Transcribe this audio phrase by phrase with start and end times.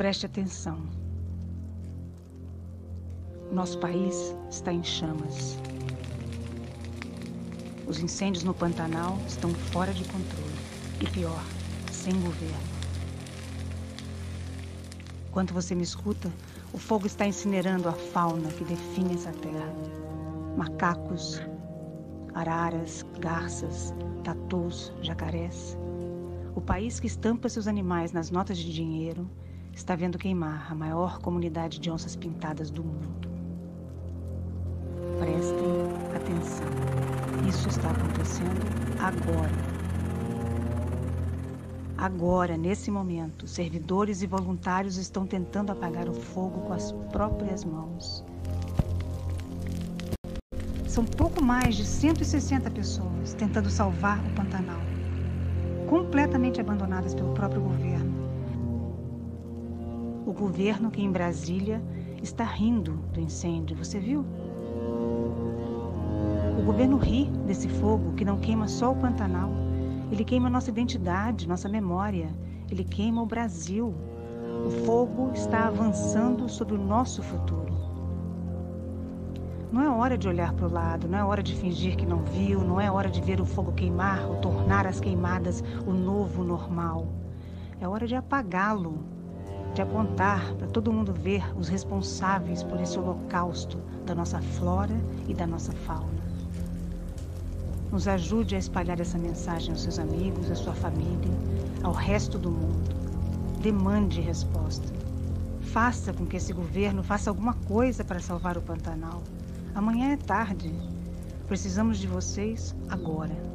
[0.00, 0.78] preste atenção.
[3.52, 5.58] Nosso país está em chamas.
[7.86, 10.54] Os incêndios no Pantanal estão fora de controle.
[11.02, 11.44] E pior,
[11.92, 12.56] sem governo.
[15.28, 16.32] Enquanto você me escuta,
[16.72, 19.70] o fogo está incinerando a fauna que define essa terra.
[20.56, 21.42] Macacos,
[22.32, 23.92] araras, garças,
[24.24, 25.76] tatus, jacarés.
[26.54, 29.30] O país que estampa seus animais nas notas de dinheiro
[29.72, 33.28] está vendo queimar a maior comunidade de onças pintadas do mundo.
[35.18, 36.68] Prestem atenção.
[37.48, 38.60] Isso está acontecendo
[38.98, 39.80] agora.
[41.96, 48.24] Agora, nesse momento, servidores e voluntários estão tentando apagar o fogo com as próprias mãos.
[50.88, 54.80] São pouco mais de 160 pessoas tentando salvar o Pantanal,
[55.88, 58.09] completamente abandonadas pelo próprio governo.
[60.30, 61.82] O governo que em Brasília
[62.22, 64.24] está rindo do incêndio, você viu?
[66.56, 69.50] O governo ri desse fogo que não queima só o Pantanal,
[70.08, 72.28] ele queima nossa identidade, nossa memória.
[72.70, 73.92] Ele queima o Brasil.
[74.64, 77.74] O fogo está avançando sobre o nosso futuro.
[79.72, 82.22] Não é hora de olhar para o lado, não é hora de fingir que não
[82.22, 86.44] viu, não é hora de ver o fogo queimar ou tornar as queimadas o novo
[86.44, 87.08] normal.
[87.80, 89.19] É hora de apagá-lo,
[89.74, 94.94] de apontar para todo mundo ver os responsáveis por esse holocausto da nossa flora
[95.28, 96.20] e da nossa fauna.
[97.90, 101.30] Nos ajude a espalhar essa mensagem aos seus amigos, à sua família,
[101.82, 102.94] ao resto do mundo.
[103.60, 104.86] Demande resposta.
[105.60, 109.22] Faça com que esse governo faça alguma coisa para salvar o Pantanal.
[109.74, 110.72] Amanhã é tarde.
[111.46, 113.49] Precisamos de vocês agora.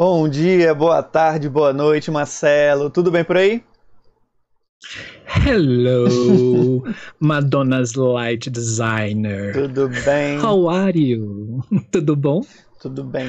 [0.00, 2.88] Bom dia, boa tarde, boa noite, Marcelo.
[2.88, 3.64] Tudo bem por aí?
[5.44, 6.84] Hello,
[7.18, 9.52] Madonna's Light Designer.
[9.52, 10.38] Tudo bem?
[10.38, 11.64] How are you?
[11.90, 12.42] Tudo bom?
[12.80, 13.26] Tudo bem.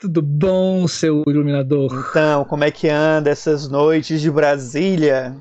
[0.00, 1.92] Tudo bom, seu iluminador?
[2.10, 5.32] Então, como é que anda essas noites de Brasília?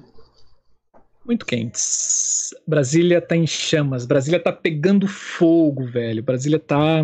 [1.25, 2.53] Muito quentes.
[2.67, 4.05] Brasília tá em chamas.
[4.05, 6.21] Brasília tá pegando fogo, velho.
[6.21, 7.03] Brasília tá.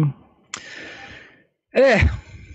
[1.74, 2.08] É,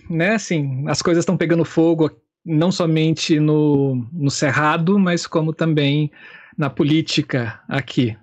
[0.09, 0.35] né?
[0.35, 2.11] Assim, as coisas estão pegando fogo
[2.45, 6.11] não somente no, no Cerrado, mas como também
[6.57, 8.17] na política aqui,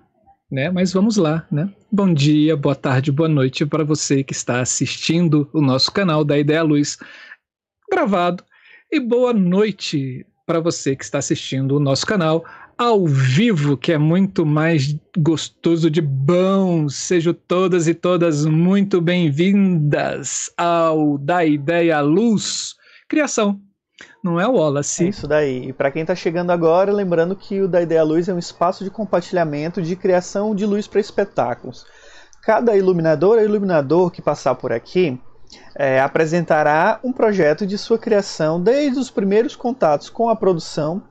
[0.50, 0.70] né?
[0.70, 1.70] Mas vamos lá, né?
[1.92, 6.38] Bom dia, boa tarde, boa noite para você que está assistindo o nosso canal da
[6.38, 6.98] Ideia Luz
[7.90, 8.42] gravado
[8.90, 12.44] e boa noite para você que está assistindo o nosso canal
[12.76, 16.88] ao vivo, que é muito mais gostoso de bom.
[16.88, 22.74] Sejam todas e todas muito bem-vindas ao Da Ideia Luz
[23.08, 23.60] Criação.
[24.22, 25.04] Não é o Wallace?
[25.04, 25.68] É isso daí.
[25.68, 28.82] E para quem está chegando agora, lembrando que o Da Ideia Luz é um espaço
[28.82, 31.86] de compartilhamento de criação de luz para espetáculos.
[32.42, 35.18] Cada iluminador ou iluminador que passar por aqui
[35.76, 41.02] é, apresentará um projeto de sua criação desde os primeiros contatos com a produção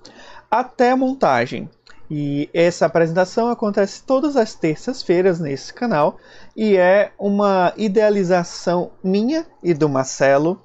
[0.53, 1.67] até a montagem.
[2.11, 6.17] E essa apresentação acontece todas as terças-feiras nesse canal
[6.55, 10.61] e é uma idealização minha e do Marcelo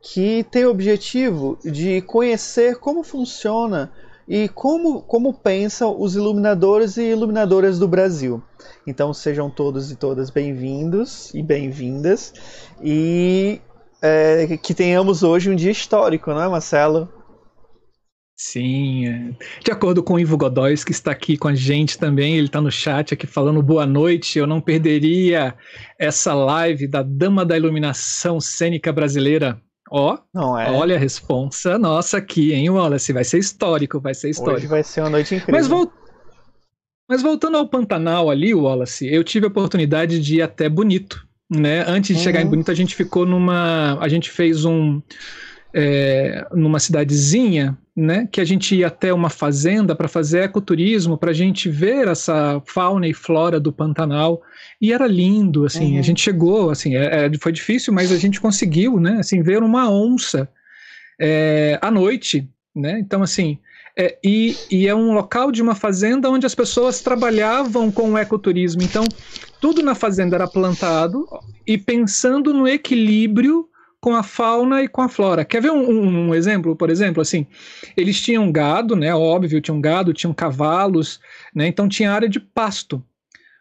[0.00, 3.90] que tem o objetivo de conhecer como funciona
[4.28, 8.40] e como, como pensam os iluminadores e iluminadoras do Brasil.
[8.86, 12.32] Então sejam todos e todas bem-vindos e bem-vindas
[12.80, 13.60] e
[14.00, 17.21] é, que tenhamos hoje um dia histórico, não é, Marcelo?
[18.44, 19.30] Sim, é.
[19.62, 22.60] de acordo com o Ivo Godóis, que está aqui com a gente também, ele está
[22.60, 24.36] no chat aqui falando boa noite.
[24.36, 25.54] Eu não perderia
[25.96, 29.62] essa live da Dama da Iluminação Cênica Brasileira.
[29.88, 30.68] Ó, oh, é?
[30.72, 33.12] olha a responsa nossa aqui, hein, Wallace?
[33.12, 34.58] Vai ser histórico, vai ser histórico.
[34.58, 35.54] Hoje vai ser uma noite incrível.
[35.54, 35.92] Mas, vol
[37.08, 41.84] Mas voltando ao Pantanal ali, Wallace, eu tive a oportunidade de ir até Bonito, né?
[41.86, 42.24] Antes de uhum.
[42.24, 42.50] chegar em uhum.
[42.50, 43.96] Bonito, a gente ficou numa.
[44.00, 45.00] A gente fez um
[45.74, 51.30] é, numa cidadezinha, né, que a gente ia até uma fazenda para fazer ecoturismo, para
[51.30, 54.42] a gente ver essa fauna e flora do Pantanal,
[54.80, 55.98] e era lindo, assim, uhum.
[55.98, 59.62] a gente chegou, assim, é, é, foi difícil, mas a gente conseguiu, né, assim, ver
[59.62, 60.48] uma onça
[61.20, 63.58] é, à noite, né, então, assim,
[63.94, 68.16] É, e, e, é um local de uma fazenda onde as pessoas trabalhavam com o
[68.16, 68.82] ecoturismo.
[68.82, 69.04] Então,
[69.60, 71.28] tudo na fazenda era plantado
[71.66, 73.68] e pensando no equilíbrio
[74.02, 75.44] com a fauna e com a flora.
[75.44, 77.46] Quer ver um, um, um, exemplo, por exemplo, assim,
[77.96, 81.20] eles tinham gado, né, óbvio, tinham gado, tinham cavalos,
[81.54, 83.00] né, então tinha área de pasto,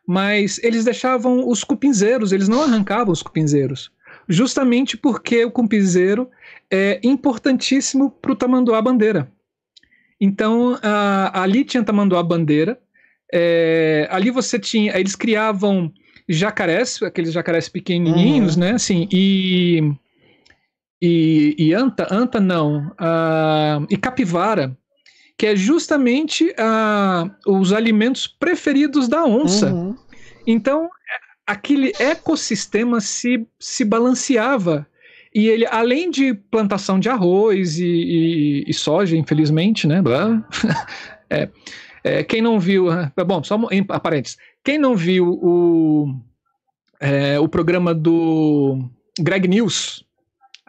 [0.06, 3.92] mas eles deixavam os cupinzeiros, eles não arrancavam os cupinzeiros,
[4.28, 6.28] justamente porque o cupinzeiro
[6.72, 9.32] é importantíssimo para o tamanduá-bandeira.
[10.20, 10.76] Então,
[11.34, 12.80] ali tinha tamanduá-bandeira,
[13.32, 15.94] é, ali você tinha, eles criavam
[16.28, 18.62] jacarés, aqueles jacarés pequenininhos, uhum.
[18.62, 19.94] né, assim, e
[21.02, 22.92] e, e anta, anta não,
[23.90, 24.78] e capivara,
[25.38, 26.54] que é justamente
[27.46, 29.74] os alimentos preferidos da onça.
[29.74, 29.96] Uhum.
[30.46, 30.90] Então,
[31.46, 34.88] aquele ecossistema se, se balanceava.
[35.34, 40.02] E ele, além de plantação de arroz e, e, e soja, infelizmente, né?
[41.30, 41.50] é,
[42.04, 42.92] é, quem não viu.
[42.92, 44.38] É, bom, só em aparentes.
[44.64, 46.14] Quem não viu o,
[47.00, 48.78] é, o programa do
[49.20, 50.06] Greg News,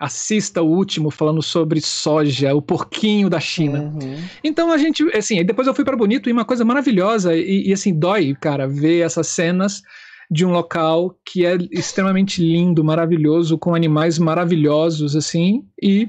[0.02, 3.82] assista o último falando sobre soja, o porquinho da China.
[3.82, 4.16] Uhum.
[4.42, 7.72] Então a gente, assim, depois eu fui para Bonito e uma coisa maravilhosa e, e,
[7.72, 9.80] assim dói, cara, ver essas cenas
[10.28, 16.08] de um local que é extremamente lindo, maravilhoso, com animais maravilhosos, assim, e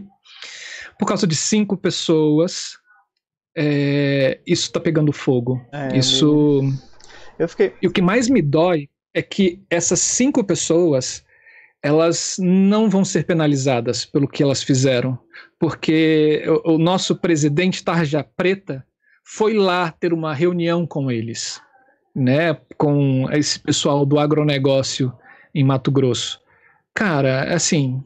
[0.97, 2.79] por causa de cinco pessoas,
[3.55, 5.61] é, isso tá pegando fogo.
[5.71, 6.61] É, isso.
[7.37, 7.73] Eu fiquei.
[7.79, 11.23] E o que mais me dói é que essas cinco pessoas
[11.83, 15.19] elas não vão ser penalizadas pelo que elas fizeram,
[15.59, 18.85] porque o, o nosso presidente Tarja Preta
[19.25, 21.61] foi lá ter uma reunião com eles,
[22.15, 25.13] né, com esse pessoal do agronegócio
[25.53, 26.39] em Mato Grosso.
[26.93, 28.01] Cara, assim,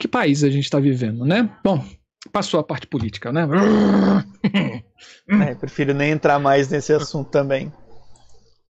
[0.00, 1.48] que país a gente está vivendo, né?
[1.62, 1.84] Bom,
[2.32, 3.46] passou a parte política, né?
[5.28, 7.72] É, prefiro nem entrar mais nesse assunto também.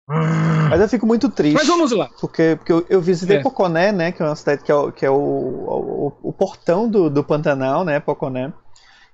[0.70, 1.54] Mas eu fico muito triste.
[1.54, 2.08] Mas vamos lá.
[2.20, 3.42] Porque, porque eu, eu visitei é.
[3.42, 4.12] Poconé, né?
[4.12, 7.22] Que é uma cidade que é o, que é o, o, o portão do, do
[7.24, 8.00] Pantanal, né?
[8.00, 8.52] Poconé.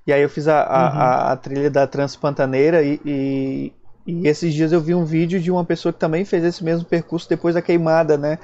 [0.07, 0.99] E aí eu fiz a, a, uhum.
[0.99, 3.73] a, a trilha da Transpantaneira e, e,
[4.07, 6.85] e, esses dias eu vi um vídeo de uma pessoa que também fez esse mesmo
[6.85, 8.39] percurso depois da queimada, né?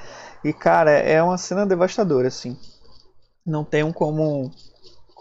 [0.45, 2.57] E cara, é uma cena devastadora, assim.
[3.47, 4.51] Não tem um como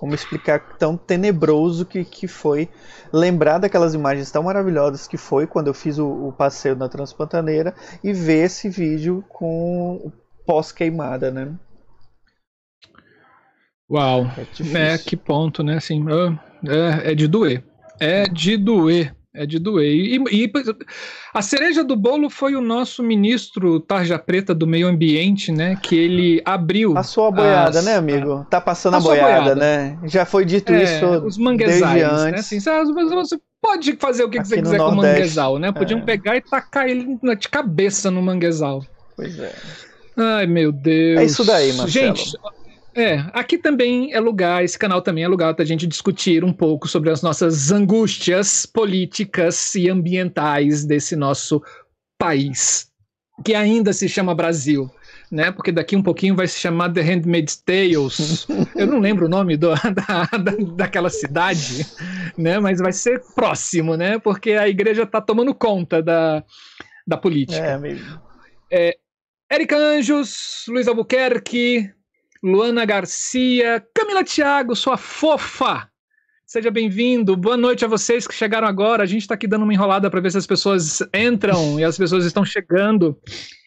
[0.02, 2.68] como explicar tão tenebroso que, que foi
[3.14, 7.76] lembrar daquelas imagens tão maravilhosas que foi quando eu fiz o, o passeio na Transpantaneira
[8.04, 10.12] e ver esse vídeo com
[10.44, 11.54] pós-queimada, né?
[13.88, 14.26] Uau,
[14.74, 15.78] é, é, que ponto, né?
[15.78, 16.04] Assim,
[16.68, 17.64] é, é de doer.
[18.00, 19.16] É de doer.
[19.34, 19.90] É de doer.
[19.90, 20.52] E, e,
[21.34, 25.78] a cereja do bolo foi o nosso ministro Tarja Preta do Meio Ambiente, né?
[25.82, 26.94] Que ele abriu.
[26.94, 28.46] Passou a boiada, as, né, amigo?
[28.50, 29.98] Tá passando a boiada, boiada, né?
[30.04, 31.06] Já foi dito é, isso.
[31.26, 32.40] Os manguezais, né?
[32.40, 35.72] Assim, você pode fazer o que, você quiser com o manguezal, né?
[35.72, 36.04] Podiam é.
[36.04, 38.84] pegar e tacar ele de cabeça no manguezal.
[39.16, 39.54] Pois é.
[40.18, 41.22] Ai, meu Deus.
[41.22, 42.16] É isso daí, Marcelo.
[42.16, 42.38] Gente,
[42.94, 46.52] é, aqui também é lugar, esse canal também é lugar para a gente discutir um
[46.52, 51.62] pouco sobre as nossas angústias políticas e ambientais desse nosso
[52.18, 52.92] país,
[53.46, 54.90] que ainda se chama Brasil.
[55.32, 58.46] Né, porque daqui um pouquinho vai se chamar The Handmaid's Tales.
[58.76, 61.88] Eu não lembro o nome do, da, da, daquela cidade,
[62.38, 66.44] né, mas vai ser próximo, né, porque a igreja está tomando conta da,
[67.08, 67.66] da política.
[67.66, 68.22] É, mesmo.
[68.70, 68.98] É,
[69.50, 71.90] Érica Anjos, Luiz Albuquerque,
[72.44, 75.88] Luana Garcia, Camila Thiago, sua fofa.
[76.44, 77.38] Seja bem-vindo.
[77.38, 79.04] Boa noite a vocês que chegaram agora.
[79.04, 81.96] A gente está aqui dando uma enrolada para ver se as pessoas entram e as
[81.96, 83.16] pessoas estão chegando.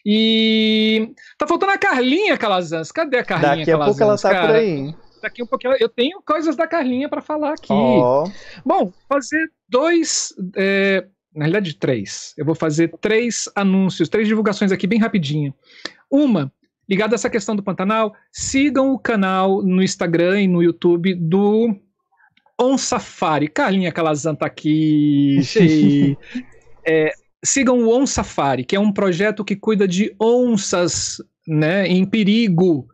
[0.05, 2.91] E tá faltando a Carlinha Calazans.
[2.91, 4.47] Cadê a Carlinha Daqui a Calazans, pouco ela tá cara?
[4.47, 4.95] por aí.
[5.21, 7.71] Daqui um pouquinho eu tenho coisas da Carlinha para falar aqui.
[7.71, 8.29] Oh.
[8.65, 12.33] Bom, fazer dois, é, na realidade três.
[12.37, 15.53] Eu vou fazer três anúncios, três divulgações aqui bem rapidinho.
[16.11, 16.51] Uma
[16.89, 21.75] ligado a essa questão do Pantanal, sigam o canal no Instagram e no YouTube do
[22.59, 23.47] On Safari.
[23.47, 25.39] Carlinha Calazan tá aqui.
[26.85, 27.11] é,
[27.43, 32.87] sigam o On Safari, que é um projeto que cuida de onças né, em perigo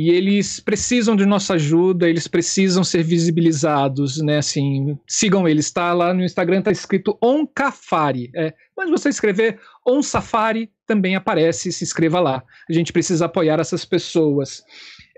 [0.00, 4.38] e eles precisam de nossa ajuda, eles precisam ser visibilizados, né?
[4.38, 8.30] Assim, sigam eles, tá lá no Instagram, tá escrito Oncafari.
[8.32, 12.44] É, mas você escrever On Safari também aparece, se inscreva lá.
[12.70, 14.62] A gente precisa apoiar essas pessoas.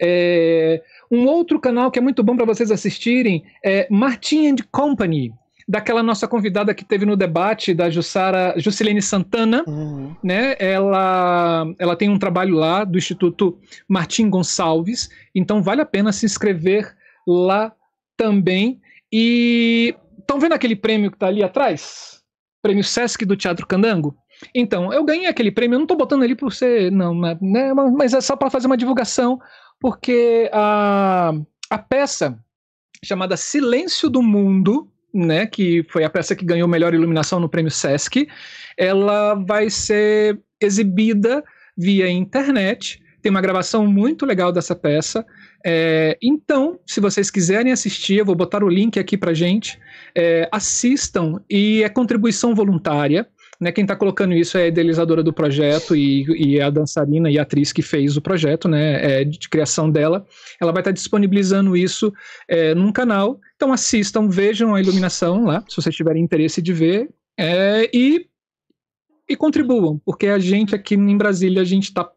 [0.00, 5.30] É, um outro canal que é muito bom para vocês assistirem é Martin and Company
[5.70, 10.14] daquela nossa convidada que teve no debate, da Jussara Juscelene Santana, uhum.
[10.22, 10.56] né?
[10.58, 13.58] Ela, ela tem um trabalho lá do Instituto
[13.88, 16.94] Martim Gonçalves, então vale a pena se inscrever
[17.26, 17.72] lá
[18.16, 18.80] também.
[19.12, 19.94] E
[20.30, 22.22] Estão vendo aquele prêmio que está ali atrás?
[22.62, 24.16] Prêmio Sesc do Teatro Candango?
[24.54, 28.14] Então, eu ganhei aquele prêmio, eu não estou botando ali por ser, não, né, mas
[28.14, 29.40] é só para fazer uma divulgação,
[29.80, 31.32] porque a,
[31.68, 32.38] a peça
[33.04, 37.70] chamada Silêncio do Mundo, né, que foi a peça que ganhou melhor iluminação no prêmio
[37.70, 38.28] Sesc,
[38.76, 41.42] ela vai ser exibida
[41.76, 43.00] via internet.
[43.22, 45.24] Tem uma gravação muito legal dessa peça.
[45.64, 49.78] É, então, se vocês quiserem assistir, eu vou botar o link aqui para gente.
[50.14, 53.28] É, assistam e é contribuição voluntária.
[53.60, 57.38] Né, quem está colocando isso é a idealizadora do projeto e, e, a dançarina e
[57.38, 60.26] a atriz que fez o projeto, né, é, de criação dela.
[60.58, 62.10] Ela vai estar tá disponibilizando isso
[62.48, 63.38] é, num canal.
[63.56, 67.10] Então assistam, vejam a iluminação lá, se vocês tiverem interesse de ver.
[67.38, 68.26] É, e,
[69.28, 72.10] e contribuam, porque a gente aqui em Brasília, a gente está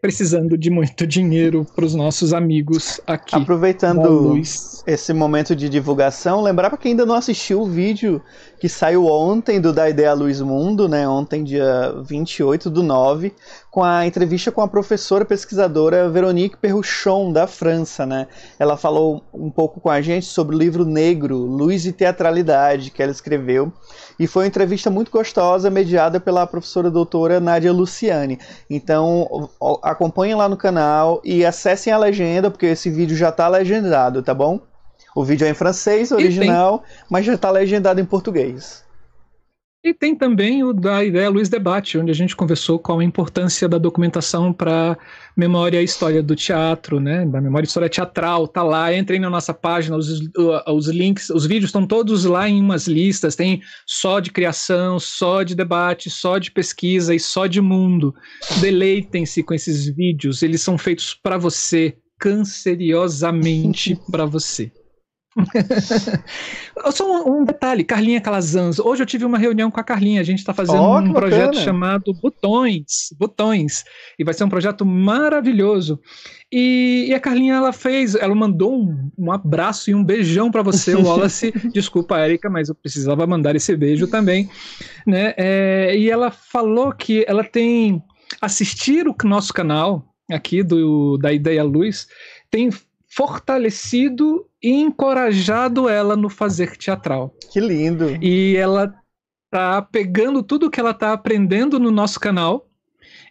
[0.00, 3.34] precisando de muito dinheiro para os nossos amigos aqui.
[3.34, 4.40] Aproveitando
[4.86, 8.22] esse momento de divulgação, lembrar para quem ainda não assistiu o vídeo
[8.58, 11.08] que saiu ontem do Da Ideia Luz Mundo, né?
[11.08, 13.32] Ontem, dia 28 do 9,
[13.78, 18.26] com a entrevista com a professora pesquisadora Veronique Perruchon, da França, né?
[18.58, 23.00] Ela falou um pouco com a gente sobre o livro Negro, Luz e Teatralidade, que
[23.00, 23.72] ela escreveu.
[24.18, 28.40] E foi uma entrevista muito gostosa, mediada pela professora doutora Nádia Luciane.
[28.68, 29.48] Então,
[29.80, 34.34] acompanhem lá no canal e acessem a legenda, porque esse vídeo já está legendado, tá
[34.34, 34.58] bom?
[35.14, 38.87] O vídeo é em francês, original, mas já está legendado em português.
[39.82, 43.68] E tem também o da ideia Luiz Debate, onde a gente conversou com a importância
[43.68, 44.98] da documentação para
[45.36, 47.24] memória e história do teatro, né?
[47.24, 48.92] Da memória e história teatral, tá lá.
[48.92, 50.08] Entrem na nossa página, os,
[50.66, 53.36] os links, os vídeos estão todos lá em umas listas.
[53.36, 58.12] Tem só de criação, só de debate, só de pesquisa e só de mundo.
[58.60, 64.72] Deleitem-se com esses vídeos, eles são feitos para você, canceriosamente para você.
[66.92, 68.78] Só um, um, detalhe, Carlinha Calazans.
[68.78, 70.20] Hoje eu tive uma reunião com a Carlinha.
[70.20, 71.64] A gente está fazendo oh, um projeto bacana.
[71.64, 73.14] chamado Botões.
[73.18, 73.84] Botões.
[74.18, 76.00] E vai ser um projeto maravilhoso.
[76.50, 80.62] E, e a Carlinha, ela fez, ela mandou um, um abraço e um beijão para
[80.62, 81.52] você, Wallace.
[81.72, 84.48] Desculpa, Érica, mas eu precisava mandar esse beijo também.
[85.06, 85.34] Né?
[85.36, 88.02] É, e ela falou que ela tem
[88.40, 92.06] assistir o nosso canal aqui do da Ideia Luz
[92.50, 92.70] tem
[93.08, 97.34] fortalecido e encorajado ela no fazer teatral.
[97.50, 98.16] Que lindo!
[98.22, 98.94] E ela
[99.50, 102.68] tá pegando tudo que ela tá aprendendo no nosso canal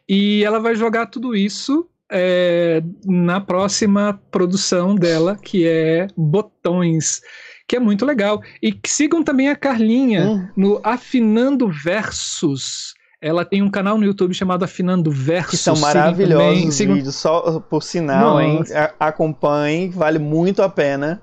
[0.09, 7.21] e ela vai jogar tudo isso é, na próxima produção dela, que é Botões,
[7.67, 8.41] que é muito legal.
[8.63, 10.47] E sigam também a Carlinha hum.
[10.55, 12.93] no Afinando Versos.
[13.21, 15.51] Ela tem um canal no YouTube chamado Afinando Versos.
[15.51, 18.77] Que são maravilhosos os vídeos, só por sinal, Nossa.
[18.77, 18.89] hein?
[18.99, 21.21] Acompanhe, vale muito a pena.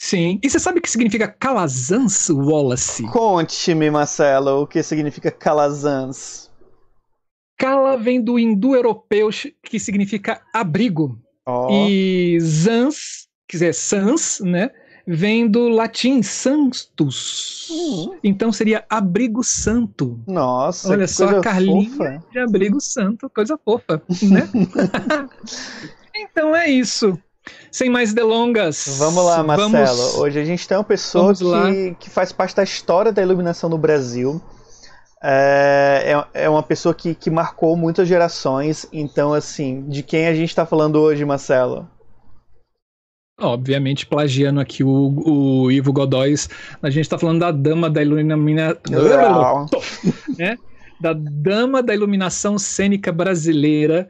[0.00, 0.40] Sim.
[0.42, 3.04] E você sabe o que significa calazans, Wallace?
[3.08, 6.50] Conte-me, Marcelo, o que significa calazans.
[7.58, 9.28] Cala vem do hindu-europeu,
[9.62, 11.20] que significa abrigo.
[11.46, 11.68] Oh.
[11.70, 14.70] E zans, quer dizer, sans, né?
[15.06, 17.68] Vem do latim santus.
[17.70, 18.18] Uhum.
[18.22, 20.20] Então seria abrigo santo.
[20.26, 22.24] Nossa, olha só a Carlinha fofa.
[22.30, 24.48] de abrigo santo, coisa fofa, né?
[26.14, 27.18] então é isso.
[27.70, 28.96] Sem mais delongas.
[28.98, 29.72] Vamos lá, Marcelo.
[29.72, 30.14] Vamos...
[30.18, 33.78] Hoje a gente tem uma pessoa que, que faz parte da história da iluminação no
[33.78, 34.40] Brasil.
[35.24, 38.86] É, é, é uma pessoa que, que marcou muitas gerações.
[38.92, 41.88] Então, assim, de quem a gente está falando hoje, Marcelo?
[43.42, 46.48] Obviamente, plagiando aqui o, o Ivo Godóis,
[46.80, 49.66] a gente está falando da dama da iluminação.
[50.38, 50.56] né?
[51.00, 54.08] Da dama da iluminação cênica brasileira,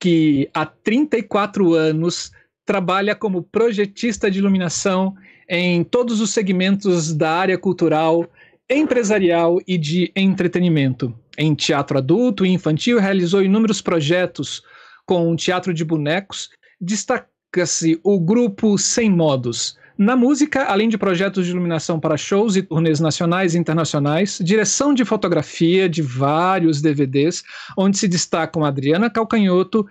[0.00, 2.32] que há 34 anos
[2.64, 5.14] trabalha como projetista de iluminação
[5.48, 8.26] em todos os segmentos da área cultural,
[8.70, 11.14] empresarial e de entretenimento.
[11.36, 14.62] Em teatro adulto e infantil, realizou inúmeros projetos
[15.04, 16.48] com teatro de bonecos,
[16.80, 17.31] destacando
[17.66, 19.76] se o grupo Sem Modos.
[19.96, 24.94] Na música, além de projetos de iluminação para shows e turnês nacionais e internacionais, direção
[24.94, 27.42] de fotografia de vários DVDs,
[27.76, 29.86] onde se destacam Adriana Calcanhoto,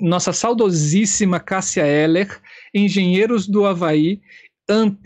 [0.00, 2.28] nossa saudosíssima Cássia Eller,
[2.74, 4.20] Engenheiros do Havaí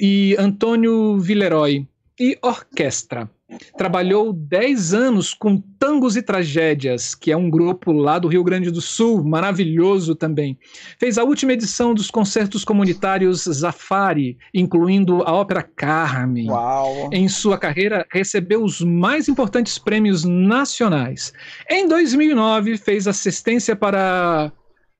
[0.00, 1.86] e Antônio Villeroy,
[2.18, 3.30] e Orquestra.
[3.76, 8.70] Trabalhou 10 anos com Tangos e Tragédias, que é um grupo lá do Rio Grande
[8.70, 10.58] do Sul, maravilhoso também.
[10.98, 16.48] Fez a última edição dos concertos comunitários Zafari, incluindo a ópera Carmen.
[16.48, 17.10] Uau.
[17.12, 21.32] Em sua carreira, recebeu os mais importantes prêmios nacionais.
[21.68, 24.52] Em 2009, fez assistência para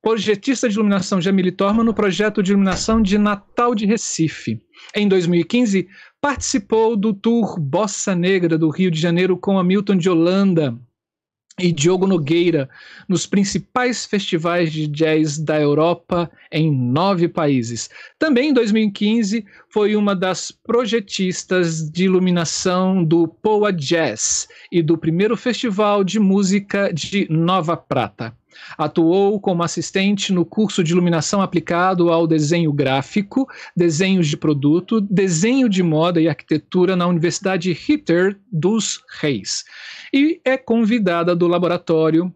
[0.02, 4.60] projetista de iluminação Jamile Torma no projeto de iluminação de Natal de Recife.
[4.94, 5.86] Em 2015,
[6.20, 10.78] participou do tour Bossa Negra do Rio de Janeiro com Hamilton de Holanda,
[11.62, 12.68] e Diogo Nogueira
[13.08, 17.90] nos principais festivais de jazz da Europa em nove países.
[18.18, 25.36] Também em 2015 foi uma das projetistas de iluminação do Poa Jazz e do primeiro
[25.36, 28.36] festival de música de Nova Prata.
[28.76, 35.68] Atuou como assistente no curso de iluminação aplicado ao desenho gráfico, desenhos de produto, desenho
[35.68, 39.64] de moda e arquitetura na Universidade Ritter dos Reis.
[40.12, 42.34] E é convidada do laboratório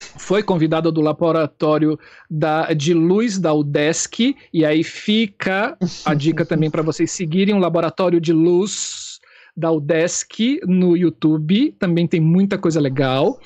[0.00, 1.98] foi convidada do laboratório
[2.30, 7.58] da, de luz da UDESC, e aí fica a dica também para vocês seguirem o
[7.58, 9.20] laboratório de luz
[9.56, 13.40] da UDESC no YouTube, também tem muita coisa legal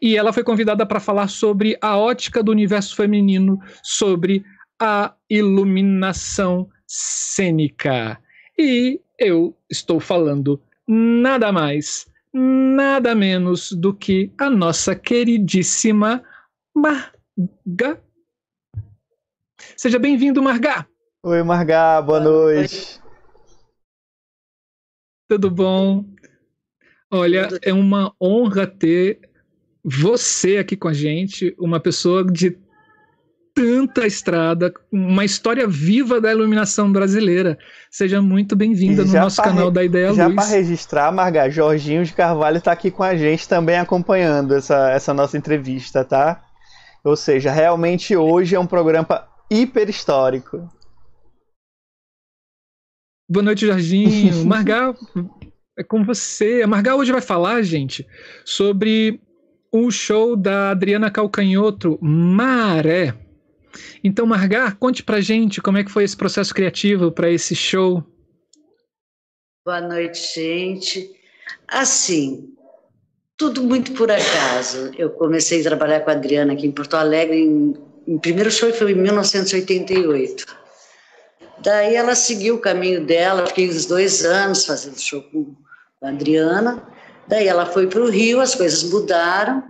[0.00, 4.44] e ela foi convidada para falar sobre a ótica do universo feminino, sobre
[4.80, 8.18] a iluminação cênica.
[8.58, 16.22] E eu estou falando nada mais, nada menos do que a nossa queridíssima
[16.74, 18.02] Marga.
[19.76, 20.86] Seja bem-vindo, Marga.
[21.22, 23.00] Oi, Marga, boa noite.
[25.28, 26.04] Tudo bom?
[27.10, 29.20] Olha, é uma honra ter
[29.82, 32.58] você aqui com a gente, uma pessoa de
[33.58, 37.58] tanta estrada, uma história viva da iluminação brasileira.
[37.90, 40.36] Seja muito bem-vinda no nosso canal da Ideia já Luz.
[40.36, 44.90] Já para registrar, Marga, Jorginho de Carvalho está aqui com a gente também acompanhando essa,
[44.92, 46.40] essa nossa entrevista, tá?
[47.02, 50.70] Ou seja, realmente hoje é um programa hiper histórico.
[53.28, 54.36] Boa noite, Jorginho.
[54.46, 54.94] Marga,
[55.76, 56.62] é com você.
[56.62, 58.06] A Marga hoje vai falar, gente,
[58.44, 59.20] sobre
[59.72, 63.14] o show da Adriana Calcanhoto, Maré.
[64.02, 68.04] Então, Margar, conte pra gente como é que foi esse processo criativo para esse show.
[69.64, 71.10] Boa noite, gente.
[71.66, 72.54] Assim,
[73.36, 74.90] tudo muito por acaso.
[74.96, 77.74] Eu comecei a trabalhar com a Adriana aqui em Porto Alegre, em,
[78.06, 80.46] o primeiro show foi em 1988.
[81.60, 85.54] Daí ela seguiu o caminho dela, fiquei uns dois anos fazendo show com
[86.02, 86.82] a Adriana.
[87.26, 89.62] Daí ela foi para o Rio, as coisas mudaram,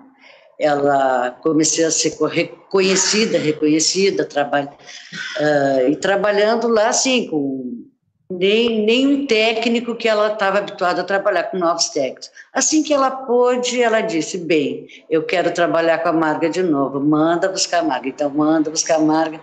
[0.58, 7.86] ela comecei a ser reconhecida, reconhecida, uh, e trabalhando lá assim, com
[8.30, 12.30] nem, nem um técnico que ela estava habituada a trabalhar com novos técnicos.
[12.52, 17.00] Assim que ela pôde, ela disse: Bem, eu quero trabalhar com a Marga de novo,
[17.00, 18.08] manda buscar a Marga.
[18.08, 19.40] Então, manda buscar a Marga.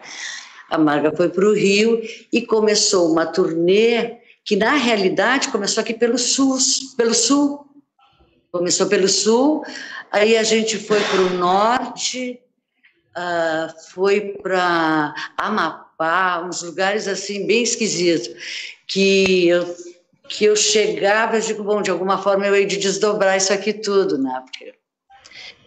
[0.69, 2.01] A Marga foi para o Rio
[2.31, 6.57] e começou uma turnê que, na realidade, começou aqui pelo sul,
[6.95, 7.65] pelo sul
[8.55, 9.65] Começou pelo sul,
[10.09, 12.39] aí a gente foi para o norte,
[13.17, 18.29] uh, foi para Amapá, uns lugares assim bem esquisitos,
[18.87, 19.75] que eu,
[20.29, 23.73] que eu chegava e digo, bom, de alguma forma eu hei de desdobrar isso aqui
[23.73, 24.41] tudo, né?
[24.45, 24.73] Porque,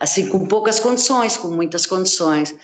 [0.01, 2.57] assim, com poucas condições, com muitas condições.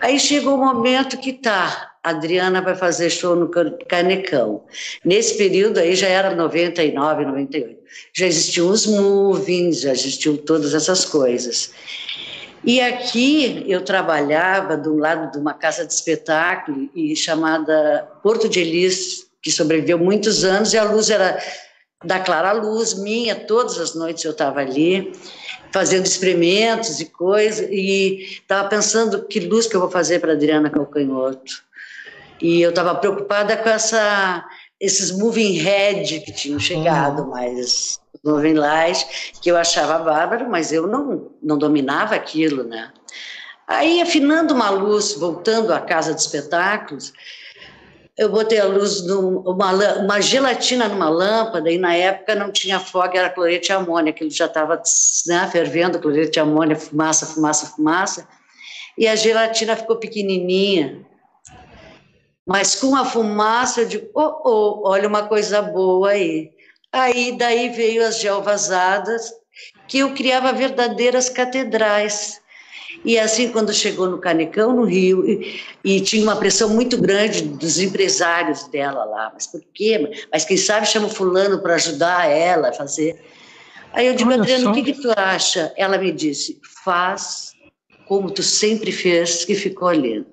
[0.00, 3.50] Aí chegou o momento que tá, a Adriana vai fazer show no
[3.88, 4.62] Canecão.
[5.04, 7.81] Nesse período aí já era 99, 98.
[8.12, 11.72] Já existiam os movings, já existiam todas essas coisas.
[12.64, 18.60] E aqui eu trabalhava do lado de uma casa de espetáculo e chamada Porto de
[18.60, 21.42] Elis, que sobreviveu muitos anos, e a luz era
[22.04, 25.12] da Clara Luz, minha, todas as noites eu estava ali
[25.72, 30.70] fazendo experimentos e coisas, e estava pensando que luz que eu vou fazer para Adriana
[30.70, 31.64] Calcanhoto.
[32.40, 34.44] E eu estava preocupada com essa,
[34.82, 37.30] esses moving head que tinham chegado, uhum.
[37.30, 39.06] mas moving light,
[39.40, 42.92] que eu achava bárbaro, mas eu não, não dominava aquilo, né?
[43.66, 47.12] Aí, afinando uma luz, voltando à casa de espetáculos,
[48.18, 53.16] eu botei a luz numa uma gelatina numa lâmpada e na época não tinha fogo,
[53.16, 54.82] era cloreto de amônia, aquilo já estava
[55.26, 58.28] né, fervendo, cloreto de amônia, fumaça, fumaça, fumaça,
[58.98, 61.06] e a gelatina ficou pequenininha.
[62.46, 66.50] Mas com a fumaça eu digo, oh, oh, olha uma coisa boa aí.
[66.92, 69.32] Aí daí veio as geovasadas,
[69.86, 72.42] que eu criava verdadeiras catedrais
[73.04, 77.42] e assim, quando chegou no Canecão, no Rio, e, e, tinha uma pressão muito grande
[77.42, 79.30] dos empresários dela lá.
[79.32, 80.26] Mas por quê?
[80.32, 83.20] Mas quem sabe chama fulano para ajudar ela a fazer.
[83.92, 85.72] Aí eu digo, Olha Adriano, o que, que tu acha?
[85.76, 87.52] Ela me disse, faz
[88.06, 90.26] como tu sempre fez, que ficou lindo.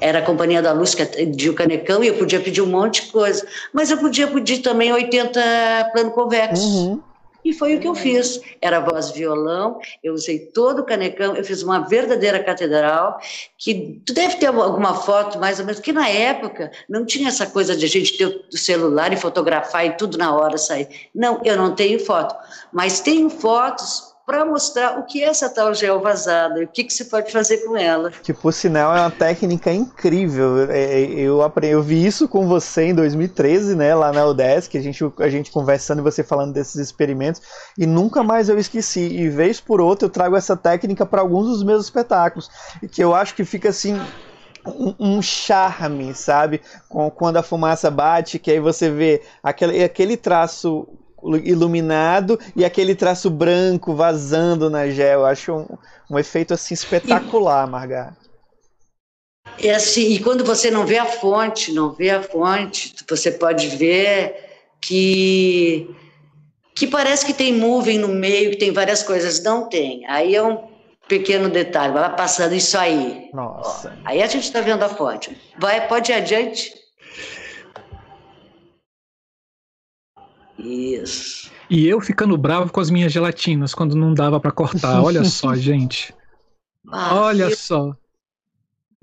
[0.00, 0.94] Era a Companhia da Luz
[1.34, 3.46] de o Canecão e eu podia pedir um monte de coisa.
[3.72, 6.66] Mas eu podia pedir também 80 plano convexo.
[6.66, 7.02] Uhum.
[7.46, 8.40] E foi o que eu fiz.
[8.60, 13.20] Era voz violão, eu usei todo o canecão, eu fiz uma verdadeira catedral,
[13.56, 17.46] que tu deve ter alguma foto mais ou menos, que na época não tinha essa
[17.46, 20.88] coisa de a gente ter o celular e fotografar e tudo na hora sair.
[21.14, 22.34] Não, eu não tenho foto,
[22.72, 26.82] mas tenho fotos para mostrar o que é essa tal gel vazada e o que,
[26.82, 28.10] que você pode fazer com ela.
[28.10, 30.68] Que, por sinal, é uma técnica incrível.
[30.68, 34.76] É, é, eu, aprendi, eu vi isso com você em 2013, né, lá na UDESC,
[34.76, 37.40] a gente, a gente conversando e você falando desses experimentos,
[37.78, 39.06] e nunca mais eu esqueci.
[39.06, 42.50] E vez por outra eu trago essa técnica para alguns dos meus espetáculos,
[42.90, 43.96] que eu acho que fica assim
[44.98, 46.60] um, charme, sabe?
[46.88, 50.88] Quando a fumaça bate, que aí você vê aquele, aquele traço
[51.42, 55.20] iluminado e aquele traço branco vazando na gel.
[55.20, 55.66] Eu acho um,
[56.10, 58.16] um efeito assim espetacular, Margarida.
[59.62, 63.68] É assim, e quando você não vê a fonte, não vê a fonte, você pode
[63.68, 64.34] ver
[64.80, 65.88] que
[66.74, 70.04] que parece que tem moving no meio, que tem várias coisas, não tem.
[70.06, 70.68] Aí é um
[71.08, 73.30] pequeno detalhe, vai passando isso aí.
[73.32, 73.96] Nossa.
[73.96, 75.34] Ó, aí a gente está vendo a fonte.
[75.58, 76.74] Vai, pode ir adiante.
[80.58, 81.50] Isso.
[81.68, 85.02] E eu ficando bravo com as minhas gelatinas quando não dava para cortar.
[85.02, 86.14] Olha só, gente.
[86.90, 87.56] Ah, Olha eu...
[87.56, 87.94] só.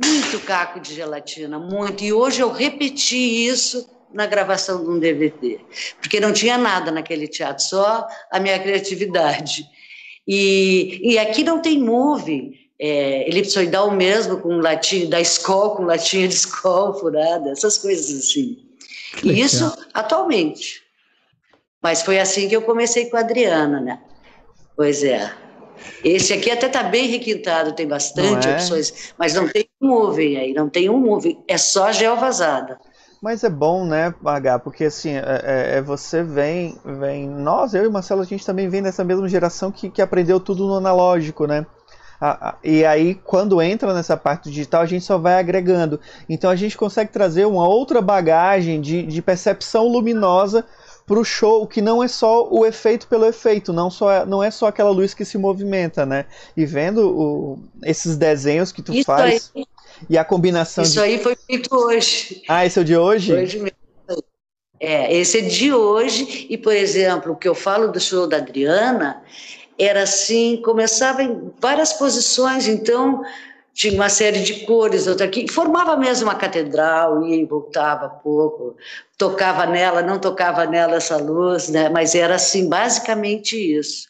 [0.03, 2.03] Muito caco de gelatina, muito.
[2.03, 5.59] E hoje eu repeti isso na gravação de um DVD,
[5.99, 9.65] porque não tinha nada naquele teatro, só a minha criatividade.
[10.27, 16.27] E, e aqui não tem movie, é, elipsoidal mesmo, com latinha da escola, com latinha
[16.27, 18.57] de escola furada, essas coisas assim.
[19.23, 20.82] E isso atualmente.
[21.83, 23.99] Mas foi assim que eu comecei com a Adriana, né?
[24.73, 25.29] Pois é.
[26.01, 28.53] Esse aqui até está bem requintado, tem bastante é?
[28.53, 32.79] opções, mas não tem um moving aí, não tem um moving, é só gel vazada.
[33.21, 37.27] Mas é bom, né, H, porque assim, é, é, é, você vem, vem.
[37.27, 40.67] Nós, eu e Marcelo, a gente também vem dessa mesma geração que, que aprendeu tudo
[40.67, 41.65] no analógico, né?
[42.63, 45.99] e aí, quando entra nessa parte digital, a gente só vai agregando.
[46.29, 50.65] Então a gente consegue trazer uma outra bagagem de, de percepção luminosa
[51.05, 54.49] pro show, que não é só o efeito pelo efeito, não, só é, não é
[54.49, 56.25] só aquela luz que se movimenta, né?
[56.55, 59.65] E vendo o, esses desenhos que tu Isso faz aí.
[60.09, 60.83] e a combinação.
[60.83, 60.99] Isso de...
[60.99, 62.41] aí foi feito hoje.
[62.47, 63.33] Ah, esse é o de hoje?
[63.33, 63.83] Hoje mesmo.
[64.79, 68.37] É, esse é de hoje, e por exemplo, o que eu falo do show da
[68.37, 69.23] Adriana
[69.79, 73.23] era assim, começava em várias posições, então
[73.73, 78.75] tinha uma série de cores, outra aqui, formava mesmo uma catedral, ia e voltava pouco,
[79.17, 81.89] tocava nela, não tocava nela essa luz, né?
[81.89, 84.07] mas era assim, basicamente isso.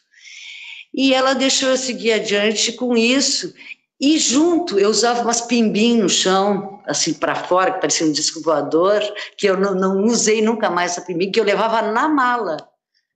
[0.92, 3.54] E ela deixou eu seguir adiante com isso,
[3.98, 8.42] e junto eu usava umas pimbinhas no chão, assim para fora, que parecia um disco
[8.42, 9.00] voador,
[9.36, 12.58] que eu não, não usei nunca mais essa pimbinha, que eu levava na mala.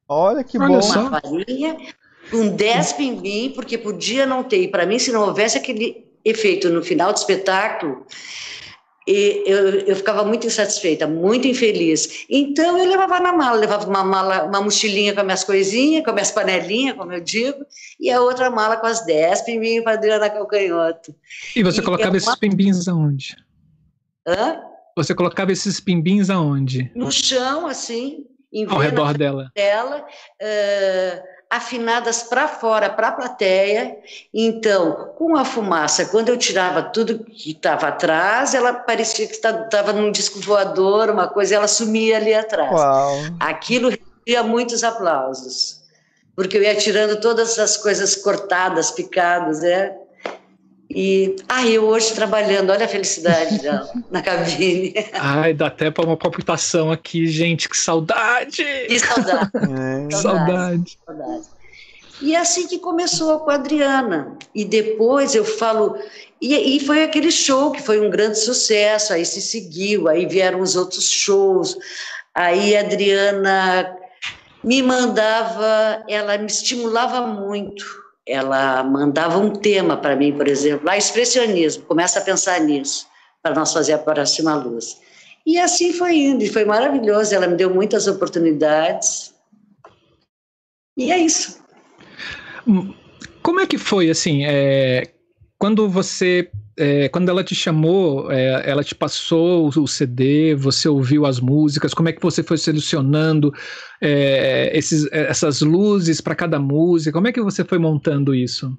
[0.09, 0.81] Olha que bom.
[0.81, 1.77] Uma farinha,
[2.31, 4.63] com 10 pimbim, porque podia não ter.
[4.63, 8.07] E para mim, se não houvesse aquele efeito no final do espetáculo,
[9.09, 12.27] e eu, eu ficava muito insatisfeita, muito infeliz.
[12.29, 16.11] Então eu levava na mala, levava uma mala, uma mochilinha com as minhas coisinhas, com
[16.11, 17.65] as minhas panelinhas, como eu digo,
[17.99, 21.15] e a outra mala com as 10 pimbinhos para Adriana Calcanhoto.
[21.57, 23.35] E você e colocava esses pimbinhos aonde?
[24.27, 24.61] Hã?
[24.95, 26.93] Você colocava esses pimbinhos aonde?
[26.95, 28.27] No chão, assim.
[28.69, 29.51] Ao redor dela.
[29.55, 33.97] dela uh, afinadas para fora, para a plateia.
[34.33, 39.93] Então, com a fumaça, quando eu tirava tudo que estava atrás, ela parecia que estava
[39.93, 42.71] num disco voador, uma coisa, ela sumia ali atrás.
[42.71, 43.17] Uau.
[43.41, 45.81] Aquilo recebia muitos aplausos,
[46.37, 49.97] porque eu ia tirando todas as coisas cortadas, picadas, né?
[50.91, 54.95] E, ah, eu hoje trabalhando, olha a felicidade dela na cabine.
[55.13, 58.65] Ai, dá até para uma palpitação aqui, gente, que saudade!
[58.87, 59.51] Que saudade!
[60.09, 60.17] É.
[60.17, 60.99] saudade.
[61.05, 61.47] saudade.
[62.21, 64.37] E é assim que começou com a Adriana.
[64.55, 65.97] E depois eu falo.
[66.41, 70.61] E, e foi aquele show que foi um grande sucesso, aí se seguiu, aí vieram
[70.61, 71.77] os outros shows.
[72.35, 73.95] Aí a Adriana
[74.65, 80.99] me mandava, ela me estimulava muito ela mandava um tema para mim, por exemplo, lá
[80.99, 83.07] expressionismo, começa a pensar nisso,
[83.43, 85.01] para nós fazer a próxima luz.
[85.47, 89.35] E assim foi indo, e foi maravilhoso, ela me deu muitas oportunidades.
[90.95, 91.65] E é isso.
[93.43, 95.11] Como é que foi, assim, é,
[95.59, 101.27] quando você é, quando ela te chamou, é, ela te passou o CD, você ouviu
[101.27, 103.53] as músicas, como é que você foi selecionando
[104.01, 107.13] é, esses, essas luzes para cada música?
[107.13, 108.77] Como é que você foi montando isso?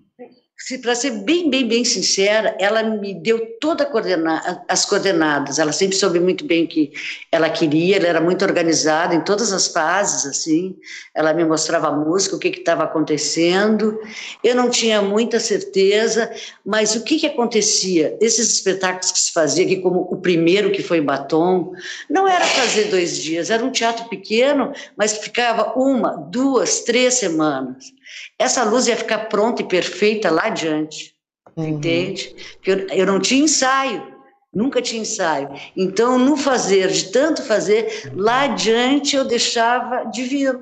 [0.81, 5.57] Para ser bem, bem, bem sincera, ela me deu toda coordena as coordenadas.
[5.57, 6.91] Ela sempre soube muito bem o que
[7.31, 10.75] ela queria, ela era muito organizada em todas as fases, assim.
[11.15, 13.99] Ela me mostrava a música, o que estava acontecendo.
[14.43, 16.29] Eu não tinha muita certeza,
[16.65, 18.17] mas o que, que acontecia?
[18.19, 21.71] Esses espetáculos que se fazia aqui, como o primeiro que foi em Batom,
[22.09, 27.97] não era fazer dois dias, era um teatro pequeno, mas ficava uma, duas, três semanas.
[28.37, 31.13] Essa luz ia ficar pronta e perfeita lá adiante,
[31.55, 31.67] uhum.
[31.67, 32.35] entende?
[32.55, 34.15] Porque eu, eu não tinha ensaio,
[34.53, 35.49] nunca tinha ensaio.
[35.75, 40.59] Então, no fazer, de tanto fazer, lá adiante eu deixava de vir.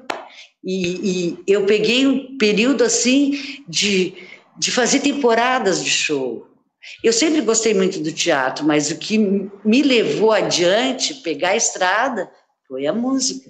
[0.63, 4.13] E, e eu peguei um período assim de,
[4.57, 6.45] de fazer temporadas de show.
[7.03, 12.29] Eu sempre gostei muito do teatro, mas o que me levou adiante, pegar a estrada,
[12.67, 13.49] foi a música.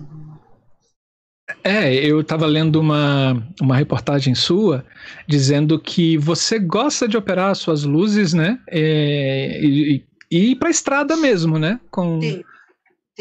[1.68, 4.86] É, eu estava lendo uma, uma reportagem sua
[5.28, 8.58] dizendo que você gosta de operar as suas luzes, né?
[8.70, 11.78] É, e, e ir para a estrada mesmo, né?
[11.92, 12.44] Com, sim, sim.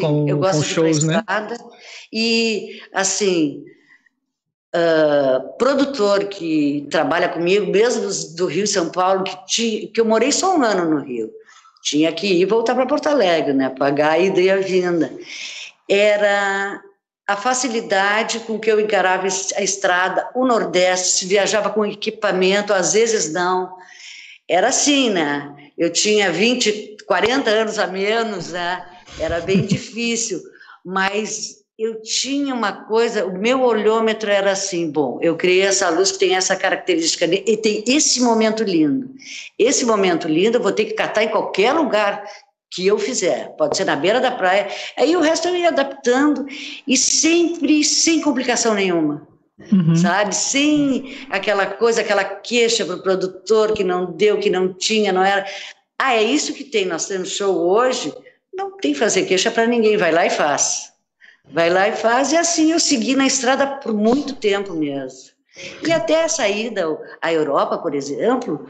[0.01, 1.19] com, eu gosto com shows, de ir né?
[1.19, 1.59] estrada.
[2.13, 3.65] E, assim,
[4.73, 10.31] uh, produtor que trabalha comigo, mesmo do Rio São Paulo, que, tinha, que eu morei
[10.31, 11.33] só um ano no Rio,
[11.83, 13.71] tinha que ir voltar para Porto Alegre, né?
[13.71, 15.13] Pagar a ida e a vinda.
[15.89, 16.81] Era
[17.27, 23.33] a facilidade com que eu encarava a estrada, o Nordeste, viajava com equipamento, às vezes
[23.33, 23.77] não.
[24.49, 25.53] Era assim, né?
[25.77, 28.87] Eu tinha 20, 40 anos a menos, né?
[29.19, 30.41] Era bem difícil,
[30.85, 36.11] mas eu tinha uma coisa, o meu olhômetro era assim, bom, eu criei essa luz
[36.11, 39.11] que tem essa característica, e tem esse momento lindo.
[39.59, 42.25] Esse momento lindo eu vou ter que catar em qualquer lugar
[42.71, 46.47] que eu fizer, pode ser na beira da praia, aí o resto eu ia adaptando
[46.87, 49.27] e sempre sem complicação nenhuma.
[49.73, 49.97] Uhum.
[49.97, 55.13] Sabe, sem aquela coisa, aquela queixa para o produtor que não deu, que não tinha,
[55.13, 55.47] não era.
[55.99, 56.85] Ah, é isso que tem.
[56.85, 58.13] Nós temos show hoje,
[58.53, 60.93] não tem que fazer queixa para ninguém, vai lá e faz.
[61.51, 65.31] Vai lá e faz, e assim eu segui na estrada por muito tempo mesmo.
[65.87, 66.85] E até a saída
[67.23, 68.69] à Europa, por exemplo,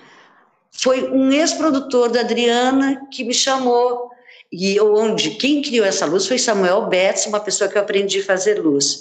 [0.79, 4.11] foi um ex-produtor da Adriana que me chamou.
[4.53, 8.25] E onde quem criou essa luz foi Samuel Betts, uma pessoa que eu aprendi a
[8.25, 9.01] fazer luz.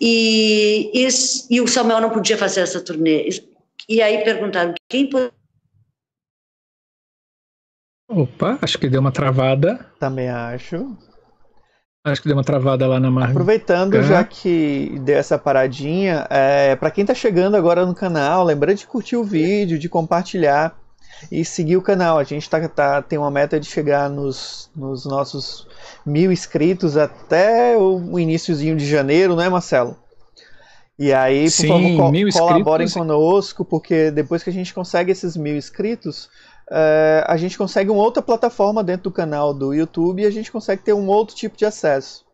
[0.00, 1.08] E, e,
[1.50, 3.28] e o Samuel não podia fazer essa turnê.
[3.88, 5.08] E aí perguntaram quem
[8.08, 9.86] Opa, acho que deu uma travada.
[9.98, 10.96] Também acho.
[12.04, 13.30] Acho que deu uma travada lá na marca.
[13.30, 18.78] Aproveitando, já que deu essa paradinha, é, para quem está chegando agora no canal, lembrando
[18.78, 20.76] de curtir o vídeo, de compartilhar
[21.30, 22.18] e seguir o canal.
[22.18, 25.66] A gente tá, tá, tem uma meta de chegar nos, nos nossos
[26.04, 29.96] mil inscritos até o iníciozinho de janeiro, não é, Marcelo?
[30.98, 35.36] E aí, por Sim, favor, co colaborem conosco, porque depois que a gente consegue esses
[35.36, 36.26] mil inscritos,
[36.70, 40.52] uh, a gente consegue uma outra plataforma dentro do canal do YouTube e a gente
[40.52, 42.24] consegue ter um outro tipo de acesso.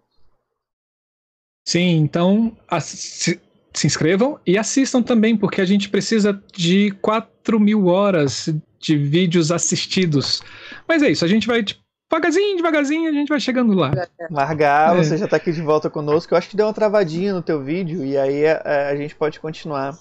[1.67, 3.41] Sim, então se,
[3.73, 8.49] se inscrevam e assistam também, porque a gente precisa de 4 mil horas
[8.79, 10.43] de vídeos assistidos.
[10.87, 11.65] Mas é isso, a gente vai
[12.11, 13.93] devagarzinho, devagarzinho, a gente vai chegando lá.
[14.31, 15.03] Largar, é.
[15.03, 16.33] você já está aqui de volta conosco.
[16.33, 18.97] Eu acho que deu uma travadinha no teu vídeo e aí a, é, é, a
[18.97, 19.97] gente pode continuar.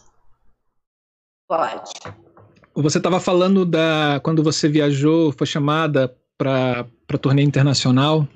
[1.48, 1.92] Pode.
[2.76, 8.28] Você estava falando da quando você viajou, foi chamada para para turnê internacional,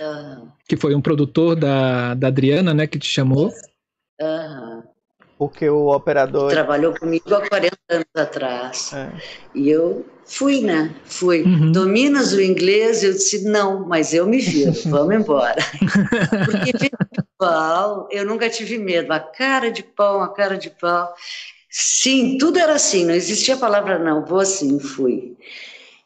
[0.00, 0.48] uhum.
[0.68, 3.46] que foi um produtor da, da Adriana, né, que te chamou.
[3.46, 3.71] Uhum
[5.42, 6.52] porque o operador.
[6.52, 8.92] Trabalhou comigo há 40 anos atrás.
[8.92, 9.10] É.
[9.52, 10.94] E eu fui, né?
[11.04, 11.42] Fui.
[11.42, 11.72] Uhum.
[11.72, 13.02] Dominas o inglês?
[13.02, 15.60] Eu disse, não, mas eu me viro, vamos embora.
[16.46, 19.12] Porque festival, eu nunca tive medo.
[19.12, 21.12] A cara de pau, a cara de pau.
[21.68, 25.36] Sim, tudo era assim, não existia a palavra não, vou assim, fui.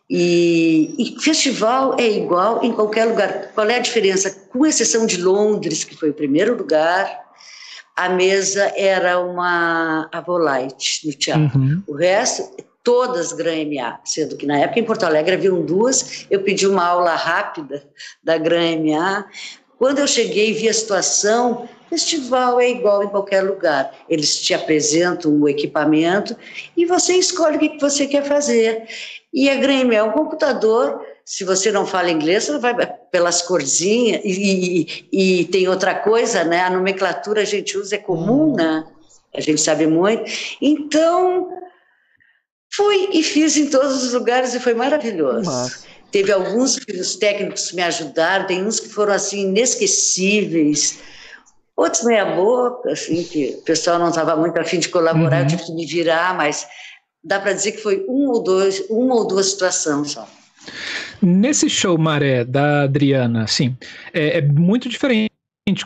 [0.08, 3.50] E, e, festival é igual em qualquer lugar.
[3.54, 4.30] Qual é a diferença?
[4.50, 7.26] Com exceção de Londres, que foi o primeiro lugar,
[7.96, 11.58] a mesa era uma Avolite no teatro.
[11.58, 11.82] Uhum.
[11.86, 16.42] O resto, todas Gran MA, sendo que na época em Porto Alegre haviam duas, eu
[16.42, 17.82] pedi uma aula rápida
[18.22, 19.24] da Gran MA.
[19.78, 23.92] Quando eu cheguei e vi a situação, festival é igual em qualquer lugar.
[24.08, 26.36] Eles te apresentam o equipamento
[26.76, 28.86] e você escolhe o que você quer fazer.
[29.32, 32.72] E a Grêmio é um computador se você não fala inglês, você vai
[33.10, 36.60] pelas corzinhas, e, e, e, tem outra coisa, né?
[36.62, 38.86] A nomenclatura a gente usa é comum, né?
[39.34, 40.22] A gente sabe muito.
[40.62, 41.48] Então,
[42.72, 45.50] fui e fiz em todos os lugares e foi maravilhoso.
[46.12, 51.00] Teve alguns que os técnicos me ajudaram, tem uns que foram assim inesquecíveis,
[51.76, 55.42] outros meia boca, assim, que o pessoal não estava muito afim de colaborar, uhum.
[55.42, 56.68] eu tive que me virar, mas
[57.24, 60.28] dá para dizer que foi um ou dois, uma ou duas situações só.
[61.22, 63.76] Nesse show Maré da Adriana, sim,
[64.12, 65.30] é, é, muito diferente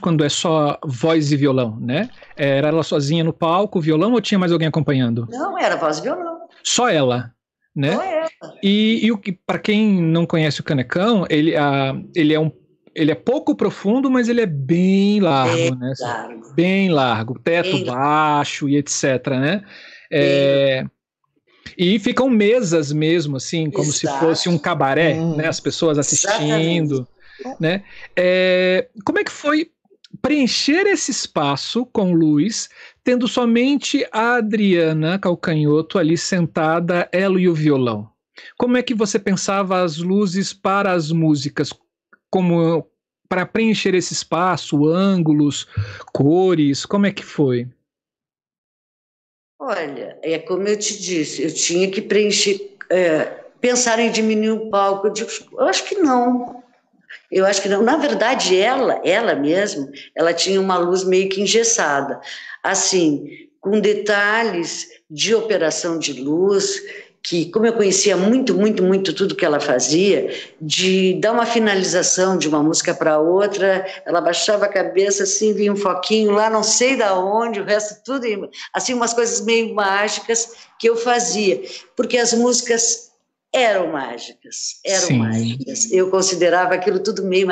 [0.01, 2.11] quando é só voz e violão, né?
[2.37, 5.27] Era ela sozinha no palco, violão, ou tinha mais alguém acompanhando?
[5.31, 6.41] Não, era voz e violão.
[6.63, 7.33] Só ela,
[7.75, 7.95] né?
[7.95, 8.29] Só ela.
[8.63, 12.53] E, e o que, para quem não conhece o Canecão, ele, a, ele é um
[12.95, 15.93] ele é pouco profundo, mas ele é bem largo, bem né?
[16.01, 16.55] Largo.
[16.55, 18.77] Bem largo, teto bem baixo largo.
[18.77, 19.63] e etc, né?
[20.11, 20.85] É,
[21.77, 24.15] e ficam mesas mesmo, assim, como Exato.
[24.15, 25.37] se fosse um cabaré, hum.
[25.37, 25.49] né?
[25.49, 27.07] As pessoas assistindo,
[27.39, 27.61] Exatamente.
[27.61, 27.85] né?
[28.17, 29.71] É, como é que foi
[30.21, 32.69] preencher esse espaço com luz,
[33.05, 38.09] tendo somente a Adriana Calcanhoto ali sentada, ela e o violão?
[38.59, 41.73] Como é que você pensava as luzes para as músicas?
[42.31, 42.87] Como
[43.29, 45.69] para preencher esse espaço, ângulos,
[46.13, 47.69] cores, como é que foi?
[49.63, 53.25] Olha, é como eu te disse, eu tinha que preencher, é,
[53.61, 55.09] pensar em diminuir o palco.
[55.09, 56.65] Eu, digo, eu acho que não.
[57.31, 57.83] Eu acho que não.
[57.83, 62.19] Na verdade, ela, ela mesma, ela tinha uma luz meio que engessada,
[62.63, 66.81] assim, com detalhes de operação de luz
[67.23, 72.39] que, como eu conhecia muito, muito, muito tudo que ela fazia, de dar uma finalização
[72.39, 76.63] de uma música para outra, ela baixava a cabeça assim, vinha um foquinho lá, não
[76.63, 81.63] sei da onde, o resto tudo, assim, umas coisas meio mágicas que eu fazia,
[81.95, 83.11] porque as músicas
[83.53, 85.19] eram mágicas, eram Sim.
[85.19, 85.91] mágicas.
[85.91, 87.49] Eu considerava aquilo tudo meio.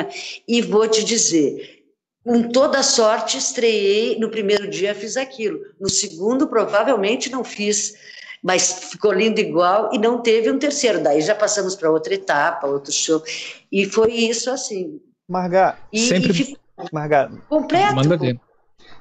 [0.46, 1.82] E vou te dizer,
[2.24, 4.18] com toda sorte, estreiei.
[4.18, 7.94] No primeiro dia fiz aquilo, no segundo, provavelmente não fiz
[8.42, 11.02] mas ficou lindo igual e não teve um terceiro.
[11.02, 13.22] Daí já passamos para outra etapa, outro show.
[13.70, 15.00] E foi isso assim.
[15.28, 16.30] Margar, e, sempre.
[16.30, 16.58] E ficou
[16.92, 17.94] Margar, completo.
[17.94, 18.40] Manda ver.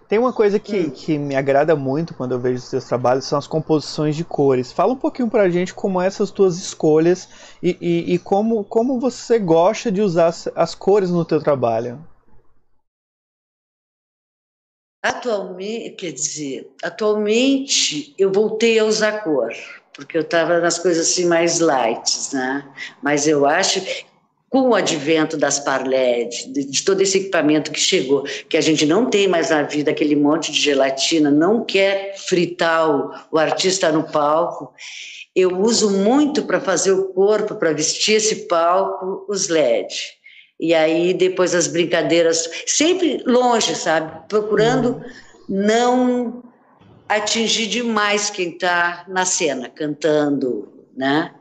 [0.08, 0.90] Tem uma coisa que, hum.
[0.90, 4.72] que me agrada muito quando eu vejo os seus trabalhos, são as composições de cores.
[4.72, 7.28] Fala um pouquinho pra gente como essas tuas escolhas
[7.62, 12.00] e, e, e como, como você gosta de usar as, as cores no teu trabalho.
[15.08, 19.54] Atualmente, quer dizer, atualmente eu voltei a usar cor,
[19.94, 22.68] porque eu estava nas coisas assim mais light, né?
[23.02, 23.82] Mas eu acho
[24.50, 28.62] com o advento das par LED, de, de, todo esse equipamento que chegou, que a
[28.62, 33.38] gente não tem mais na vida aquele monte de gelatina, não quer fritar o, o
[33.38, 34.74] artista no palco.
[35.34, 40.17] Eu uso muito para fazer o corpo, para vestir esse palco, os LED.
[40.60, 44.28] E aí depois as brincadeiras, sempre longe, sabe?
[44.28, 45.04] Procurando uhum.
[45.48, 46.44] não
[47.08, 51.34] atingir demais quem está na cena, cantando, né?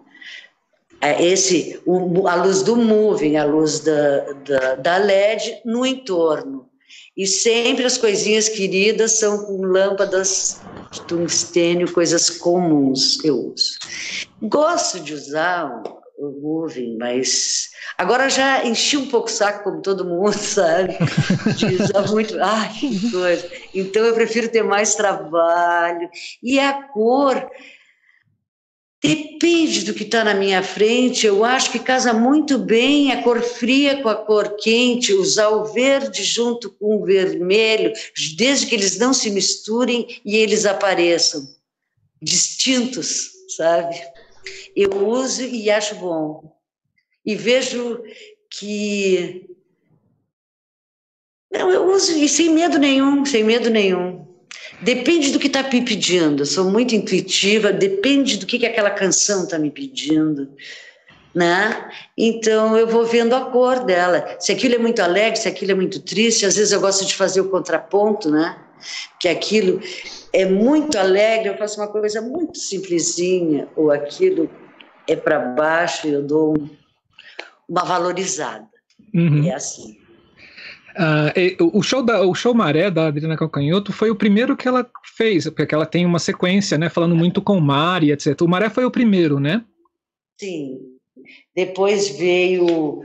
[1.00, 1.80] É esse,
[2.26, 6.68] a luz do moving, a luz da, da, da LED no entorno.
[7.16, 10.60] E sempre as coisinhas queridas são com lâmpadas
[10.90, 13.78] de tungstênio, coisas comuns que eu uso.
[14.42, 15.82] Gosto de usar
[16.18, 20.96] o moving, mas agora já enchi um pouco o saco, como todo mundo sabe,
[21.56, 23.50] de usar muito, ai, que coisa.
[23.74, 26.08] Então eu prefiro ter mais trabalho.
[26.42, 27.50] E a cor
[29.02, 31.26] depende do que está na minha frente.
[31.26, 35.66] Eu acho que casa muito bem a cor fria com a cor quente, usar o
[35.66, 37.92] verde junto com o vermelho,
[38.36, 41.46] desde que eles não se misturem e eles apareçam
[42.20, 43.96] distintos, sabe?
[44.76, 46.54] Eu uso e acho bom.
[47.24, 48.02] E vejo
[48.50, 49.48] que.
[51.50, 54.26] Não, eu uso e sem medo nenhum, sem medo nenhum.
[54.82, 56.42] Depende do que está me pedindo.
[56.42, 60.50] Eu sou muito intuitiva, depende do que, que aquela canção está me pedindo.
[61.34, 61.90] Né?
[62.16, 64.36] Então eu vou vendo a cor dela.
[64.38, 67.14] Se aquilo é muito alegre, se aquilo é muito triste, às vezes eu gosto de
[67.14, 68.58] fazer o contraponto, né?
[69.20, 69.80] Que aquilo
[70.32, 74.50] é muito alegre, eu faço uma coisa muito simplesinha, ou aquilo
[75.08, 76.68] é para baixo e eu dou um,
[77.68, 78.66] uma valorizada.
[79.14, 79.44] Uhum.
[79.44, 79.98] É assim.
[80.96, 84.88] Uh, o, show da, o show Maré da Adriana Calcanhoto foi o primeiro que ela
[85.16, 88.40] fez, porque ela tem uma sequência, né, falando muito com o mar e etc.
[88.40, 89.62] O Maré foi o primeiro, né?
[90.38, 90.78] Sim.
[91.54, 93.00] Depois veio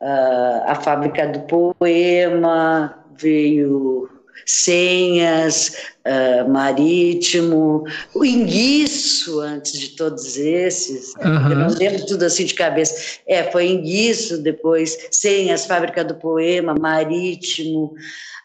[0.00, 4.08] uh, a Fábrica do Poema, veio
[4.46, 7.84] senhas, uh, marítimo,
[8.14, 11.50] o enguiço antes de todos esses, uhum.
[11.50, 13.20] eu não lembro tudo assim de cabeça.
[13.26, 17.94] É, foi enguiço, depois senhas, fábrica do poema, marítimo.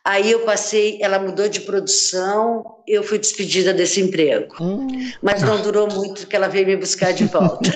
[0.04, 4.56] Aí eu passei, ela mudou de produção, eu fui despedida desse emprego.
[4.60, 4.88] Hum.
[5.22, 7.70] Mas não durou muito, porque ela veio me buscar de volta.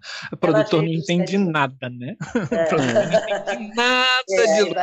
[0.32, 2.16] o produtor não entende nada, né?
[2.50, 2.72] É.
[2.72, 4.74] não entende nada é, de...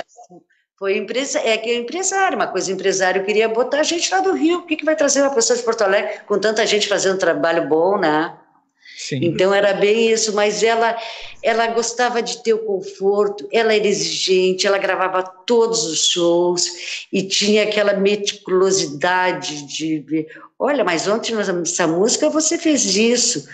[0.77, 4.33] Foi empresa, é que é empresário, uma coisa empresário queria botar a gente lá do
[4.33, 4.59] Rio.
[4.59, 7.19] O que, que vai trazer uma pessoa de Porto Alegre com tanta gente fazendo um
[7.19, 8.37] trabalho bom, né?
[8.95, 9.19] Sim.
[9.23, 10.95] Então era bem isso, mas ela
[11.41, 17.23] ela gostava de ter o conforto, ela era exigente, ela gravava todos os shows e
[17.23, 20.27] tinha aquela meticulosidade de ver,
[20.59, 23.47] olha, mas ontem nessa música você fez isso,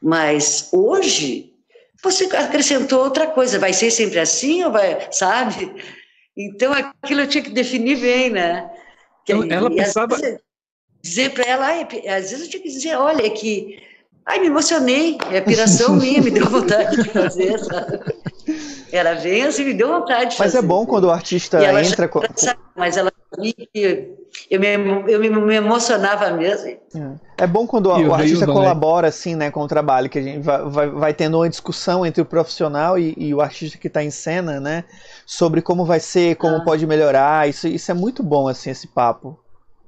[0.00, 1.52] mas hoje
[2.02, 5.74] você acrescentou outra coisa, vai ser sempre assim ou vai, sabe?
[6.36, 8.70] Então aquilo eu tinha que definir bem, né?
[9.24, 10.16] Que, então, ela pensava
[11.02, 13.82] dizer para ela, às vezes eu tinha que dizer, olha é que
[14.26, 18.00] ai me emocionei, é piração minha, me deu vontade de fazer, sabe?
[18.92, 20.58] Era bem assim, me deu vontade de Mas fazer.
[20.58, 22.20] é bom quando o artista entra com...
[22.76, 23.12] Mas ela
[24.50, 26.68] eu me, eu me, emocionava mesmo.
[26.68, 30.22] É, é bom quando o, o artista colabora assim, né, com o trabalho, que a
[30.22, 33.86] gente vai, vai, vai tendo uma discussão entre o profissional e, e o artista que
[33.86, 34.84] está em cena, né,
[35.24, 36.64] sobre como vai ser, como ah.
[36.64, 37.48] pode melhorar.
[37.48, 39.38] Isso, isso é muito bom assim esse papo.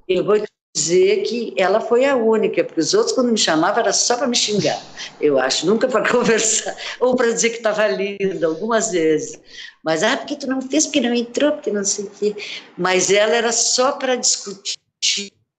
[0.07, 0.41] Eu vou
[0.75, 4.25] dizer que ela foi a única, porque os outros, quando me chamavam, era só para
[4.25, 4.81] me xingar,
[5.21, 9.39] eu acho, nunca para conversar, ou para dizer que estava linda, algumas vezes.
[9.83, 12.35] Mas, ah, porque tu não fez, porque não entrou, porque não sei o quê.
[12.77, 14.77] Mas ela era só para discutir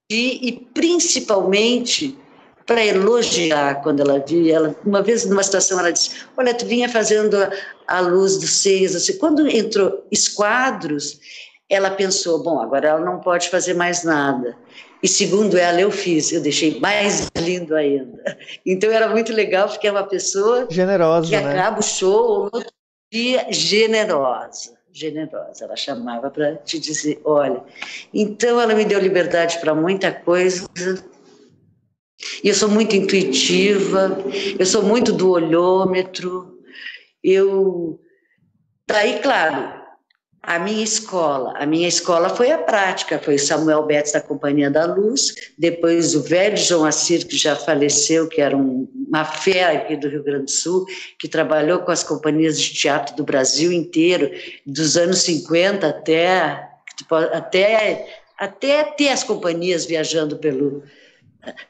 [0.09, 2.17] e, principalmente,
[2.65, 4.55] para elogiar quando ela via.
[4.55, 7.51] Ela, uma vez, numa situação, ela disse: Olha, tu vinha fazendo a,
[7.87, 8.95] a luz dos seios.
[8.95, 9.17] Assim.
[9.17, 11.19] Quando entrou esquadros,
[11.69, 14.57] ela pensou: Bom, agora ela não pode fazer mais nada.
[15.03, 18.37] E segundo ela, eu fiz, eu deixei mais lindo ainda.
[18.65, 21.59] Então era muito legal, porque é uma pessoa generosa, que né?
[21.59, 22.63] acaba o show no
[23.11, 24.75] dia generosa.
[24.91, 27.61] Generosa, ela chamava para te dizer: olha.
[28.13, 30.69] Então ela me deu liberdade para muita coisa.
[32.41, 34.17] E eu sou muito intuitiva,
[34.57, 36.59] eu sou muito do olhômetro.
[37.21, 37.99] Eu.
[38.87, 39.84] Daí, claro,
[40.45, 44.85] a minha escola, a minha escola foi a prática, foi Samuel Betts da Companhia da
[44.85, 49.95] Luz, depois o velho João Assir, que já faleceu, que era um, uma fera aqui
[49.95, 50.85] do Rio Grande do Sul,
[51.17, 54.29] que trabalhou com as companhias de teatro do Brasil inteiro,
[54.65, 56.69] dos anos 50 até,
[57.33, 60.83] até, até ter as companhias viajando pelo,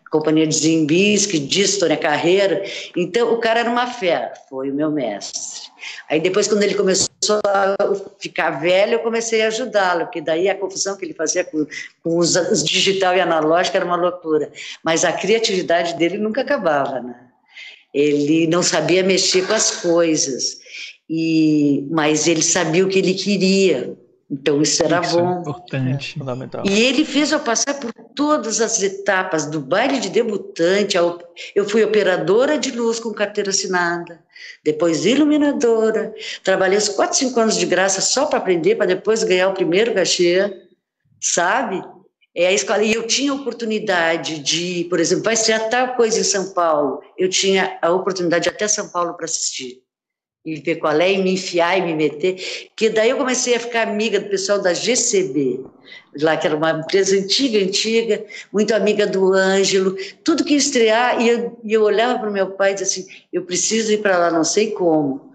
[0.09, 2.63] companhia de Zimbisque, de Tônia Carreira.
[2.95, 5.64] Então, o cara era uma fera, foi o meu mestre.
[6.09, 7.09] Aí depois, quando ele começou
[7.45, 7.75] a
[8.19, 11.65] ficar velho, eu comecei a ajudá-lo, porque daí a confusão que ele fazia com,
[12.03, 14.51] com os, os, digital e analógico era uma loucura.
[14.83, 17.15] Mas a criatividade dele nunca acabava, né?
[17.93, 20.59] Ele não sabia mexer com as coisas,
[21.09, 23.97] e, mas ele sabia o que ele queria.
[24.35, 25.37] Então isso era isso bom.
[25.37, 26.15] É importante.
[26.15, 26.63] É, fundamental.
[26.65, 30.97] E ele fez eu passar por todas as etapas do baile de debutante.
[30.97, 34.21] Eu fui operadora de luz com carteira assinada,
[34.63, 36.13] depois iluminadora.
[36.43, 39.93] Trabalhei uns 4, 5 anos de graça só para aprender, para depois ganhar o primeiro
[39.93, 40.67] cachê,
[41.21, 41.81] sabe?
[42.35, 42.83] É a escola.
[42.83, 46.99] E eu tinha oportunidade de, por exemplo, vai ser tal coisa em São Paulo.
[47.17, 49.84] Eu tinha a oportunidade de ir até São Paulo para assistir
[50.45, 52.35] e ver qual é, e me enfiar e me meter,
[52.75, 55.61] que daí eu comecei a ficar amiga do pessoal da GCB,
[56.21, 58.23] lá que era uma empresa antiga, antiga,
[58.53, 62.51] muito amiga do Ângelo, tudo que estrear, e eu, e eu olhava para o meu
[62.51, 65.33] pai e dizia assim, eu preciso ir para lá, não sei como.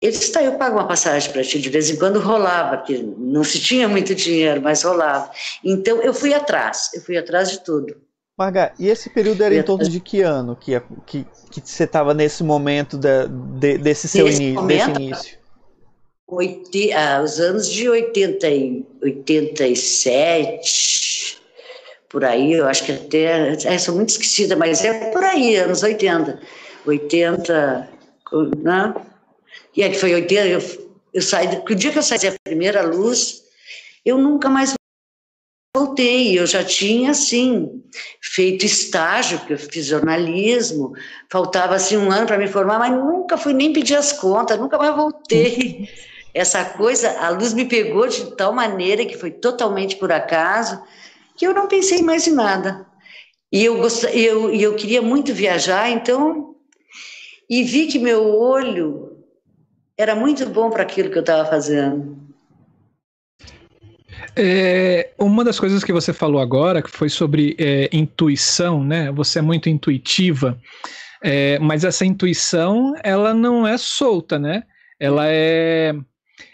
[0.00, 2.96] Ele disse, tá, eu pago uma passagem para ti, de vez em quando rolava, que
[2.96, 5.30] não se tinha muito dinheiro, mas rolava.
[5.64, 8.07] Então eu fui atrás, eu fui atrás de tudo.
[8.38, 12.14] Marga, e esse período era em torno de que ano que, que, que você estava
[12.14, 15.36] nesse momento da, de, desse seu Nesse início, momento, desse início?
[16.28, 21.40] Oite, ah, os anos de 80 e 87,
[22.08, 23.56] por aí, eu acho que até.
[23.64, 26.40] É, sou muito esquecida, mas é por aí, anos 80.
[26.86, 27.90] 80,
[28.62, 28.94] né?
[29.76, 30.62] E que foi 80, eu,
[31.12, 33.42] eu saí, o dia que eu saí da primeira luz,
[34.04, 34.77] eu nunca mais
[35.74, 37.82] voltei, eu já tinha, assim,
[38.20, 40.92] feito estágio, porque eu fiz jornalismo,
[41.30, 44.78] faltava, assim, um ano para me formar, mas nunca fui nem pedir as contas, nunca
[44.78, 45.88] mais voltei.
[46.34, 50.82] Essa coisa, a luz me pegou de tal maneira que foi totalmente por acaso,
[51.36, 52.86] que eu não pensei mais em nada.
[53.50, 54.04] E eu, gost...
[54.12, 56.54] eu, eu queria muito viajar, então,
[57.48, 59.24] e vi que meu olho
[59.96, 62.27] era muito bom para aquilo que eu estava fazendo.
[64.40, 69.10] É, uma das coisas que você falou agora, que foi sobre é, intuição, né?
[69.10, 70.56] Você é muito intuitiva,
[71.20, 74.62] é, mas essa intuição, ela não é solta, né?
[75.00, 75.92] Ela é,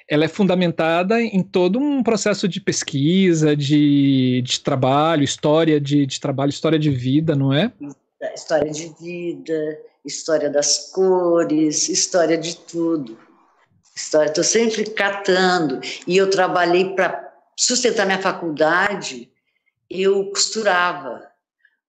[0.09, 6.19] ela é fundamentada em todo um processo de pesquisa, de, de trabalho, história de, de
[6.19, 7.71] trabalho, história de vida, não é?
[8.35, 13.19] História de vida, história das cores, história de tudo.
[13.95, 15.81] estou sempre catando.
[16.07, 19.31] E eu trabalhei para sustentar minha faculdade,
[19.89, 21.23] eu costurava,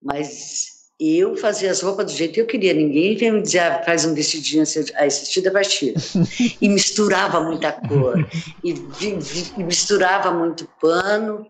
[0.02, 2.74] mas eu fazia as roupas do jeito que eu queria.
[2.74, 5.94] Ninguém vinha me dizer, ah, faz um vestidinho assim, ah, esse vestido é baixinho.
[6.62, 8.18] e misturava muita cor,
[8.64, 11.46] e, e, misturava muito pano,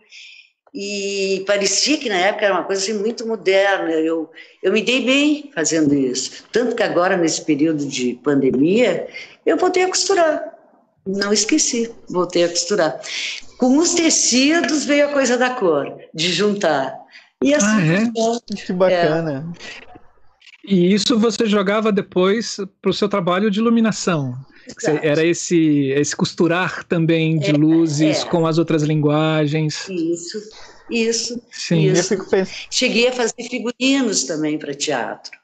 [0.73, 3.91] e parecia que na época era uma coisa assim, muito moderna.
[3.91, 4.29] Eu,
[4.61, 6.43] eu me dei bem fazendo isso.
[6.51, 9.07] Tanto que agora, nesse período de pandemia,
[9.45, 10.54] eu voltei a costurar.
[11.05, 12.99] Não esqueci, voltei a costurar.
[13.57, 16.93] Com os tecidos veio a coisa da cor, de juntar.
[17.43, 18.55] E assim, ah, é?
[18.55, 19.53] Que bacana.
[19.61, 19.95] É.
[20.67, 24.35] E isso você jogava depois para o seu trabalho de iluminação.
[25.03, 28.25] Era esse, esse costurar também de é, luzes é.
[28.25, 29.87] com as outras linguagens.
[29.87, 30.41] Isso,
[30.89, 31.41] isso.
[31.51, 31.85] Sim.
[31.85, 32.15] Isso.
[32.71, 35.37] Cheguei a fazer figurinos também para teatro.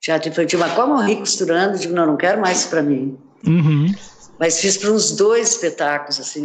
[0.00, 3.16] Teatro infantil, mas como eu morri costurando, digo, não, não quero mais para mim.
[3.46, 3.94] Uhum.
[4.38, 6.42] Mas fiz para uns dois espetáculos, assim,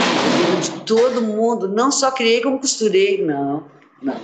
[0.62, 1.68] de todo mundo.
[1.68, 3.64] Não só criei, como costurei, não,
[4.02, 4.16] não.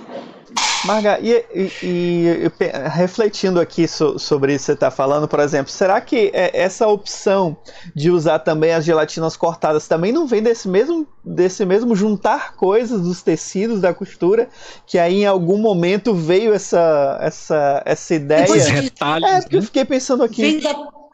[0.86, 2.52] Marga, e, e, e,
[2.90, 6.88] refletindo aqui so, sobre isso que você está falando, por exemplo, será que é, essa
[6.88, 7.58] opção
[7.96, 13.02] de usar também as gelatinas cortadas também não vem desse mesmo, desse mesmo juntar coisas
[13.02, 14.48] dos tecidos da costura,
[14.86, 18.46] que aí em algum momento veio essa, essa, essa ideia?
[18.46, 19.62] Retalhos, é, porque né?
[19.62, 20.42] eu fiquei pensando aqui.
[20.42, 21.05] Vem da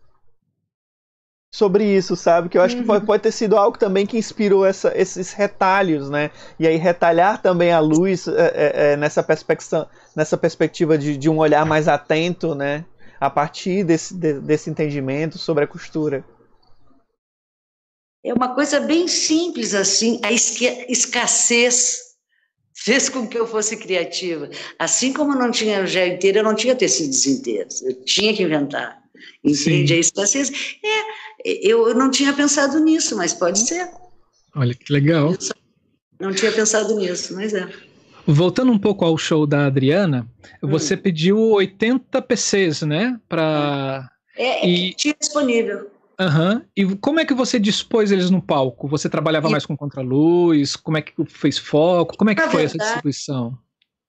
[1.53, 2.47] sobre isso, sabe?
[2.47, 2.81] Que eu acho uhum.
[2.81, 6.31] que pode, pode, ter sido algo também que inspirou essa, esses retalhos, né?
[6.57, 11.29] E aí retalhar também a luz é, é, é, nessa, perspectiva, nessa perspectiva de, de,
[11.29, 12.85] um olhar mais atento, né?
[13.19, 16.23] A partir desse, de, desse entendimento sobre a costura.
[18.23, 22.11] É uma coisa bem simples assim, a escassez
[22.73, 24.49] fez com que eu fosse criativa.
[24.79, 28.43] Assim como eu não tinha gel inteiro, eu não tinha tecidos inteiros, eu tinha que
[28.43, 29.01] inventar.
[29.43, 29.93] Entende?
[29.93, 30.49] A escassez.
[30.83, 31.10] É,
[31.45, 33.89] eu não tinha pensado nisso, mas pode ser.
[34.55, 35.33] Olha que legal.
[36.19, 37.67] Não tinha pensado nisso, mas é.
[38.25, 40.27] Voltando um pouco ao show da Adriana,
[40.61, 40.69] hum.
[40.69, 43.19] você pediu 80 PCs, né?
[43.27, 44.93] Para é, e...
[44.93, 45.89] tinha disponível.
[46.19, 46.61] Uhum.
[46.75, 48.87] E como é que você dispôs eles no palco?
[48.87, 49.51] Você trabalhava e...
[49.51, 50.75] mais com contraluz?
[50.75, 52.15] Como é que fez foco?
[52.15, 53.57] Como é que Na foi verdade, essa distribuição?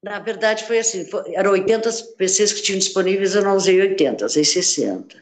[0.02, 4.44] Na verdade, foi assim: eram 80 PCs que tinham disponíveis, eu não usei 80, usei
[4.44, 5.16] 60.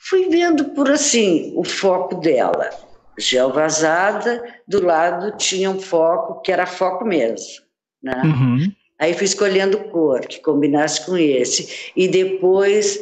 [0.00, 2.70] Fui vendo por assim o foco dela.
[3.18, 7.64] Gel vazada, do lado tinha um foco que era foco mesmo.
[8.02, 8.20] Né?
[8.24, 8.72] Uhum.
[8.98, 11.92] Aí fui escolhendo cor que combinasse com esse.
[11.96, 13.00] E depois,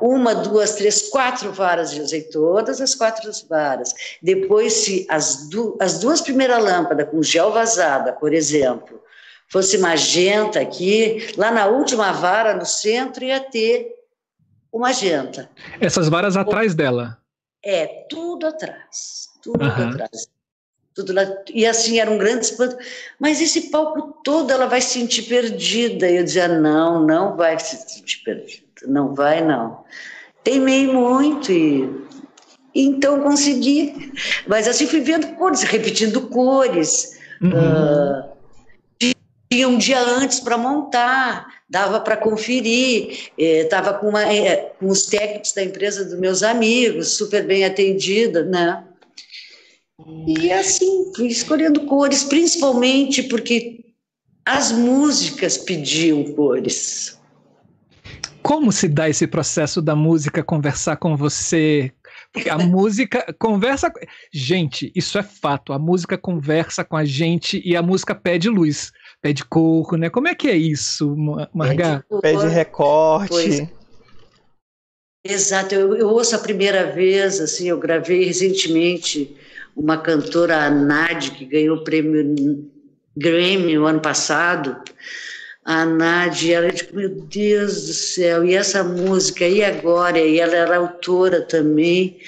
[0.00, 3.92] uma, duas, três, quatro varas, eu usei todas as quatro varas.
[4.22, 9.00] Depois, se as, du as duas primeiras lâmpadas com gel vazada, por exemplo,
[9.48, 13.97] fosse magenta aqui, lá na última vara, no centro, ia ter
[14.72, 15.50] uma janta.
[15.80, 17.18] Essas varas o, atrás dela?
[17.64, 19.28] É, tudo atrás.
[19.42, 19.88] Tudo uhum.
[19.90, 20.28] atrás.
[20.94, 21.24] Tudo lá.
[21.52, 22.76] E assim, era um grande espanto.
[23.18, 26.08] Mas esse palco todo ela vai se sentir perdida.
[26.08, 28.64] E eu dizia: não, não vai se sentir perdida.
[28.86, 29.84] Não vai, não.
[30.44, 32.08] Temei muito e.
[32.74, 34.12] Então consegui.
[34.46, 37.18] Mas assim fui vendo cores, repetindo cores.
[37.40, 37.50] Uhum.
[37.50, 38.38] Uh,
[39.50, 45.06] tinha um dia antes para montar, dava para conferir, estava é, com, é, com os
[45.06, 48.84] técnicos da empresa dos meus amigos, super bem atendida, né?
[50.26, 53.84] E assim, fui escolhendo cores, principalmente porque
[54.46, 57.18] as músicas pediam cores.
[58.42, 61.92] Como se dá esse processo da música conversar com você?
[62.32, 63.92] Porque a música conversa.
[64.32, 65.72] Gente, isso é fato.
[65.72, 68.90] A música conversa com a gente e a música pede luz
[69.20, 70.10] pé de coco, né?
[70.10, 71.16] Como é que é isso,
[71.52, 72.04] Margar?
[72.22, 73.28] Pé de recorte.
[73.28, 73.78] Pois.
[75.24, 79.36] Exato, eu, eu, ouço a primeira vez, assim, eu gravei recentemente
[79.76, 82.70] uma cantora, a Nad, que ganhou o prêmio
[83.16, 84.76] Grammy no ano passado.
[85.64, 90.18] A Nad, ela tipo, meu Deus do céu, e essa música, e agora?
[90.18, 92.18] E ela era autora também.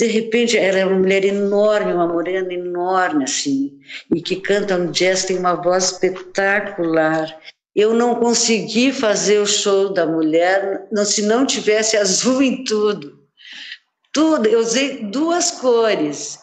[0.00, 3.78] De repente, ela é uma mulher enorme, uma morena enorme, assim,
[4.14, 7.38] e que canta um jazz, tem uma voz espetacular.
[7.76, 13.20] Eu não consegui fazer o show da mulher não, se não tivesse azul em tudo.
[14.10, 16.38] Tudo, eu usei duas cores,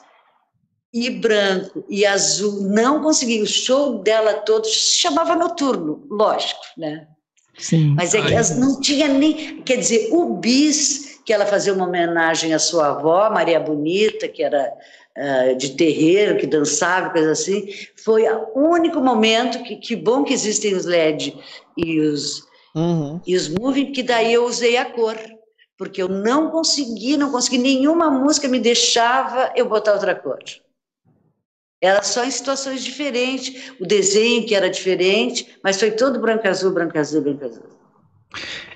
[0.93, 2.61] e branco e azul.
[2.61, 3.41] Não consegui.
[3.41, 7.07] O show dela todo se chamava Noturno, lógico, né?
[7.57, 7.95] Sim.
[7.95, 9.63] Mas é que não tinha nem.
[9.63, 14.41] Quer dizer, o bis que ela fazia uma homenagem à sua avó, Maria Bonita, que
[14.41, 14.73] era
[15.17, 17.67] uh, de terreiro, que dançava, coisa assim.
[17.97, 21.37] Foi o único momento que, que bom que existem os LED
[21.75, 23.19] e os, uhum.
[23.27, 25.17] e os moving, que daí eu usei a cor.
[25.77, 30.39] porque eu não consegui, não consegui, nenhuma música me deixava eu botar outra cor.
[31.81, 36.71] Era só em situações diferentes, o desenho que era diferente, mas foi todo branco azul,
[36.71, 37.63] branco azul, branco azul.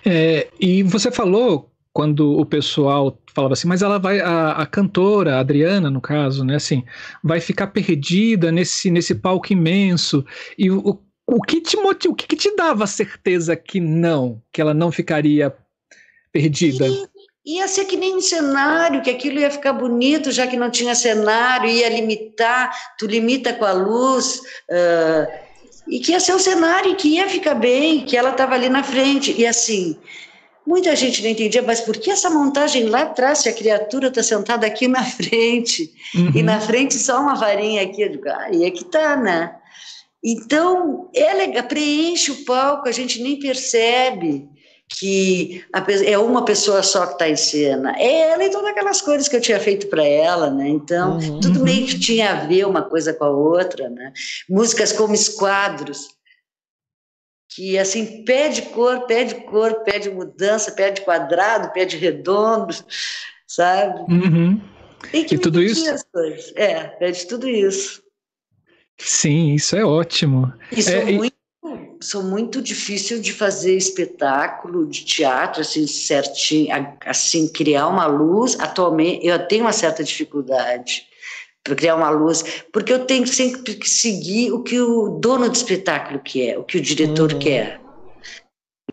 [0.05, 5.35] É, e você falou quando o pessoal falava assim, mas ela vai, a, a, cantora,
[5.35, 6.83] a Adriana, no caso, né, assim,
[7.23, 10.25] vai ficar perdida nesse, nesse palco imenso.
[10.57, 14.61] E o, o que te motiva, o que, te dava a certeza que não, que
[14.61, 15.53] ela não ficaria
[16.31, 16.87] perdida?
[16.87, 17.07] E,
[17.45, 20.95] ia ser que nem um cenário, que aquilo ia ficar bonito, já que não tinha
[20.95, 25.27] cenário, ia limitar, tu limita com a luz, uh,
[25.87, 28.83] e que ia ser um cenário que ia ficar bem, que ela estava ali na
[28.83, 29.33] frente.
[29.37, 29.97] E assim,
[30.65, 34.21] Muita gente não entendia, mas por que essa montagem lá atrás, se a criatura está
[34.21, 36.31] sentada aqui na frente, uhum.
[36.35, 38.01] e na frente só uma varinha aqui?
[38.01, 39.55] Eu digo, ah, e é que tá, né?
[40.23, 44.47] Então, ela preenche o palco, a gente nem percebe
[44.87, 45.63] que
[46.05, 47.95] é uma pessoa só que está em cena.
[47.97, 50.67] É ela e todas aquelas coisas que eu tinha feito para ela, né?
[50.67, 51.39] Então, uhum.
[51.39, 54.11] tudo meio que tinha a ver uma coisa com a outra, né?
[54.49, 56.09] Músicas como esquadros
[57.53, 62.73] que assim pede cor, pede cor, pede mudança, pede quadrado, pede redondo,
[63.45, 63.99] sabe?
[64.11, 64.61] Uhum.
[65.11, 65.85] E, que e tudo isso?
[66.55, 68.01] É, pede tudo isso.
[68.97, 70.53] Sim, isso é ótimo.
[70.71, 71.35] E sou, é, muito,
[71.65, 72.05] e...
[72.05, 76.69] sou muito difícil de fazer espetáculo de teatro, assim, certinho,
[77.05, 78.57] assim, criar uma luz.
[78.59, 81.07] Atualmente, eu tenho uma certa dificuldade
[81.63, 85.55] para criar uma luz, porque eu tenho sempre que seguir o que o dono do
[85.55, 87.39] espetáculo quer, o que o diretor uhum.
[87.39, 87.81] quer.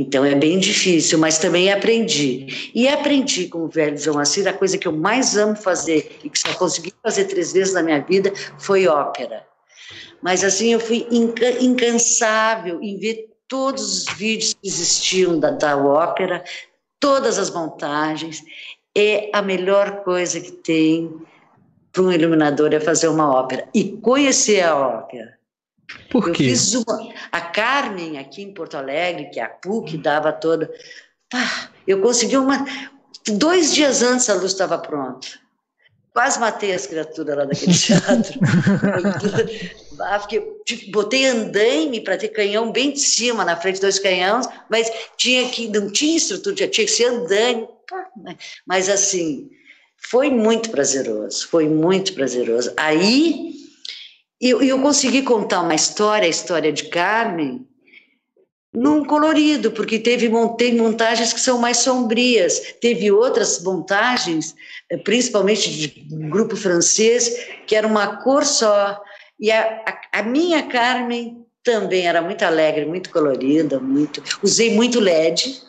[0.01, 2.71] Então é bem difícil, mas também aprendi.
[2.75, 6.31] E aprendi com o velho João Assir, a coisa que eu mais amo fazer e
[6.31, 9.45] que só consegui fazer três vezes na minha vida foi ópera.
[10.23, 11.07] Mas assim, eu fui
[11.61, 16.45] incansável em ver todos os vídeos que existiam da, da ópera,
[17.01, 18.43] todas as montagens.
[18.97, 21.11] É a melhor coisa que tem
[21.99, 25.37] para um iluminador é fazer uma ópera e conhecer a ópera.
[26.11, 26.45] Por quê?
[26.45, 30.71] Eu fiz uma, a Carmen aqui em Porto Alegre, que é a PUC dava toda.
[31.35, 32.65] Ah, eu consegui uma.
[33.27, 35.27] Dois dias antes a luz estava pronta.
[36.13, 38.39] Quase matei as criaturas lá daquele teatro.
[40.01, 44.47] ah, porque, tipo, botei andaime para ter canhão bem de cima, na frente dos canhões,
[44.71, 47.67] mas tinha que, não tinha estrutura, tinha que ser andaime.
[48.67, 49.49] Mas assim,
[49.99, 52.73] foi muito prazeroso, foi muito prazeroso.
[52.77, 53.53] Aí
[54.41, 57.67] eu, eu consegui contar uma história, a história de Carmen,
[58.73, 64.55] num colorido, porque teve tem montagens que são mais sombrias, teve outras montagens,
[64.91, 65.89] eh, principalmente de
[66.29, 69.01] grupo francês, que era uma cor só.
[69.41, 74.23] E a, a, a minha Carmen também era muito alegre, muito colorida, muito.
[74.43, 75.61] Usei muito LED,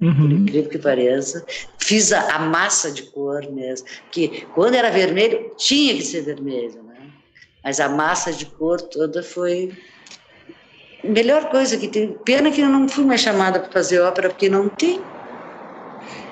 [0.00, 0.14] Uhum.
[0.14, 1.44] por incrível que pareça.
[1.78, 6.82] Fiz a, a, massa de cor mesmo, que quando era vermelho, tinha que ser vermelho,
[6.82, 6.96] né?
[7.64, 9.72] Mas a massa de cor toda foi
[11.02, 12.16] a melhor coisa que tem.
[12.24, 15.00] Pena que eu não fui mais chamada para fazer ópera, porque não tem.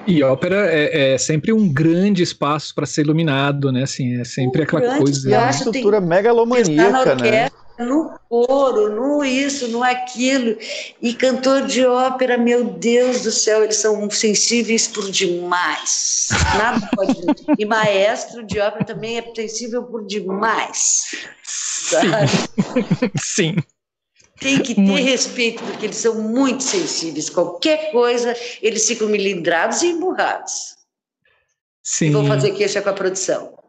[0.07, 3.85] E ópera é, é sempre um grande espaço para ser iluminado, né?
[3.85, 5.35] Assim, é sempre um aquela grande, coisa.
[5.35, 7.51] É uma estrutura megalomaníaca, né?
[7.79, 10.57] No coro, no isso, no aquilo.
[11.01, 16.29] E cantor de ópera, meu Deus do céu, eles são sensíveis por demais.
[16.57, 17.15] Nada pode.
[17.59, 21.15] e maestro de ópera também é sensível por demais.
[21.43, 22.29] Sabe?
[23.21, 23.57] Sim.
[24.41, 25.05] Tem que ter muito.
[25.05, 27.31] respeito, porque eles são muito sensíveis.
[27.31, 30.75] Qualquer coisa, eles ficam melindrados e emburrados.
[31.83, 32.07] Sim.
[32.07, 33.64] E vão fazer queixa com a produção.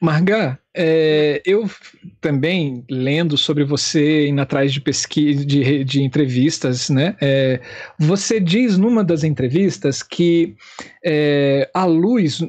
[0.00, 1.70] Marga, é, eu
[2.20, 7.16] também lendo sobre você, indo atrás de pesquisa, de, de entrevistas, né?
[7.20, 7.60] É,
[7.98, 10.54] você diz numa das entrevistas que
[11.02, 12.40] é, a luz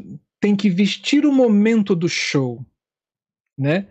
[0.41, 2.65] tem que vestir o momento do show,
[3.57, 3.87] né?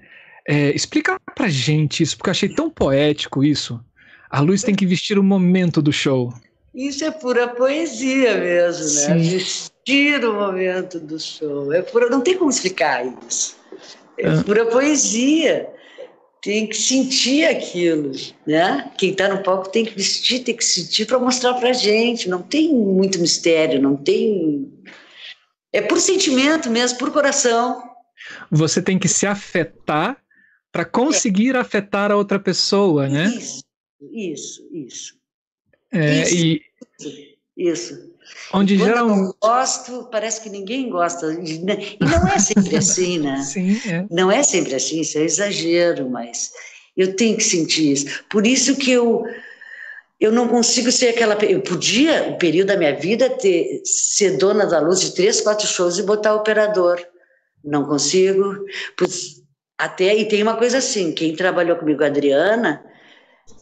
[0.47, 3.83] É, explica pra gente isso, porque eu achei tão poético isso.
[4.31, 6.33] A luz tem que vestir o momento do show.
[6.75, 9.25] Isso é pura poesia mesmo, né?
[9.25, 9.71] Sim.
[9.87, 11.73] Vestir o momento do show.
[11.73, 13.57] É pura, não tem como explicar isso.
[14.19, 14.43] É ah.
[14.45, 15.73] pura poesia.
[16.43, 18.13] Tem que sentir aquilo,
[18.47, 18.91] né?
[18.99, 22.29] Quem está no palco tem que vestir, tem que sentir para mostrar para gente.
[22.29, 24.73] Não tem muito mistério, não tem.
[25.73, 27.83] É por sentimento mesmo, por coração.
[28.51, 30.21] Você tem que se afetar
[30.73, 31.59] para conseguir é.
[31.59, 33.27] afetar a outra pessoa, né?
[33.27, 33.65] Isso,
[34.13, 35.17] isso, isso.
[35.93, 37.39] É, isso, e...
[37.57, 38.16] isso.
[38.53, 39.09] Onde Quando geral...
[39.09, 41.33] eu não gosto, parece que ninguém gosta.
[41.33, 43.43] E não é sempre assim, né?
[43.43, 44.07] Sim, é.
[44.11, 46.51] Não é sempre assim, isso é exagero, mas
[46.97, 48.25] eu tenho que sentir isso.
[48.29, 49.25] Por isso que eu
[50.19, 51.35] eu não consigo ser aquela.
[51.45, 55.67] Eu podia, o período da minha vida, ter, ser dona da luz de três, quatro
[55.67, 56.99] shows e botar operador.
[57.63, 58.57] Não consigo.
[58.97, 59.43] Pois,
[59.77, 62.83] até, e tem uma coisa assim: quem trabalhou comigo, a Adriana,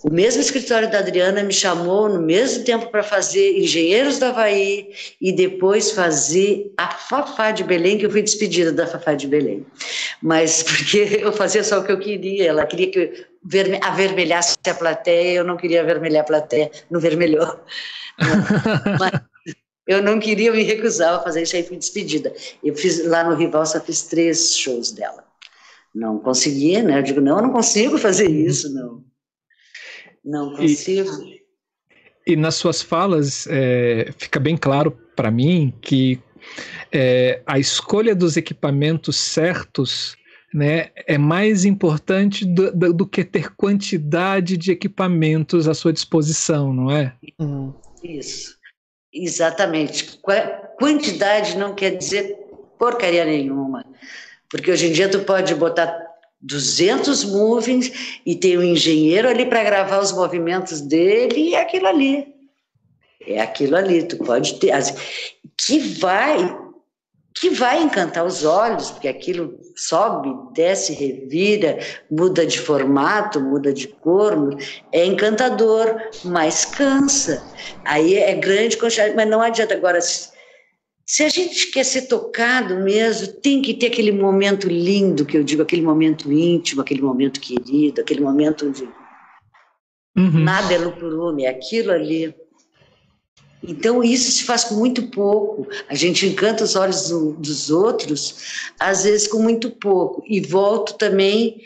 [0.05, 4.91] o mesmo escritório da Adriana me chamou no mesmo tempo para fazer Engenheiros do Havaí
[5.19, 9.65] e depois fazer a Fafá de Belém, que eu fui despedida da Fafá de Belém.
[10.23, 14.75] Mas porque eu fazia só o que eu queria, ela queria que eu avermelhasse a
[14.75, 17.61] plateia, eu não queria avermelhar a plateia, não vermelhou.
[19.01, 19.23] Mas
[19.87, 22.31] eu não queria, eu me recusava a fazer isso aí, fui despedida.
[22.63, 25.25] Eu fiz lá no Rival, só fiz três shows dela.
[25.95, 26.99] Não conseguia, né?
[26.99, 29.14] Eu digo, não, eu não consigo fazer isso, não.
[30.25, 31.11] Não consigo.
[31.23, 36.21] E, e nas suas falas, é, fica bem claro para mim que
[36.93, 40.17] é, a escolha dos equipamentos certos
[40.53, 46.73] né, é mais importante do, do, do, que ter quantidade de equipamentos à sua disposição,
[46.73, 47.13] não é?
[47.41, 47.75] Uhum.
[48.05, 48.57] Isso,
[49.13, 50.21] exatamente.
[50.79, 52.37] Quantidade não quer dizer
[52.79, 53.85] porcaria nenhuma,
[54.49, 59.65] porque hoje em dia tu pode botar 200 movings e tem um engenheiro ali para
[59.65, 62.35] gravar os movimentos dele e é aquilo ali.
[63.27, 64.73] É aquilo ali, tu pode ter
[65.57, 66.65] que vai
[67.37, 71.79] que vai encantar os olhos, porque aquilo sobe, desce, revira,
[72.09, 74.57] muda de formato, muda de cor,
[74.93, 77.43] é encantador, mas cansa.
[77.85, 78.79] Aí é grande
[79.17, 80.34] mas não adianta agora se
[81.23, 85.63] a gente quer ser tocado mesmo, tem que ter aquele momento lindo que eu digo,
[85.63, 88.85] aquele momento íntimo, aquele momento querido, aquele momento onde
[90.17, 90.41] uhum.
[90.41, 92.35] nada é lupurume, é aquilo ali.
[93.67, 95.67] Então, isso se faz com muito pouco.
[95.89, 100.23] A gente encanta os olhos do, dos outros, às vezes com muito pouco.
[100.27, 101.61] E volto também.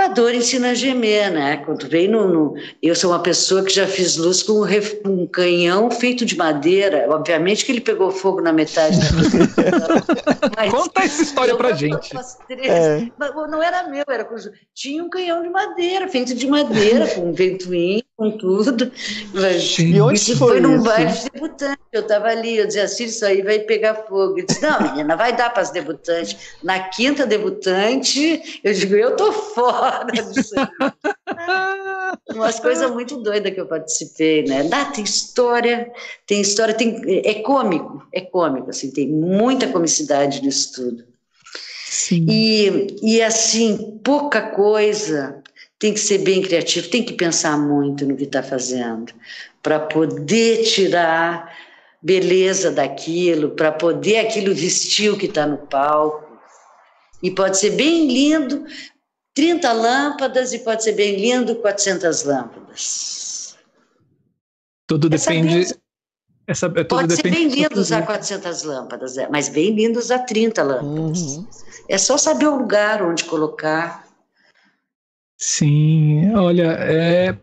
[0.00, 1.58] A dor ensina a gemer, né?
[1.58, 4.94] Quando vem no, no, Eu sou uma pessoa que já fiz luz com um, ref,
[5.04, 7.06] um, canhão feito de madeira.
[7.10, 12.10] Obviamente que ele pegou fogo na metade da Conta essa história pra gente.
[12.50, 13.10] É.
[13.50, 14.26] Não era meu, era.
[14.74, 18.92] Tinha um canhão de madeira, feito de madeira, com um ventoinho com tudo.
[19.78, 21.80] e onde isso foi, foi num baile de debutante.
[21.90, 24.38] Eu estava ali, eu dizia assim, isso aí vai pegar fogo.
[24.38, 26.36] Eu disse, não, menina, vai dar para as debutantes.
[26.62, 30.90] Na quinta debutante, eu digo, eu tô fora disso aí.
[32.36, 34.68] Umas coisas muito doidas que eu participei, né?
[34.70, 35.90] Ah, tem história,
[36.26, 41.04] tem história, tem, é cômico, é cômico, assim, tem muita comicidade nisso tudo.
[41.86, 42.26] Sim.
[42.28, 45.39] E, e assim, pouca coisa
[45.80, 49.12] tem que ser bem criativo, tem que pensar muito no que está fazendo,
[49.62, 51.56] para poder tirar
[52.02, 56.28] beleza daquilo, para poder aquilo vestir o que está no palco.
[57.22, 58.64] E pode ser bem lindo,
[59.34, 63.56] 30 lâmpadas, e pode ser bem lindo, 400 lâmpadas.
[64.86, 65.74] Tudo depende.
[66.46, 70.20] Essa, tudo pode depende ser bem lindo usar 400 lâmpadas, é, mas bem lindo usar
[70.20, 71.20] 30 lâmpadas.
[71.20, 71.46] Uhum.
[71.88, 74.09] É só saber o lugar onde colocar
[75.40, 77.36] Sim, olha, é...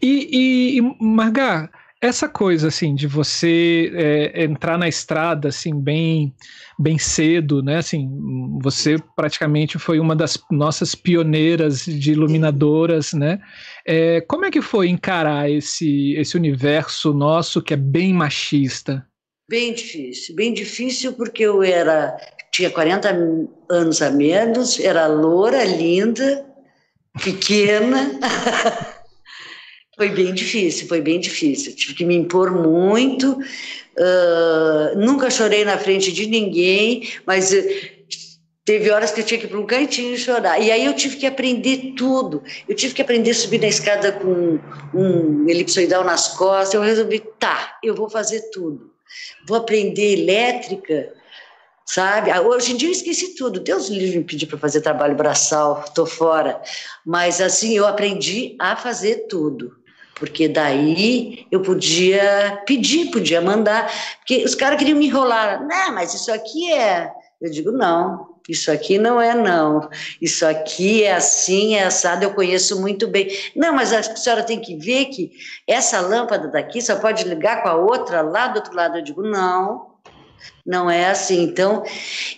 [0.00, 1.70] E, e, Margar,
[2.00, 6.34] essa coisa assim de você é, entrar na estrada assim bem
[6.78, 7.76] bem cedo, né?
[7.76, 8.10] Assim,
[8.60, 13.38] você praticamente foi uma das nossas pioneiras de iluminadoras, né?
[13.86, 19.06] É, como é que foi encarar esse esse universo nosso que é bem machista?
[19.48, 22.16] Bem difícil, bem difícil porque eu era
[22.52, 23.16] tinha 40
[23.70, 26.53] anos a menos, era loura, linda,
[27.22, 28.18] pequena.
[29.96, 31.74] foi bem difícil, foi bem difícil.
[31.74, 33.32] Tive que me impor muito.
[33.96, 37.64] Uh, nunca chorei na frente de ninguém, mas uh,
[38.64, 40.60] teve horas que eu tinha que ir para um cantinho chorar.
[40.60, 42.42] E aí eu tive que aprender tudo.
[42.68, 44.58] Eu tive que aprender a subir na escada com
[44.92, 46.74] um elipsoidal nas costas.
[46.74, 48.92] Eu resolvi, tá, eu vou fazer tudo.
[49.46, 51.12] Vou aprender elétrica
[51.84, 52.30] sabe?
[52.30, 53.60] Ah, hoje em dia eu esqueci tudo.
[53.60, 56.60] Deus livre me pediu para fazer trabalho braçal, estou fora.
[57.04, 59.76] Mas assim, eu aprendi a fazer tudo.
[60.14, 63.90] Porque daí eu podia pedir, podia mandar.
[64.18, 65.66] Porque os caras queriam me enrolar.
[65.66, 67.10] Não, mas isso aqui é.
[67.40, 69.88] Eu digo, não, isso aqui não é não,
[70.20, 73.28] isso aqui é assim, é assado, eu conheço muito bem.
[73.56, 75.32] Não, mas a senhora tem que ver que
[75.66, 78.98] essa lâmpada daqui só pode ligar com a outra lá do outro lado.
[78.98, 79.93] Eu digo, não,
[80.64, 81.42] não é assim.
[81.42, 81.84] Então,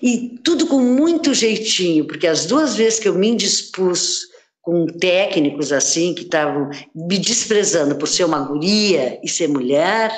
[0.03, 4.27] e tudo com muito jeitinho, porque as duas vezes que eu me indispus
[4.63, 10.11] com técnicos assim, que estavam me desprezando por ser uma guria e ser mulher,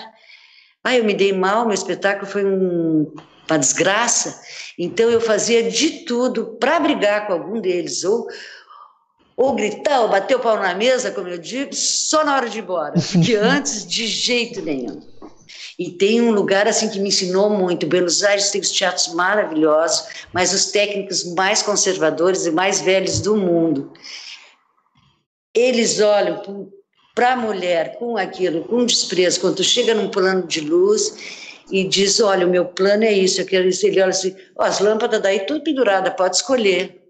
[0.83, 3.13] ah, eu me dei mal, meu espetáculo foi um,
[3.49, 4.41] uma desgraça.
[4.79, 8.27] Então, eu fazia de tudo para brigar com algum deles, ou
[9.37, 12.59] ou gritar, ou bater o pau na mesa, como eu digo, só na hora de
[12.59, 15.01] ir embora, porque antes de jeito nenhum.
[15.79, 17.87] E tem um lugar assim que me ensinou muito.
[17.87, 23.37] Buenos Aires tem os teatros maravilhosos, mas os técnicos mais conservadores e mais velhos do
[23.37, 23.93] mundo.
[25.55, 26.43] Eles olham
[27.15, 31.15] para a mulher com aquilo, com desprezo, quando chega num plano de luz
[31.71, 33.41] e diz: Olha, o meu plano é isso.
[33.41, 37.08] Ele olha assim: oh, as lâmpadas daí tudo pendurada, pode escolher.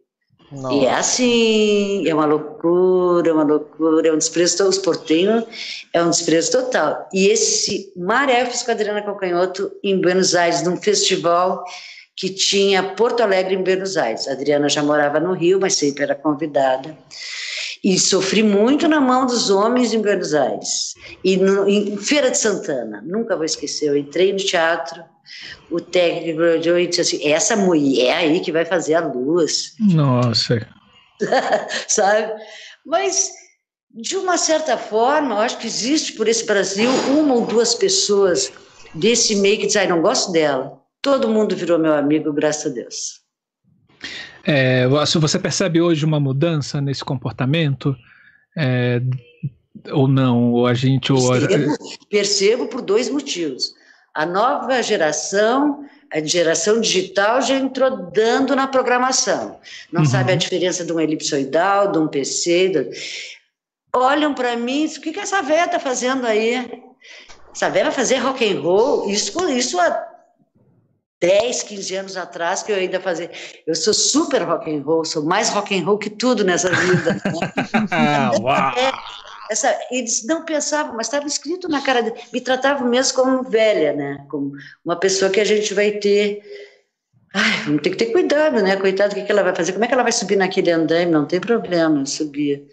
[0.50, 0.74] Nossa.
[0.74, 5.44] E é assim, é uma loucura, é uma loucura, é um desprezo, os portenhos
[5.92, 7.06] é um desprezo total.
[7.12, 11.62] E esse Maré fiz com a Adriana Calcanhoto em Buenos Aires, num festival
[12.16, 14.26] que tinha Porto Alegre em Buenos Aires.
[14.26, 16.96] A Adriana já morava no Rio, mas sempre era convidada.
[17.84, 20.94] E sofri muito na mão dos homens em Buenos Aires.
[21.22, 25.04] E no, em Feira de Santana, nunca vou esquecer, eu entrei no teatro,
[25.70, 29.74] o técnico olhou e disse assim: essa mulher aí que vai fazer a luz.
[29.78, 30.66] Nossa.
[31.88, 32.32] Sabe?
[32.84, 33.30] Mas,
[33.94, 38.52] de uma certa forma, eu acho que existe por esse Brasil uma ou duas pessoas
[38.94, 40.78] desse meio que dizem: ah, não gosto dela.
[41.02, 43.18] Todo mundo virou meu amigo, graças a Deus.
[44.44, 47.94] É, você percebe hoje uma mudança nesse comportamento?
[48.56, 49.00] É,
[49.92, 50.52] ou não?
[50.52, 51.12] Ou a gente.
[51.12, 51.88] Percebo, ou...
[52.08, 53.74] percebo por dois motivos.
[54.18, 59.60] A nova geração, a geração digital, já entrou dando na programação.
[59.92, 60.08] Não uhum.
[60.08, 62.68] sabe a diferença de um elipsoidal, de um PC.
[62.68, 62.90] De...
[63.94, 66.82] Olham para mim e dizem, o que, que essa velha está fazendo aí?
[67.54, 69.08] Essa velha vai fazer rock and roll?
[69.08, 70.04] Isso, isso há
[71.20, 73.30] 10, 15 anos atrás que eu ainda fazia.
[73.68, 77.14] Eu sou super rock and roll, sou mais rock and roll que tudo nessa vida.
[77.14, 77.20] Né?
[78.42, 78.74] Uau!
[79.50, 82.16] Essa, eles não pensavam, mas estava escrito na cara dele.
[82.32, 84.24] Me tratavam mesmo como velha, né?
[84.30, 84.52] Como
[84.84, 86.40] uma pessoa que a gente vai ter.
[87.34, 88.76] Ai, vamos ter que ter cuidado, né?
[88.76, 89.72] Coitado, o que, que ela vai fazer?
[89.72, 91.12] Como é que ela vai subir naquele andaime?
[91.12, 92.66] Não tem problema subir.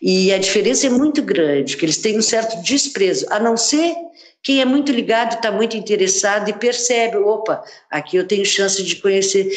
[0.00, 3.94] E a diferença é muito grande, que eles têm um certo desprezo, a não ser
[4.46, 8.94] quem é muito ligado, está muito interessado e percebe: opa, aqui eu tenho chance de
[8.94, 9.50] conhecer.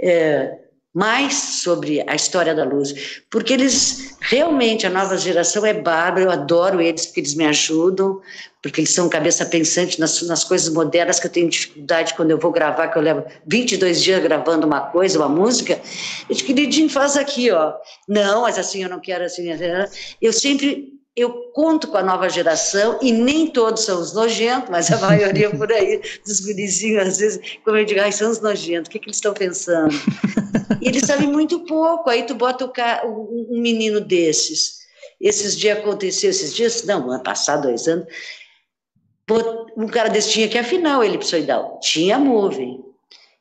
[0.00, 0.65] É,
[0.96, 6.30] mais sobre a história da luz, porque eles realmente a nova geração é bárbara, eu
[6.30, 8.22] adoro eles porque eles me ajudam,
[8.62, 12.38] porque eles são cabeça pensante nas, nas coisas modernas que eu tenho dificuldade quando eu
[12.38, 15.78] vou gravar, que eu levo 22 dias gravando uma coisa, uma música,
[16.30, 17.74] eu digo, queridinho, faz aqui, ó.
[18.08, 19.50] Não, mas assim eu não quero assim.
[20.22, 24.92] Eu sempre eu conto com a nova geração, e nem todos são os nojentos, mas
[24.92, 28.88] a maioria por aí, dos gurizinhos, às vezes, como eu digo, ai, são os nojentos,
[28.88, 29.94] o que, que eles estão pensando?
[30.82, 32.66] E eles sabem muito pouco, aí tu bota
[33.06, 34.80] o, um menino desses.
[35.18, 38.06] Esses dias aconteceu, esses dias, não, ano passado, dois anos,
[39.74, 42.84] um cara desse tinha que afinal ele elipsoidal, tinha moving.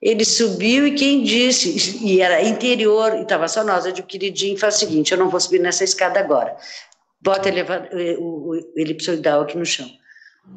[0.01, 4.57] Ele subiu e quem disse, e era interior, e estava só nós, eu disse, queridinho,
[4.57, 6.55] faz o seguinte, eu não vou subir nessa escada agora
[7.26, 9.89] bota eh, o, o elipsoidal aqui no chão.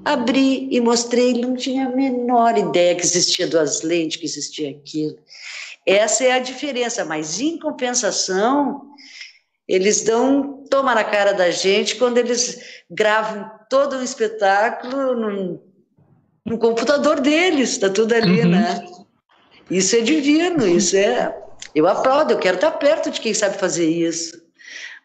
[0.04, 4.70] Abri e mostrei, ele não tinha a menor ideia que existia duas lentes, que existia
[4.70, 5.16] aquilo.
[5.86, 8.82] Essa é a diferença, mas em compensação,
[9.66, 15.62] eles dão toma na cara da gente quando eles gravam todo um espetáculo no,
[16.44, 18.50] no computador deles, está tudo ali, uhum.
[18.50, 18.86] né?
[19.70, 21.34] Isso é divino, isso é.
[21.74, 24.37] Eu aplaudo, eu quero estar perto de quem sabe fazer isso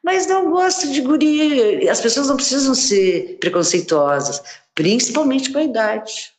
[0.03, 1.87] mas não gosto de guri.
[1.87, 4.43] As pessoas não precisam ser preconceituosas,
[4.75, 6.33] principalmente com a idade.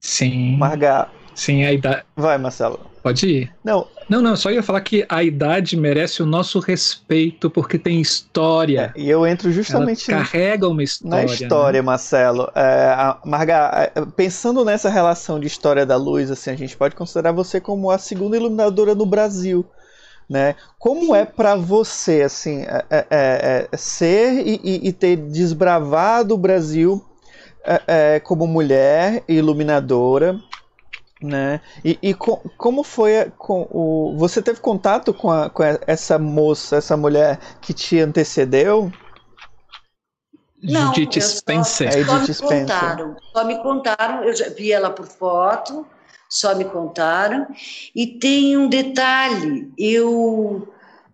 [0.00, 0.56] Sim.
[0.56, 1.08] Marga.
[1.34, 2.04] Sim, a idade.
[2.16, 2.78] Vai, Marcelo.
[3.02, 3.52] Pode ir.
[3.64, 3.86] Não.
[4.08, 8.92] Não, não, só ia falar que a idade merece o nosso respeito porque tem história.
[8.96, 10.10] É, e eu entro justamente.
[10.10, 11.26] Ela carrega uma história.
[11.26, 11.86] Na história, né?
[11.86, 12.50] Marcelo.
[12.54, 17.32] É, Marga, é, pensando nessa relação de história da luz, assim, a gente pode considerar
[17.32, 19.64] você como a segunda iluminadora no Brasil
[20.30, 20.54] né?
[20.78, 26.38] Como é para você assim é, é, é, é ser e, e, ter desbravado o
[26.38, 27.04] Brasil
[27.64, 27.82] é,
[28.14, 30.38] é, como mulher iluminadora,
[31.20, 31.60] né?
[31.84, 36.76] E, e com, como foi com o você teve contato com, a, com essa moça,
[36.76, 38.92] essa mulher que te antecedeu?
[40.62, 42.06] Não, Judith Spencer.
[42.06, 45.84] Só, só me contaram, só me contaram, eu já vi ela por foto,
[46.30, 47.46] só me contaram.
[47.94, 50.68] E tem um detalhe: eu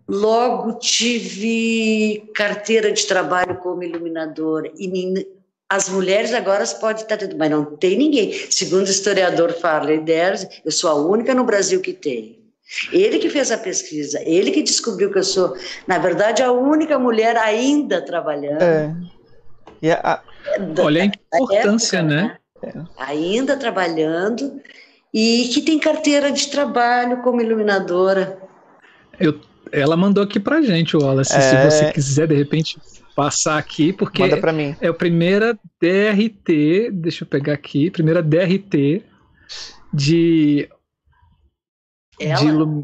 [0.06, 5.26] logo tive carteira de trabalho como iluminadora e
[5.68, 8.32] as mulheres agora podem estar tendo, mas não tem ninguém.
[8.50, 12.38] Segundo o historiador Farley Ders, eu sou a única no Brasil que tem.
[12.92, 15.56] Ele que fez a pesquisa, ele que descobriu que eu sou,
[15.86, 18.62] na verdade, a única mulher ainda trabalhando.
[18.62, 19.92] É.
[20.02, 20.20] A...
[20.80, 21.04] Olha a
[21.38, 22.36] importância, época, né?
[22.62, 22.84] né?
[22.98, 24.60] Ainda trabalhando
[25.18, 28.38] e que tem carteira de trabalho como iluminadora.
[29.18, 29.40] Eu
[29.72, 31.40] ela mandou aqui pra gente, Wallace, é...
[31.40, 32.78] se você quiser de repente
[33.16, 34.76] passar aqui, porque Manda pra mim.
[34.80, 39.02] é a primeira DRT, deixa eu pegar aqui, primeira DRT
[39.92, 40.68] de
[42.20, 42.36] ela?
[42.38, 42.82] de, ilum,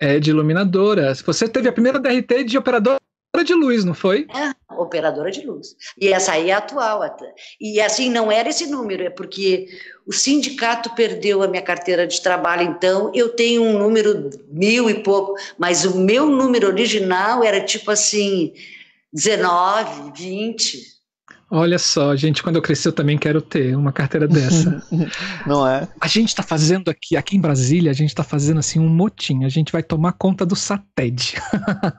[0.00, 1.14] é, de iluminadora.
[1.14, 2.98] Você teve a primeira DRT de operadora
[3.44, 4.26] de luz, não foi?
[4.34, 5.74] É, operadora de luz.
[6.00, 7.32] E essa aí é atual até.
[7.60, 9.68] E assim, não era esse número, é porque
[10.06, 15.02] o sindicato perdeu a minha carteira de trabalho, então eu tenho um número mil e
[15.02, 18.52] pouco, mas o meu número original era tipo assim,
[19.12, 20.92] 19, 20.
[21.54, 24.82] Olha só, gente, quando eu crescer eu também quero ter uma carteira dessa.
[25.46, 25.86] Não é?
[26.00, 29.44] A gente está fazendo aqui, aqui em Brasília, a gente está fazendo assim um motim.
[29.44, 31.34] A gente vai tomar conta do SATED.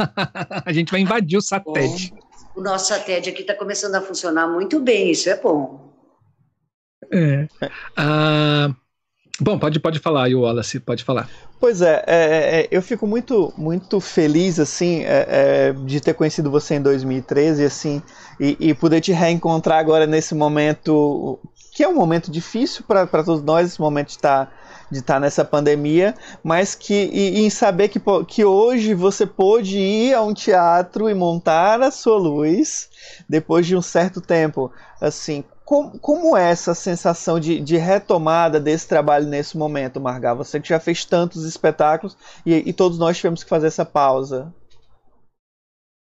[0.66, 2.10] a gente vai invadir o SATED.
[2.10, 2.18] Bom,
[2.56, 5.94] o nosso SATED aqui está começando a funcionar muito bem, isso é bom.
[7.12, 7.48] É.
[7.96, 8.74] Ah,
[9.40, 11.30] bom, pode, pode falar aí, Wallace, pode falar.
[11.60, 15.26] Pois é, é, é, eu fico muito, muito feliz assim é,
[15.70, 18.02] é de ter conhecido você em 2013 assim
[18.38, 21.40] e, e, poder te reencontrar agora nesse momento
[21.74, 24.52] que é um momento difícil para todos nós, esse momento de estar tá,
[24.94, 29.26] de estar tá nessa pandemia, mas que e, e em saber que, que hoje você
[29.26, 32.90] pôde ir a um teatro e montar a sua luz
[33.28, 34.72] depois de um certo tempo,
[35.02, 40.36] assim, como, como é essa sensação de, de, retomada desse trabalho nesse momento, Margar?
[40.36, 44.54] Você que já fez tantos espetáculos e, e todos nós tivemos que fazer essa pausa.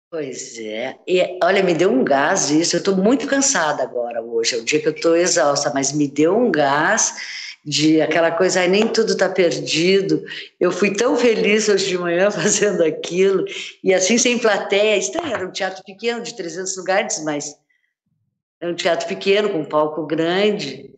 [0.10, 0.96] Pois é.
[1.08, 2.76] E, olha, me deu um gás isso.
[2.76, 4.56] Eu estou muito cansada agora, hoje.
[4.56, 8.59] É o dia que eu estou exausta, mas me deu um gás de aquela coisa,
[8.59, 10.22] aí nem tudo está perdido.
[10.59, 13.45] Eu fui tão feliz hoje de manhã fazendo aquilo,
[13.84, 14.97] e assim sem plateia.
[14.97, 17.55] Estranho, era um teatro pequeno de 300 lugares, mas
[18.59, 20.91] é um teatro pequeno, com um palco grande.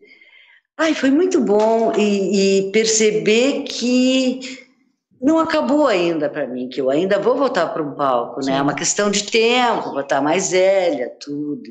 [0.76, 4.66] Ai, foi muito bom e, e perceber que
[5.20, 8.58] não acabou ainda para mim, que eu ainda vou voltar para um palco, né?
[8.58, 11.62] É uma questão de tempo, vou estar mais velha, tudo.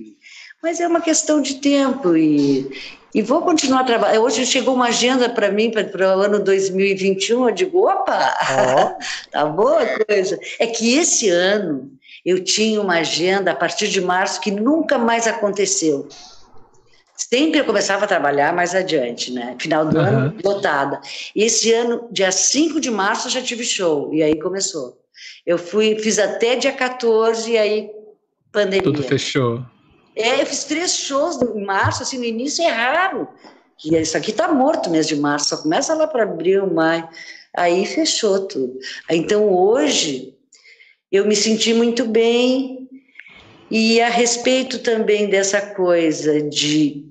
[0.65, 2.67] Mas é uma questão de tempo e,
[3.13, 4.23] e vou continuar trabalhando.
[4.23, 7.49] Hoje chegou uma agenda para mim para o ano 2021.
[7.49, 8.97] Eu digo, opa, oh.
[9.29, 10.39] tá boa a coisa.
[10.57, 11.91] É que esse ano
[12.25, 16.09] eu tinha uma agenda a partir de março que nunca mais aconteceu.
[17.15, 19.55] Sempre eu começava a trabalhar mais adiante, né?
[19.59, 20.03] Final do uhum.
[20.03, 20.99] ano, lotada.
[21.35, 24.97] E esse ano, dia 5 de março, eu já tive show, e aí começou.
[25.45, 27.89] Eu fui, fiz até dia 14, e aí
[28.51, 28.81] pandemia.
[28.81, 29.63] Tudo fechou.
[30.15, 33.27] É, eu fiz três shows em março, assim, no início é raro.
[33.83, 37.07] E isso aqui tá morto mês de março, só começa lá para abril, maio.
[37.55, 38.79] Aí fechou tudo.
[39.09, 40.33] Então hoje
[41.11, 42.89] eu me senti muito bem
[43.69, 47.05] e a respeito também dessa coisa de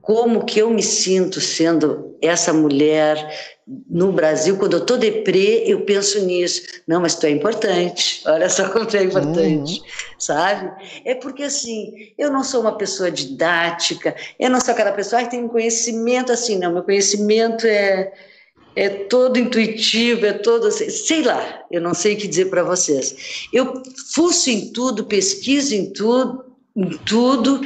[0.00, 3.56] como que eu me sinto sendo essa mulher
[3.88, 6.62] no Brasil, quando eu estou deprê, eu penso nisso.
[6.86, 8.22] Não, mas tu é importante.
[8.26, 9.86] Olha só como tu é importante, uhum.
[10.18, 10.72] sabe?
[11.04, 15.30] É porque, assim, eu não sou uma pessoa didática, eu não sou aquela pessoa que
[15.30, 16.72] tem um conhecimento assim, não.
[16.72, 18.10] Meu conhecimento é,
[18.74, 23.48] é todo intuitivo, é todo, sei lá, eu não sei o que dizer para vocês.
[23.52, 23.82] Eu
[24.14, 26.44] fuço em tudo, pesquiso em tudo,
[26.74, 27.60] em tudo.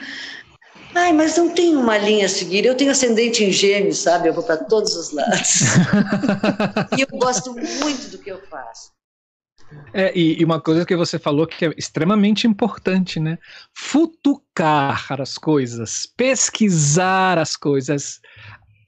[0.95, 2.65] Ai, mas não tem uma linha a seguir.
[2.65, 4.29] Eu tenho ascendente em gêmeos, sabe?
[4.29, 5.61] Eu vou para todos os lados.
[6.97, 8.93] e eu gosto muito do que eu faço.
[9.95, 13.39] É, e, e, uma coisa que você falou que é extremamente importante, né?
[13.75, 18.21] Futucar as coisas, pesquisar as coisas,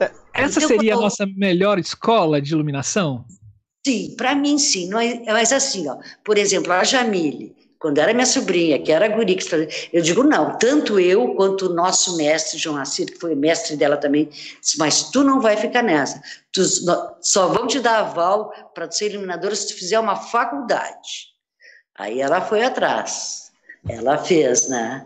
[0.00, 3.24] é, essa então, seria a nossa melhor escola de iluminação?
[3.86, 4.90] Sim, para mim sim.
[4.94, 9.36] É, mas assim, ó, por exemplo, a Jamile, quando era minha sobrinha, que era guri,
[9.92, 13.98] eu digo, não, tanto eu quanto o nosso mestre, João Assir, que foi mestre dela
[13.98, 16.18] também, disse, mas tu não vai ficar nessa.
[16.50, 16.62] Tu,
[17.20, 21.34] só vão te dar aval para ser iluminadora se tu fizer uma faculdade.
[21.94, 23.43] Aí ela foi atrás.
[23.88, 25.04] Ela fez, né?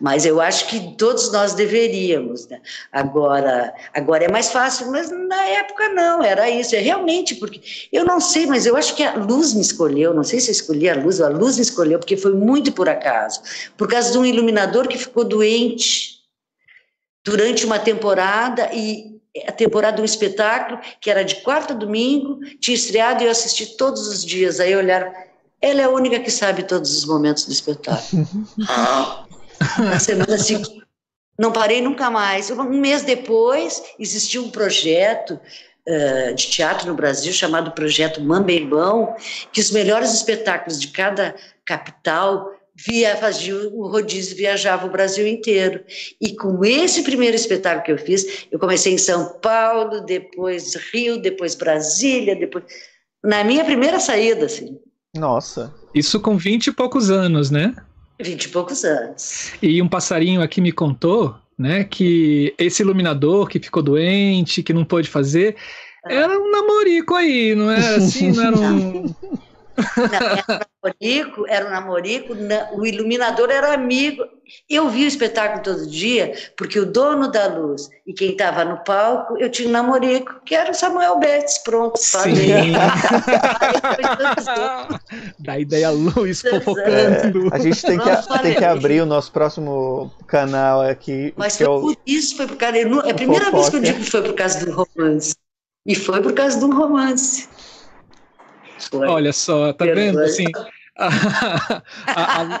[0.00, 2.46] Mas eu acho que todos nós deveríamos.
[2.48, 2.60] Né?
[2.90, 6.74] Agora, agora é mais fácil, mas na época não, era isso.
[6.74, 7.60] É realmente porque
[7.92, 10.14] eu não sei, mas eu acho que a luz me escolheu.
[10.14, 12.72] Não sei se eu escolhi a luz, ou a luz me escolheu porque foi muito
[12.72, 13.42] por acaso,
[13.76, 16.14] por causa de um iluminador que ficou doente
[17.24, 19.14] durante uma temporada e
[19.46, 23.30] a temporada de um espetáculo que era de quarta a domingo, tinha estreado e eu
[23.30, 24.60] assisti todos os dias.
[24.60, 25.12] Aí olharam
[25.64, 28.28] ela é a única que sabe todos os momentos do espetáculo.
[29.78, 30.82] Na semana seguinte,
[31.38, 32.50] não parei nunca mais.
[32.50, 35.40] Um mês depois, existiu um projeto
[35.88, 39.14] uh, de teatro no Brasil chamado Projeto Mambeirão,
[39.52, 41.34] que os melhores espetáculos de cada
[41.64, 45.82] capital via, fazia o rodízio viajava o Brasil inteiro.
[46.20, 51.16] E com esse primeiro espetáculo que eu fiz, eu comecei em São Paulo, depois Rio,
[51.16, 52.64] depois Brasília, depois
[53.22, 54.78] na minha primeira saída, assim.
[55.14, 55.72] Nossa.
[55.94, 57.74] Isso com 20 e poucos anos, né?
[58.20, 59.52] 20 e poucos anos.
[59.62, 64.84] E um passarinho aqui me contou, né, que esse iluminador que ficou doente, que não
[64.84, 65.56] pôde fazer,
[66.06, 66.16] é.
[66.16, 69.14] era um namorico aí, não era assim, não era um...
[69.76, 72.34] Não, era um namorico, era um namorico,
[72.72, 74.24] o iluminador era amigo.
[74.68, 78.84] Eu vi o espetáculo todo dia, porque o dono da luz e quem estava no
[78.84, 82.72] palco, eu tinha um namorico, que era o Samuel Betts, pronto, falei.
[85.38, 86.90] da ideia luz fofocando.
[86.90, 91.32] É, a gente tem que, tem que abrir o nosso próximo canal aqui.
[91.36, 91.80] Mas foi o...
[91.80, 92.76] por isso, foi por causa.
[92.76, 95.34] É a primeira vez que eu digo que foi por causa do romance.
[95.86, 97.48] E foi por causa de um romance.
[98.92, 100.20] Olha só, tá vendo?
[100.20, 100.46] Assim,
[100.96, 102.60] a, a,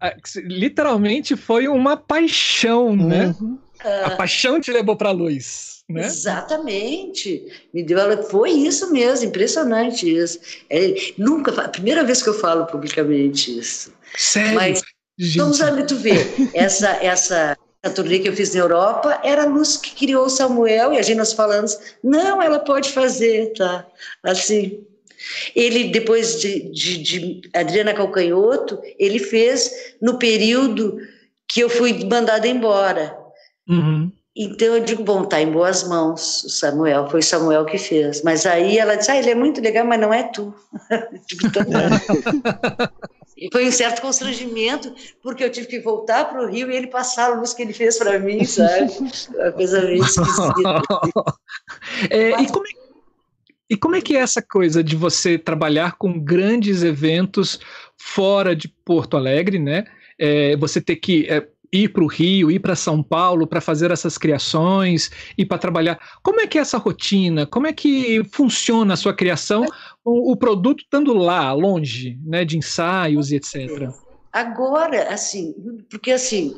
[0.00, 3.34] a, literalmente foi uma paixão, né?
[3.40, 3.58] Uhum.
[4.04, 5.76] A paixão te levou para a luz.
[5.88, 6.04] Né?
[6.04, 10.40] Exatamente, me deu ela foi isso mesmo, impressionante isso.
[10.68, 13.92] É, nunca, a primeira vez que eu falo publicamente isso.
[14.16, 14.54] Sério?
[14.54, 14.82] Mas
[15.16, 15.38] Gente.
[15.38, 19.46] vamos lá, tu ver essa essa a turnê que eu fiz na Europa era a
[19.46, 23.86] luz que criou o Samuel e a gente nós falamos, não, ela pode fazer, tá?
[24.24, 24.84] Assim,
[25.54, 29.70] ele, depois de, de, de, Adriana Calcanhoto, ele fez
[30.00, 30.98] no período
[31.48, 33.16] que eu fui mandada embora.
[33.68, 34.10] Uhum.
[34.36, 38.22] Então eu digo, bom, tá em boas mãos o Samuel, foi o Samuel que fez.
[38.22, 40.54] Mas aí ela disse, ah, ele é muito legal, mas não é tu.
[41.26, 41.64] digo, então,
[43.36, 46.86] E foi um certo constrangimento, porque eu tive que voltar para o Rio e ele
[46.86, 48.90] passar a luz que ele fez para mim, sabe?
[49.34, 50.82] Uma coisa meio esquisita.
[52.10, 52.85] é, e como é
[53.68, 57.58] e como é que é essa coisa de você trabalhar com grandes eventos
[57.96, 59.84] fora de Porto Alegre, né?
[60.18, 63.90] É, você ter que é, ir para o Rio, ir para São Paulo para fazer
[63.90, 65.98] essas criações e para trabalhar.
[66.22, 67.46] Como é que é essa rotina?
[67.46, 69.64] Como é que funciona a sua criação,
[70.04, 73.90] o, o produto estando lá, longe, né, de ensaios e etc.
[74.32, 75.54] Agora, assim,
[75.90, 76.56] porque assim,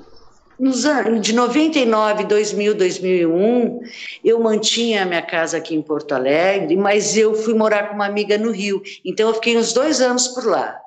[0.59, 3.80] nos anos de 99, 2000, 2001,
[4.24, 8.06] eu mantinha a minha casa aqui em Porto Alegre, mas eu fui morar com uma
[8.06, 8.82] amiga no Rio.
[9.05, 10.80] Então eu fiquei uns dois anos por lá.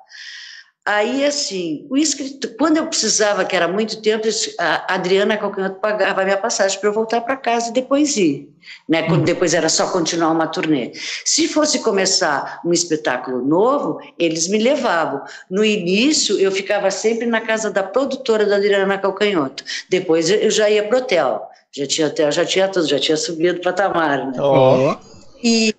[0.84, 4.26] Aí, assim, o escritor, quando eu precisava, que era muito tempo,
[4.58, 8.48] a Adriana Calcanhoto pagava a minha passagem para eu voltar para casa e depois ir,
[8.88, 9.04] né?
[9.04, 9.24] Quando uhum.
[9.24, 10.90] depois era só continuar uma turnê.
[11.24, 15.22] Se fosse começar um espetáculo novo, eles me levavam.
[15.48, 19.62] No início, eu ficava sempre na casa da produtora da Adriana Calcanhoto.
[19.88, 21.48] Depois eu já ia pro hotel.
[21.70, 24.42] Já tinha hotel, já tinha tudo, já tinha subido para Tamar, né?
[24.42, 24.96] Oh.
[25.42, 25.72] E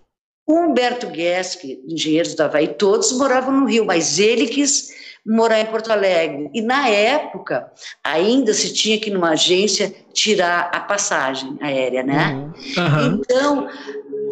[0.45, 4.89] o Humberto Gueschi, engenheiros do Havaí, todos moravam no Rio, mas ele quis
[5.25, 6.49] morar em Porto Alegre.
[6.53, 7.71] E na época,
[8.03, 12.51] ainda se tinha que numa agência tirar a passagem aérea, né?
[12.77, 13.21] Uhum.
[13.21, 13.67] Então,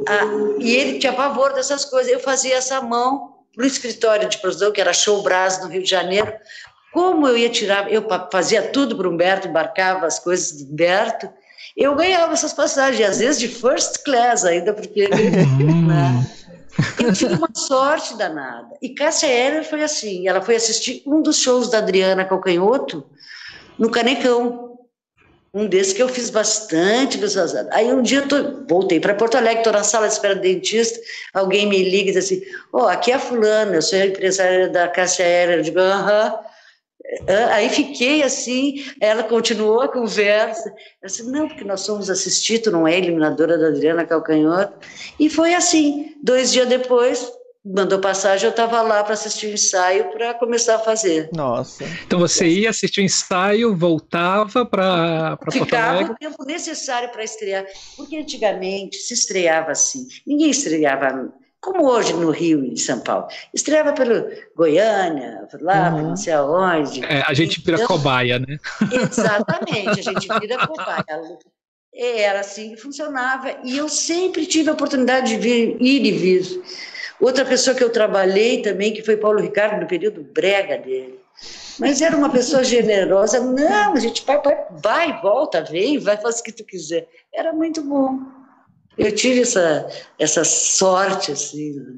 [0.08, 2.12] a, e ele tinha pavor dessas coisas.
[2.12, 5.84] Eu fazia essa mão para o escritório de produção, que era Show Brás, no Rio
[5.84, 6.32] de Janeiro.
[6.92, 11.30] Como eu ia tirar, eu fazia tudo para o Humberto, embarcava as coisas do Humberto,
[11.84, 16.28] eu ganhava essas passagens, às vezes de first class ainda, porque né?
[17.00, 18.76] eu tive uma sorte danada.
[18.82, 23.06] E Cássia Heller foi assim, ela foi assistir um dos shows da Adriana Calcanhoto
[23.80, 24.78] no Canecão,
[25.54, 27.20] um desses que eu fiz bastante
[27.72, 30.42] Aí um dia eu tô, voltei para Porto Alegre, estou na sala de espera do
[30.42, 30.98] dentista,
[31.34, 32.42] alguém me liga e diz assim,
[32.72, 35.58] ó, oh, aqui é a fulana, eu sou a empresária da Cássia Heller.
[35.58, 36.51] Eu digo, aham.
[37.52, 40.74] Aí fiquei assim, ela continuou a conversa.
[41.02, 44.74] Eu disse, não, porque nós somos assistidos, não é eliminadora da Adriana Calcanhoto.
[45.20, 46.16] E foi assim.
[46.24, 47.28] Dois dias depois,
[47.66, 51.30] mandou passagem, eu estava lá para assistir o ensaio para começar a fazer.
[51.34, 51.84] Nossa.
[52.06, 57.66] Então você ia assistir o ensaio, voltava para Ficava o tempo necessário para estrear,
[57.98, 60.08] porque antigamente se estreava assim.
[60.26, 61.32] Ninguém estreava
[61.62, 63.28] como hoje no Rio e em São Paulo.
[63.54, 66.10] Estreava pelo Goiânia, lá, uhum.
[66.10, 67.06] não sei aonde.
[67.06, 68.58] É, a gente vira então, cobaia, né?
[68.92, 71.06] Exatamente, a gente vira cobaia.
[71.94, 73.56] Era assim que funcionava.
[73.64, 76.64] E eu sempre tive a oportunidade de vir, ir e vir.
[77.20, 81.20] Outra pessoa que eu trabalhei também, que foi Paulo Ricardo, no período brega dele.
[81.80, 83.40] Mas era uma pessoa generosa.
[83.40, 87.08] Não, a gente vai, vai, vai volta, vem, vai, faz o que tu quiser.
[87.32, 88.41] Era muito bom.
[88.98, 89.90] Eu tive essa,
[90.20, 91.74] essa sorte, assim.
[91.74, 91.96] Né?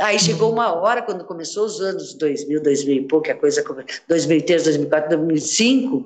[0.00, 3.62] Aí chegou uma hora, quando começou os anos 2000, 2000 e pouco, a coisa
[4.08, 6.04] 2003, 2004, 2005,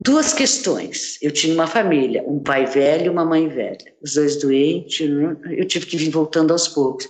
[0.00, 1.18] duas questões.
[1.22, 5.36] Eu tinha uma família, um pai velho e uma mãe velha, os dois doentes, né?
[5.56, 7.08] eu tive que vir voltando aos poucos.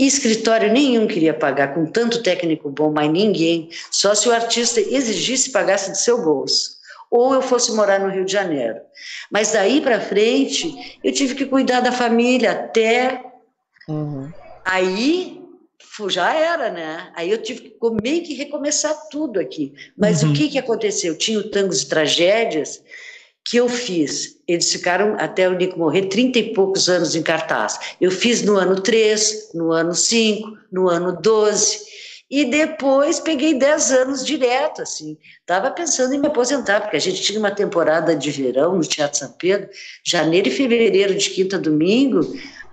[0.00, 5.52] escritório nenhum queria pagar com tanto técnico bom, mas ninguém, só se o artista exigisse
[5.52, 6.81] pagasse do seu bolso
[7.12, 8.80] ou eu fosse morar no Rio de Janeiro.
[9.30, 13.22] Mas daí para frente, eu tive que cuidar da família até.
[13.86, 14.32] Uhum.
[14.64, 15.38] Aí
[16.08, 17.12] já era, né?
[17.14, 19.74] Aí eu tive que meio que recomeçar tudo aqui.
[19.96, 20.30] Mas uhum.
[20.30, 21.16] o que, que aconteceu?
[21.18, 22.82] Tinha o Tangos e Tragédias
[23.44, 24.38] que eu fiz.
[24.48, 27.78] Eles ficaram, até o Nico morrer, trinta e poucos anos em cartaz.
[28.00, 31.78] Eu fiz no ano 3, no ano 5, no ano 12.
[32.32, 35.18] E depois peguei 10 anos direto, assim.
[35.40, 39.18] Estava pensando em me aposentar, porque a gente tinha uma temporada de verão no Teatro
[39.18, 39.68] São Pedro,
[40.02, 42.20] janeiro e fevereiro, de quinta a domingo,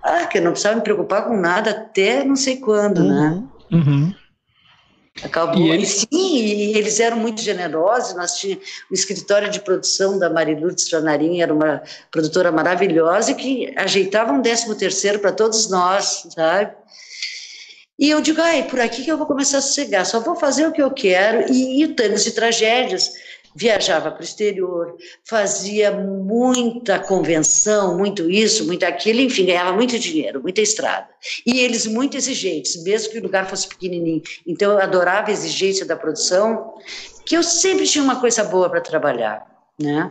[0.02, 3.42] ah, que eu não precisava me preocupar com nada até não sei quando, né?
[3.70, 3.76] uhum.
[3.78, 3.86] né?
[3.86, 4.14] Uhum.
[5.22, 5.60] Acabou.
[5.60, 6.06] E, eles...
[6.10, 8.16] sim, e eles eram muito generosos.
[8.16, 14.32] Nós tínhamos o escritório de produção da Mariludes Flanarim, era uma produtora maravilhosa que ajeitava
[14.32, 16.72] um décimo terceiro para todos nós, sabe?
[18.00, 20.66] E eu digo, ai, por aqui que eu vou começar a sossegar, só vou fazer
[20.66, 21.52] o que eu quero.
[21.52, 23.12] E, e Tangos e Tragédias
[23.54, 30.40] viajava para o exterior, fazia muita convenção, muito isso, muito aquilo, enfim, ganhava muito dinheiro,
[30.40, 31.08] muita estrada.
[31.44, 34.22] E eles muito exigentes, mesmo que o lugar fosse pequenininho.
[34.46, 36.72] Então eu adorava a exigência da produção,
[37.26, 39.44] que eu sempre tinha uma coisa boa para trabalhar,
[39.78, 40.10] né?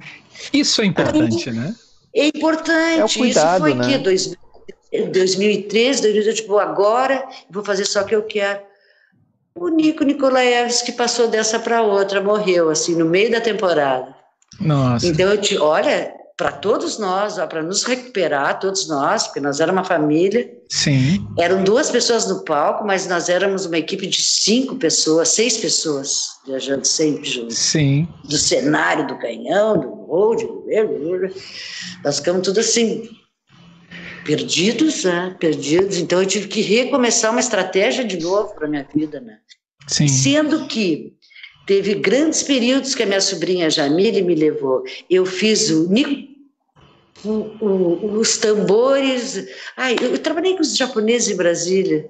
[0.53, 1.74] Isso é importante, né?
[2.14, 2.99] É importante.
[2.99, 3.88] É o cuidado, isso foi né?
[3.88, 3.94] que
[4.91, 8.61] 2013, 2018, tipo, agora vou fazer só o que eu quero.
[9.56, 14.16] O Nico Nikolaevski passou dessa para outra, morreu, assim, no meio da temporada.
[14.60, 15.06] Nossa.
[15.06, 19.82] Então, eu te, olha, para todos nós, para nos recuperar, todos nós, porque nós éramos
[19.82, 20.49] uma família.
[20.70, 21.28] Sim.
[21.38, 26.30] Eram duas pessoas no palco, mas nós éramos uma equipe de cinco pessoas, seis pessoas,
[26.45, 27.57] viajando sempre juntos.
[27.57, 28.07] Sim.
[28.24, 30.48] Do cenário, do canhão, do road,
[32.06, 33.10] nós ficamos tudo assim,
[34.30, 35.35] perdidos, né?
[35.39, 35.97] Perdidos.
[35.97, 39.39] Então eu tive que recomeçar uma estratégia de novo para minha vida, né?
[39.88, 40.07] Sim.
[40.07, 41.15] Sendo que
[41.65, 44.84] teve grandes períodos que a minha sobrinha Jamile me levou.
[45.10, 45.89] Eu fiz o,
[47.26, 49.47] o, o os tambores.
[49.76, 52.07] Ai, eu, eu trabalhei com os japoneses em Brasília.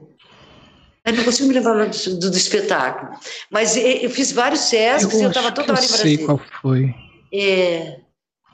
[1.05, 3.17] Eu não consigo me lembrar do, do, do espetáculo.
[3.49, 6.17] Mas eu fiz vários Sescs e eu estava toda hora em Brasília.
[6.17, 6.93] sei qual foi.
[7.33, 7.99] É,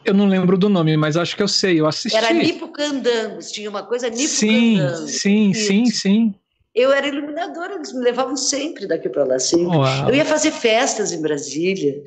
[0.05, 2.17] eu não lembro do nome, mas acho que eu sei, eu assisti.
[2.17, 5.67] Era Nipo Candangos, tinha uma coisa Nipo Sim, sim, Isso.
[5.67, 6.35] sim, sim.
[6.73, 9.77] Eu era iluminadora, eles me levavam sempre daqui para lá, sempre.
[9.77, 10.09] Uau.
[10.09, 12.03] Eu ia fazer festas em Brasília.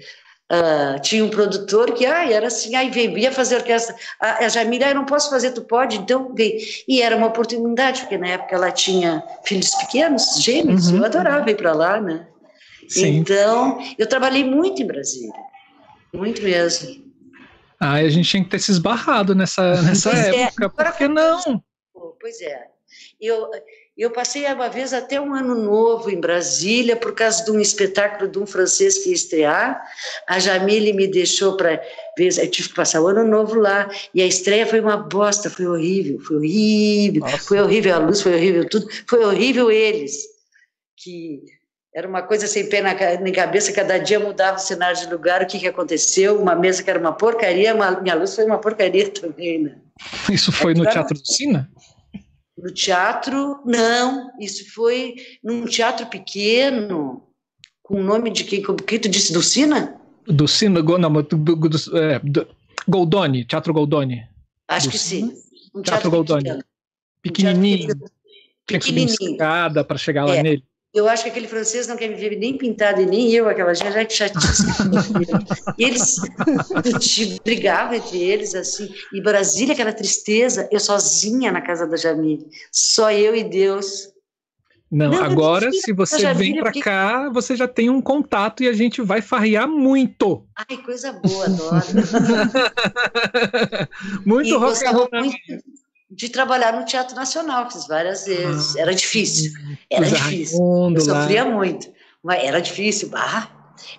[0.51, 3.95] Uh, tinha um produtor que ah, era assim, aí vem, ia fazer orquestra.
[4.21, 5.97] A, a Jamila, ah, eu não posso fazer, tu pode?
[5.99, 6.59] Então vem.
[6.87, 10.99] E era uma oportunidade, porque na época ela tinha filhos pequenos, gêmeos, uhum.
[10.99, 12.27] eu adorava ir para lá, né?
[12.89, 13.19] Sim.
[13.19, 15.35] Então, eu trabalhei muito em Brasília,
[16.15, 17.08] muito mesmo.
[17.81, 21.09] Ah, a gente tinha que ter se esbarrado nessa, nessa é, época, é, por que
[21.09, 21.63] não?
[22.21, 22.67] Pois é.
[23.21, 23.51] Eu,
[23.97, 28.31] eu passei uma vez até um ano novo em Brasília por causa de um espetáculo
[28.31, 29.83] de um francês que ia estrear.
[30.27, 31.83] A Jamile me deixou para
[32.17, 33.89] ver, eu tive que passar o ano novo lá.
[34.15, 37.21] E a estreia foi uma bosta, foi horrível, foi horrível.
[37.21, 37.39] Nossa.
[37.39, 38.89] Foi horrível a luz, foi horrível tudo.
[39.07, 40.23] Foi horrível eles,
[40.97, 41.43] que
[41.95, 45.43] era uma coisa sem pé na, na, cabeça, cada dia mudava o cenário de lugar,
[45.43, 48.59] o que, que aconteceu, uma mesa que era uma porcaria, uma, minha luz foi uma
[48.59, 49.79] porcaria também, né?
[50.31, 51.71] Isso foi no Teatro do Sina?
[52.57, 57.23] No teatro, não, isso foi num teatro pequeno,
[57.83, 59.97] com o nome de quem, que tu disse, do Sina?
[60.27, 62.47] Do Sina, não, do, do, do, é, do
[62.89, 64.27] Goldoni, Teatro Goldoni.
[64.67, 65.33] Acho que sim.
[65.75, 66.63] Um teatro, teatro Goldoni.
[67.23, 67.95] Pequenininho.
[67.95, 68.07] Um
[68.67, 70.43] Tinha que subir escada para chegar lá é.
[70.43, 70.65] nele.
[70.95, 73.75] Eu acho que aquele francês não quer me ver nem pintado e nem eu, aquela
[73.75, 74.39] gente já que
[75.77, 76.17] e eles
[77.45, 78.89] brigavam entre eles, assim.
[79.13, 82.47] E Brasília, aquela tristeza, eu sozinha na casa da Jamile.
[82.73, 84.09] Só eu e Deus.
[84.91, 86.81] Não, não agora, se você Jamile, vem para porque...
[86.81, 90.47] cá, você já tem um contato e a gente vai farrear muito.
[90.57, 91.85] Ai, coisa boa, adoro.
[94.25, 95.09] muito rock and roll.
[95.13, 95.37] Muito,
[96.11, 98.77] de trabalhar no Teatro Nacional, fiz várias vezes.
[98.77, 99.53] Ah, era difícil,
[99.91, 100.59] era difícil.
[100.95, 101.51] Eu sofria lá.
[101.51, 101.89] muito,
[102.23, 103.11] mas era difícil.
[103.13, 103.49] Ah,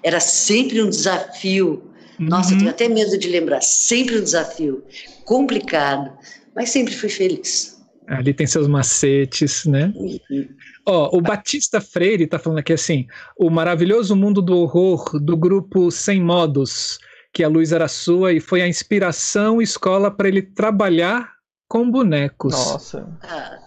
[0.03, 1.83] era sempre um desafio.
[2.17, 2.59] Nossa, uhum.
[2.59, 3.61] tenho até medo de lembrar.
[3.61, 4.83] Sempre um desafio,
[5.23, 6.11] complicado,
[6.55, 7.79] mas sempre fui feliz.
[8.07, 9.93] Ali tem seus macetes, né?
[9.95, 10.49] Uhum.
[10.85, 13.05] Ó, o Batista Freire está falando aqui assim:
[13.37, 16.97] o maravilhoso mundo do horror do grupo Sem Modos,
[17.31, 21.38] que a luz era sua e foi a inspiração escola para ele trabalhar
[21.69, 22.51] com bonecos.
[22.51, 23.07] Nossa.
[23.21, 23.59] Ah,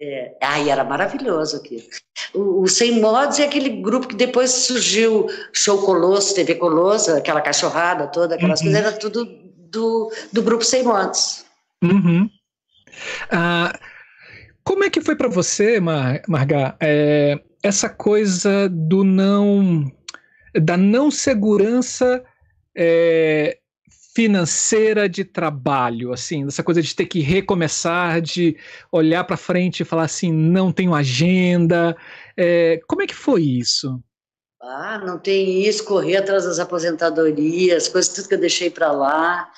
[0.00, 1.82] é, ai, era maravilhoso aquilo.
[2.34, 7.40] O, o, Sem Modos é aquele grupo que depois surgiu Show Colosso, TV Colosso, aquela
[7.40, 8.66] cachorrada toda, aquelas uhum.
[8.66, 9.24] coisas, era tudo
[9.70, 11.44] do, do grupo Sem Modos.
[11.84, 12.28] Uhum.
[13.30, 13.78] Ah,
[14.64, 19.92] como é que foi para você, Mar Marga, é, essa coisa do não
[20.54, 22.24] da não segurança
[22.74, 23.58] é,
[24.16, 28.56] financeira de trabalho, assim, dessa coisa de ter que recomeçar, de
[28.90, 31.94] olhar para frente e falar assim, não tenho agenda.
[32.34, 34.02] É, como é que foi isso?
[34.68, 39.48] Ah, não tem isso, correr atrás das aposentadorias, coisas tudo que eu deixei para lá.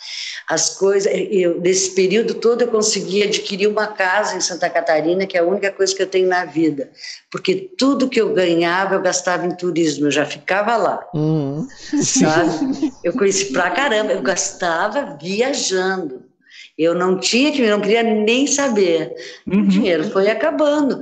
[0.46, 5.34] As coisas, eu, nesse período todo eu consegui adquirir uma casa em Santa Catarina, que
[5.34, 6.90] é a única coisa que eu tenho na vida.
[7.30, 11.02] Porque tudo que eu ganhava eu gastava em turismo, eu já ficava lá.
[11.14, 11.66] Uhum.
[12.02, 12.92] Sabe?
[13.02, 16.28] Eu conheci pra caramba, eu gastava viajando.
[16.76, 19.14] Eu não tinha que, não queria nem saber.
[19.46, 19.62] Uhum.
[19.62, 21.00] O dinheiro foi acabando.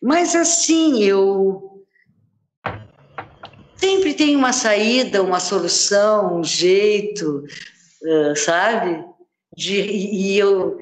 [0.00, 1.65] Mas assim, eu
[3.86, 7.44] sempre tem uma saída, uma solução, um jeito,
[8.34, 9.04] sabe?
[9.56, 10.76] De, e eu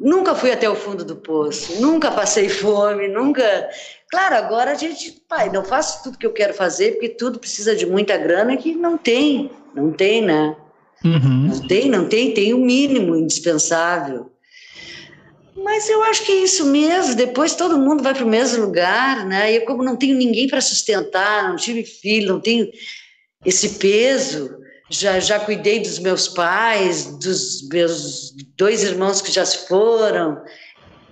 [0.00, 3.68] nunca fui até o fundo do poço, nunca passei fome, nunca.
[4.10, 7.76] Claro, agora a gente, pai, não faço tudo que eu quero fazer, porque tudo precisa
[7.76, 10.56] de muita grana que não tem, não tem, né?
[11.04, 11.46] Uhum.
[11.46, 14.30] Não tem, não tem, tem o mínimo indispensável.
[15.56, 17.14] Mas eu acho que é isso mesmo.
[17.14, 19.52] Depois todo mundo vai para o mesmo lugar, né?
[19.56, 22.68] Eu, como não tenho ninguém para sustentar, não tive filho, não tenho
[23.44, 24.58] esse peso,
[24.88, 30.40] já, já cuidei dos meus pais, dos meus dois irmãos que já se foram,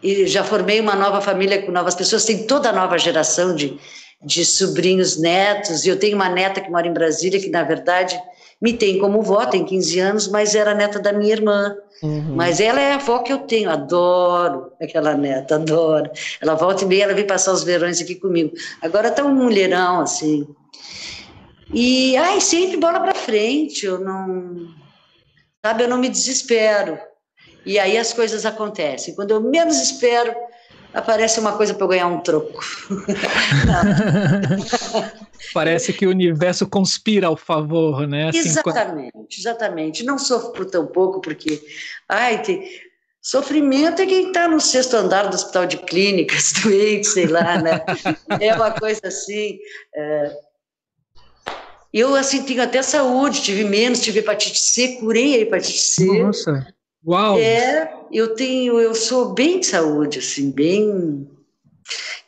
[0.02, 2.24] e já formei uma nova família com novas pessoas.
[2.24, 3.78] Tem toda a nova geração de,
[4.22, 8.20] de sobrinhos, netos, e eu tenho uma neta que mora em Brasília, que na verdade
[8.60, 11.76] me tem como vó, tem 15 anos, mas era neta da minha irmã.
[12.02, 12.34] Uhum.
[12.34, 16.10] Mas ela é a avó que eu tenho, adoro aquela neta, adoro.
[16.40, 18.52] Ela volta e meia, ela vem passar os verões aqui comigo.
[18.82, 20.46] Agora tá um mulherão, assim.
[21.72, 24.68] E, ai, sempre bola para frente, eu não.
[25.64, 26.98] Sabe, eu não me desespero.
[27.66, 29.14] E aí as coisas acontecem.
[29.14, 30.34] Quando eu menos espero,
[30.92, 32.60] aparece uma coisa para eu ganhar um troco.
[35.52, 38.28] Parece que o universo conspira ao favor, né?
[38.28, 39.26] Assim, exatamente, quando...
[39.36, 40.04] exatamente.
[40.04, 41.60] Não sofro por tão pouco, porque
[42.08, 42.68] ai, tem...
[43.20, 47.84] sofrimento é quem está no sexto andar do hospital de clínicas, doente, sei lá, né?
[48.40, 49.58] É uma coisa assim.
[49.94, 50.36] É...
[51.92, 56.04] Eu, assim, tenho até saúde, tive menos, tive hepatite C, curei a hepatite C.
[56.04, 56.66] Nossa,
[57.08, 57.38] uau!
[57.38, 61.28] É, eu tenho, eu sou bem de saúde, assim, bem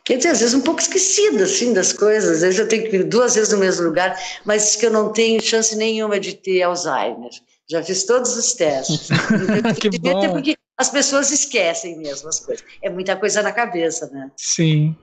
[0.05, 2.37] Quer dizer, às vezes um pouco esquecida, assim, das coisas.
[2.37, 5.13] Às vezes eu tenho que ir duas vezes no mesmo lugar, mas que eu não
[5.13, 7.31] tenho chance nenhuma de ter Alzheimer.
[7.71, 9.09] Já fiz todos os testes.
[9.81, 10.33] que bom.
[10.33, 12.65] Porque as pessoas esquecem mesmo as coisas.
[12.83, 14.31] É muita coisa na cabeça, né?
[14.37, 14.97] Sim.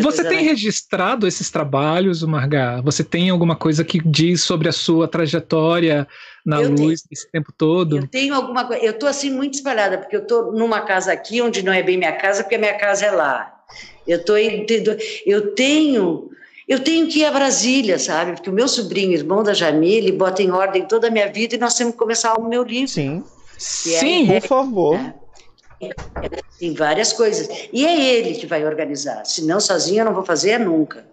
[0.00, 0.50] Você tem na...
[0.50, 2.80] registrado esses trabalhos, Marga?
[2.82, 6.06] Você tem alguma coisa que diz sobre a sua trajetória
[6.46, 7.08] na eu luz tenho.
[7.10, 7.98] esse tempo todo?
[7.98, 8.82] Eu tenho alguma coisa.
[8.82, 11.98] Eu estou assim muito espalhada, porque eu estou numa casa aqui, onde não é bem
[11.98, 13.52] minha casa, porque a minha casa é lá.
[14.06, 16.30] Eu tô eu tenho
[16.68, 18.32] eu tenho que ir a Brasília, sabe?
[18.32, 21.58] Porque o meu sobrinho, irmão da Jamile, bota em ordem toda a minha vida e
[21.58, 22.88] nós temos que começar o meu livro.
[22.88, 23.24] Sim.
[23.56, 24.98] Sim, é, por favor.
[24.98, 25.14] Né?
[26.58, 27.48] Tem várias coisas.
[27.72, 29.24] E é ele que vai organizar.
[29.24, 31.06] Senão, sozinho, eu não vou fazer nunca.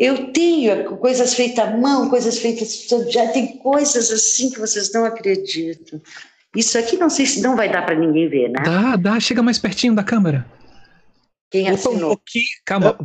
[0.00, 2.86] Eu tenho coisas feitas à mão, coisas feitas.
[3.10, 6.00] Já tem coisas assim que vocês não acreditam.
[6.56, 8.62] Isso aqui não sei se não vai dar para ninguém ver, né?
[8.64, 9.20] Dá, dá.
[9.20, 10.46] Chega mais pertinho da câmera.
[11.50, 12.12] Quem assinou?
[12.12, 12.96] Um pouquinho, calma.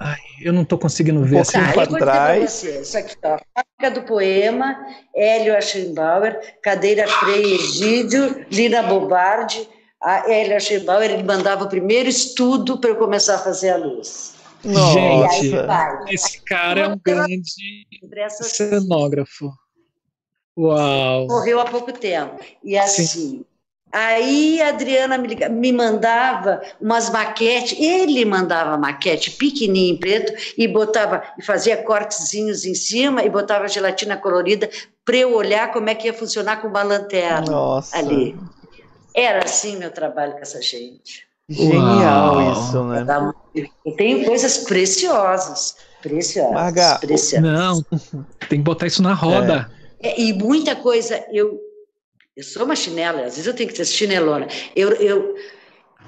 [0.00, 1.36] Ai, eu não estou conseguindo ver.
[1.36, 2.64] Um assim, para trás.
[2.64, 3.38] Isso aqui, ó.
[3.54, 4.76] Fábrica do Poema,
[5.14, 9.68] Hélio Aschenbauer, Cadeira Frei Egídio, Lina Bobardi.
[10.02, 14.37] A Hélio Aschenbauer, ele mandava o primeiro estudo para eu começar a fazer a luz.
[14.64, 15.40] Nossa.
[15.40, 15.56] Gente,
[16.08, 17.86] esse cara é um grande
[18.40, 19.52] cenógrafo.
[20.56, 21.26] Uau!
[21.28, 22.40] Morreu há pouco tempo.
[22.64, 23.44] E assim, Sim.
[23.90, 30.68] Aí a Adriana me, me, mandava umas maquetes, ele mandava maquete pequenininha em preto e
[30.68, 34.68] botava, e fazia cortezinhos em cima e botava gelatina colorida
[35.04, 37.96] para eu olhar como é que ia funcionar com uma lanterna Nossa.
[37.96, 38.38] ali.
[39.14, 41.26] Era assim meu trabalho com essa gente.
[41.48, 42.52] Genial Uau.
[42.52, 43.06] isso, né?
[43.84, 47.40] Eu tenho coisas preciosas, preciosas, Marga, preciosas.
[47.40, 47.82] Não,
[48.48, 49.70] tem que botar isso na roda.
[49.74, 49.78] É.
[50.10, 51.58] É, e muita coisa eu
[52.36, 54.46] eu sou uma chinela, às vezes eu tenho que ser chinelona.
[54.76, 55.34] Eu, eu,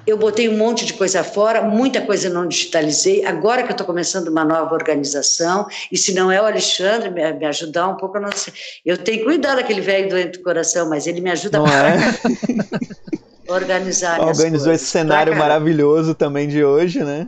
[0.07, 3.25] eu botei um monte de coisa fora, muita coisa não digitalizei.
[3.25, 7.33] Agora que eu estou começando uma nova organização, e se não é o Alexandre me,
[7.33, 8.53] me ajudar um pouco, eu não sei.
[8.85, 11.97] Eu tenho que cuidar daquele velho doente do coração, mas ele me ajuda não é?
[13.51, 14.19] organizar.
[14.21, 17.27] Organizou esse cenário maravilhoso também de hoje, né?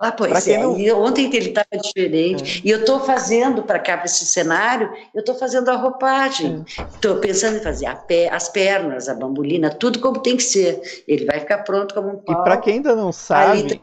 [0.00, 0.58] Ah, pois é.
[0.62, 0.78] Não...
[0.78, 2.62] E ontem ele estava diferente.
[2.64, 2.68] É.
[2.68, 6.64] E eu estou fazendo para cá, para esse cenário, eu estou fazendo a roupagem.
[6.94, 7.20] Estou é.
[7.20, 10.80] pensando em fazer pé, as pernas, a bambolina, tudo como tem que ser.
[11.06, 12.40] Ele vai ficar pronto como um pau.
[12.40, 13.80] E para quem ainda não sabe.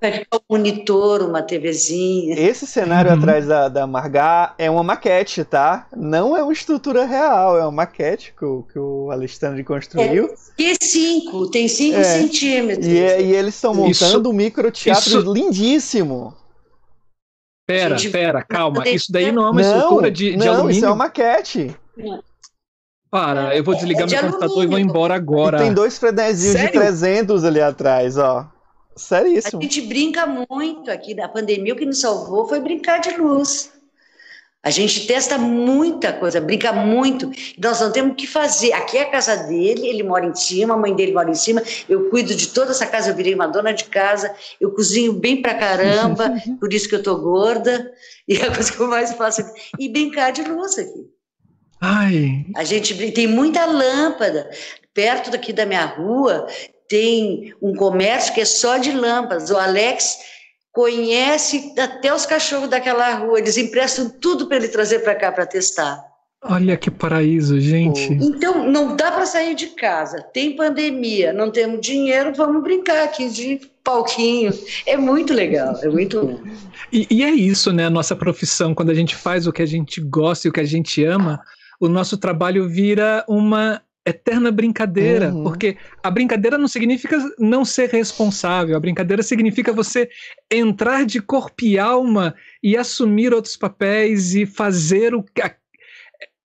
[0.00, 2.38] vai ficar um monitor, uma TVzinha.
[2.38, 3.18] Esse cenário uhum.
[3.18, 5.86] atrás da, da Margá é uma maquete, tá?
[5.96, 10.26] Não é uma estrutura real, é uma maquete que o, que o Alexandre construiu.
[10.58, 10.62] É.
[10.62, 12.04] E cinco, tem cinco é.
[12.04, 12.86] centímetros.
[12.86, 15.22] E, é, e eles estão montando isso, um microteatro isso...
[15.54, 16.34] lindíssimo.
[17.66, 18.86] Pera, gente, pera, calma.
[18.86, 20.76] Isso daí não é uma não, estrutura de, de não, alumínio.
[20.76, 21.76] Isso é uma maquete.
[23.10, 25.58] Para, eu vou desligar é meu computador e vou embora agora.
[25.58, 28.50] E tem dois frenesinhos de 300 ali atrás, ó.
[28.96, 29.60] Seríssimo.
[29.60, 33.72] A gente brinca muito aqui na pandemia, o que nos salvou foi brincar de luz.
[34.64, 37.30] A gente testa muita coisa, brinca muito.
[37.58, 38.72] Nós não temos o que fazer.
[38.72, 41.62] Aqui é a casa dele, ele mora em cima, a mãe dele mora em cima.
[41.86, 44.34] Eu cuido de toda essa casa, eu virei uma dona de casa.
[44.58, 47.92] Eu cozinho bem pra caramba, por isso que eu tô gorda.
[48.26, 51.10] E é a coisa que eu mais faço é e brincar de luz aqui.
[51.78, 52.46] Ai.
[52.56, 54.48] A gente tem muita lâmpada.
[54.94, 56.46] Perto daqui da minha rua
[56.88, 59.50] tem um comércio que é só de lâmpadas.
[59.50, 60.16] O Alex
[60.74, 65.46] conhece até os cachorros daquela rua, eles emprestam tudo para ele trazer para cá para
[65.46, 66.04] testar.
[66.42, 68.12] Olha que paraíso, gente.
[68.12, 70.20] Então, não dá para sair de casa.
[70.20, 74.52] Tem pandemia, não temos dinheiro, vamos brincar aqui de palquinho.
[74.84, 76.42] É muito legal, é muito.
[76.92, 77.86] E, e é isso, né?
[77.86, 80.60] A nossa profissão, quando a gente faz o que a gente gosta e o que
[80.60, 81.40] a gente ama,
[81.80, 85.44] o nosso trabalho vira uma eterna brincadeira, uhum.
[85.44, 90.10] porque a brincadeira não significa não ser responsável, a brincadeira significa você
[90.50, 95.54] entrar de corpo e alma e assumir outros papéis e fazer o, a,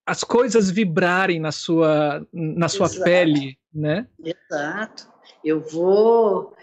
[0.05, 4.07] as coisas vibrarem na sua, na sua pele, né?
[4.23, 5.07] Exato.
[5.43, 6.55] Eu vou,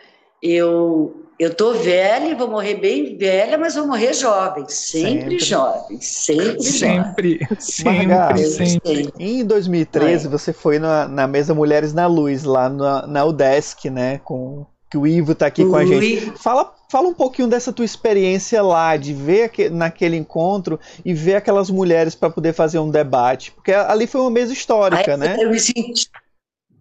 [0.42, 5.38] eu eu tô velha, vou morrer bem velha, mas vou morrer jovem, sempre, sempre.
[5.38, 7.56] jovem, sempre, sempre, jovem.
[7.60, 9.12] sempre, Marga, sempre.
[9.18, 10.30] Em 2013 é.
[10.30, 14.96] você foi na, na mesa Mulheres na Luz lá na, na UDESC, né, com que
[14.96, 15.70] o Ivo tá aqui Ui.
[15.70, 16.32] com a gente.
[16.38, 21.68] Fala, fala um pouquinho dessa tua experiência lá, de ver naquele encontro e ver aquelas
[21.68, 25.36] mulheres para poder fazer um debate, porque ali foi uma mesa histórica, Ai, né?
[25.38, 26.08] Eu me senti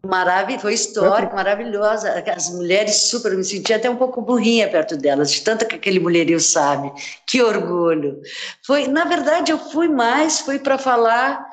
[0.06, 2.24] Maravilha, foi histórico, maravilhosa.
[2.36, 5.76] As mulheres super, eu me senti até um pouco burrinha perto delas, de tanto que
[5.76, 6.92] aquele mulherio sabe.
[7.26, 8.22] Que orgulho.
[8.66, 11.46] Foi, na verdade, eu fui mais, fui para falar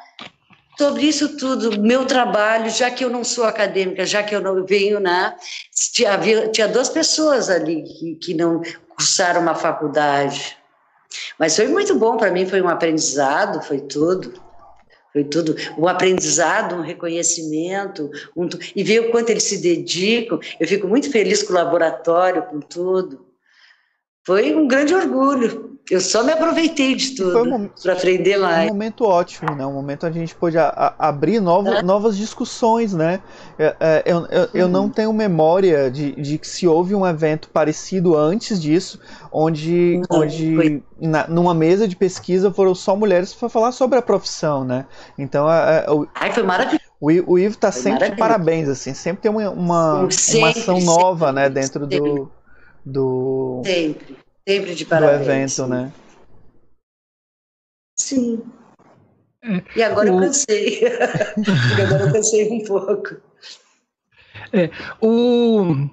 [0.78, 4.64] sobre isso tudo, meu trabalho, já que eu não sou acadêmica, já que eu não
[4.64, 5.34] venho na.
[5.92, 6.18] Tinha,
[6.48, 10.56] tinha duas pessoas ali que, que não cursaram uma faculdade.
[11.38, 14.32] Mas foi muito bom para mim, foi um aprendizado, foi tudo.
[15.12, 20.40] Foi tudo um aprendizado, um reconhecimento, um, e ver o quanto eles se dedicam.
[20.58, 23.26] Eu fico muito feliz com o laboratório, com tudo.
[24.24, 25.71] Foi um grande orgulho.
[25.90, 28.70] Eu só me aproveitei de tudo um para aprender mais.
[28.70, 29.66] Um momento ótimo, né?
[29.66, 31.82] Um momento onde a gente pôde a, a, abrir novo, é.
[31.82, 33.20] novas discussões, né?
[33.58, 37.48] É, é, eu, eu, eu, não tenho memória de, de que se houve um evento
[37.48, 39.00] parecido antes disso,
[39.32, 44.02] onde, não, onde na, numa mesa de pesquisa foram só mulheres para falar sobre a
[44.02, 44.86] profissão, né?
[45.18, 46.80] Então, a, a, o, Ai, foi maravilhoso.
[47.00, 50.80] O, o Ivo está sempre de parabéns, assim, sempre tem uma, uma, sempre, uma ação
[50.80, 52.30] sempre, nova, sempre, né, dentro do,
[52.86, 53.62] do...
[53.64, 55.56] Sempre Sempre de parabéns.
[55.56, 55.92] Do evento, né?
[57.98, 58.42] Sim.
[59.44, 60.16] É, e agora o...
[60.16, 60.82] eu cansei.
[61.82, 63.16] agora eu cansei um pouco.
[64.52, 64.70] É,
[65.00, 65.88] o,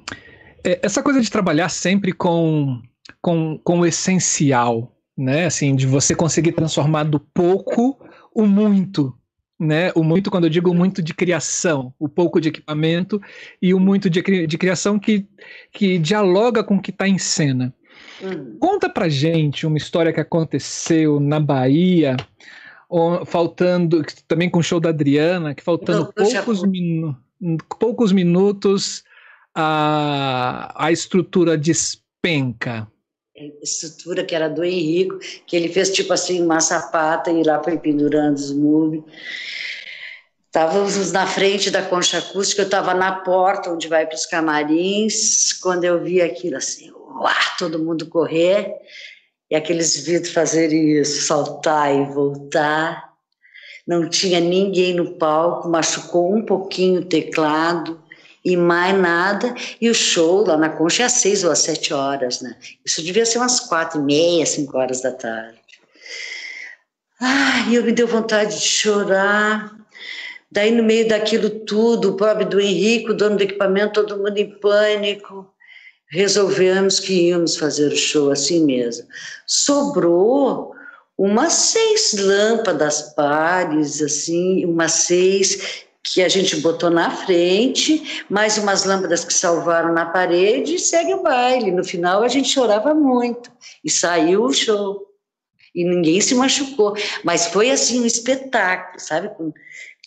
[0.66, 2.82] é, essa coisa de trabalhar sempre com,
[3.22, 5.46] com, com o essencial, né?
[5.46, 8.00] Assim, de você conseguir transformar do pouco
[8.34, 9.16] o muito,
[9.60, 9.92] né?
[9.96, 13.22] O muito, quando eu digo muito de criação, o pouco de equipamento
[13.62, 15.28] e o muito de, de criação que,
[15.72, 17.74] que dialoga com o que está em cena.
[18.22, 18.58] Uhum.
[18.60, 22.18] Conta pra gente uma história que aconteceu na Bahia,
[23.26, 27.18] faltando, também com o show da Adriana, que faltando poucos, minu,
[27.80, 29.04] poucos minutos
[29.56, 32.88] a, a estrutura despenca.
[33.62, 37.78] Estrutura que era do Henrico, que ele fez tipo assim, uma sapata e lá foi
[37.78, 39.04] pendurando os muros.
[40.46, 45.54] Estávamos na frente da concha acústica, eu estava na porta onde vai para os camarins,
[45.54, 46.92] quando eu vi aquilo assim,
[47.22, 48.74] uá, todo mundo correr,
[49.50, 53.10] e aqueles vidros fazerem isso, saltar e voltar.
[53.88, 58.00] Não tinha ninguém no palco, machucou um pouquinho o teclado
[58.46, 59.54] e mais nada.
[59.82, 62.56] E o show lá na concha é às seis ou às sete horas, né?
[62.86, 65.60] Isso devia ser umas quatro e meia, cinco horas da tarde.
[67.20, 69.76] Ai, eu me deu vontade de chorar.
[70.52, 74.38] Daí, no meio daquilo tudo, o pobre do Henrique, o dono do equipamento, todo mundo
[74.38, 75.52] em pânico.
[76.10, 79.08] Resolvemos que íamos fazer o show assim mesmo.
[79.46, 80.74] Sobrou
[81.18, 88.86] umas seis lâmpadas pares, assim, umas seis que a gente botou na frente, mais umas
[88.86, 91.72] lâmpadas que salvaram na parede e segue o baile.
[91.72, 93.52] No final a gente chorava muito
[93.84, 95.06] e saiu o show.
[95.76, 99.30] E ninguém se machucou, mas foi assim um espetáculo, sabe?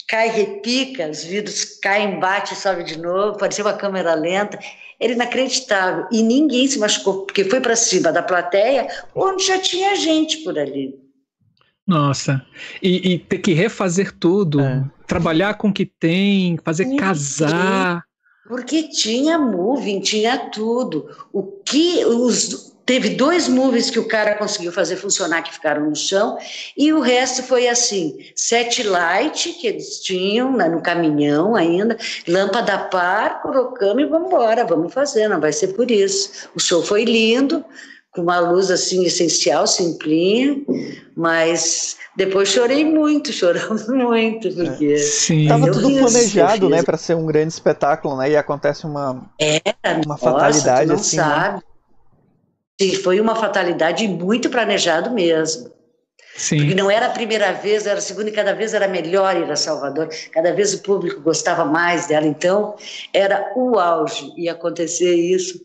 [0.09, 4.59] Cai, repica, os vidros caem, bate, sobe de novo, parecia uma câmera lenta.
[5.03, 6.07] Era inacreditável.
[6.13, 10.57] E ninguém se machucou, porque foi para cima da plateia, onde já tinha gente por
[10.57, 10.95] ali.
[11.85, 12.47] Nossa,
[12.81, 14.85] e, e ter que refazer tudo, é.
[15.07, 18.05] trabalhar com o que tem, fazer Sim, casar.
[18.47, 21.09] Porque tinha moving, tinha tudo.
[21.33, 25.97] O que os teve dois movies que o cara conseguiu fazer funcionar que ficaram no
[25.97, 26.37] chão
[26.77, 31.97] e o resto foi assim set light que eles tinham né, no caminhão ainda
[32.27, 36.83] lâmpada par colocamos e vamos embora vamos fazer não vai ser por isso o show
[36.83, 37.65] foi lindo
[38.11, 40.61] com uma luz assim essencial simplinha
[41.17, 45.47] mas depois chorei muito choramos muito porque Sim.
[45.47, 50.15] tava tudo planejado né para ser um grande espetáculo né e acontece uma Era, uma
[50.15, 51.23] nossa, fatalidade não assim né?
[51.23, 51.57] sabe.
[51.57, 51.63] Né?
[52.83, 55.71] Sim, foi uma fatalidade muito planejado mesmo.
[56.35, 56.59] Sim.
[56.59, 59.51] Porque não era a primeira vez, era a segunda e cada vez era melhor ir
[59.51, 62.75] a Salvador, cada vez o público gostava mais dela, então
[63.13, 65.61] era o auge e acontecer isso.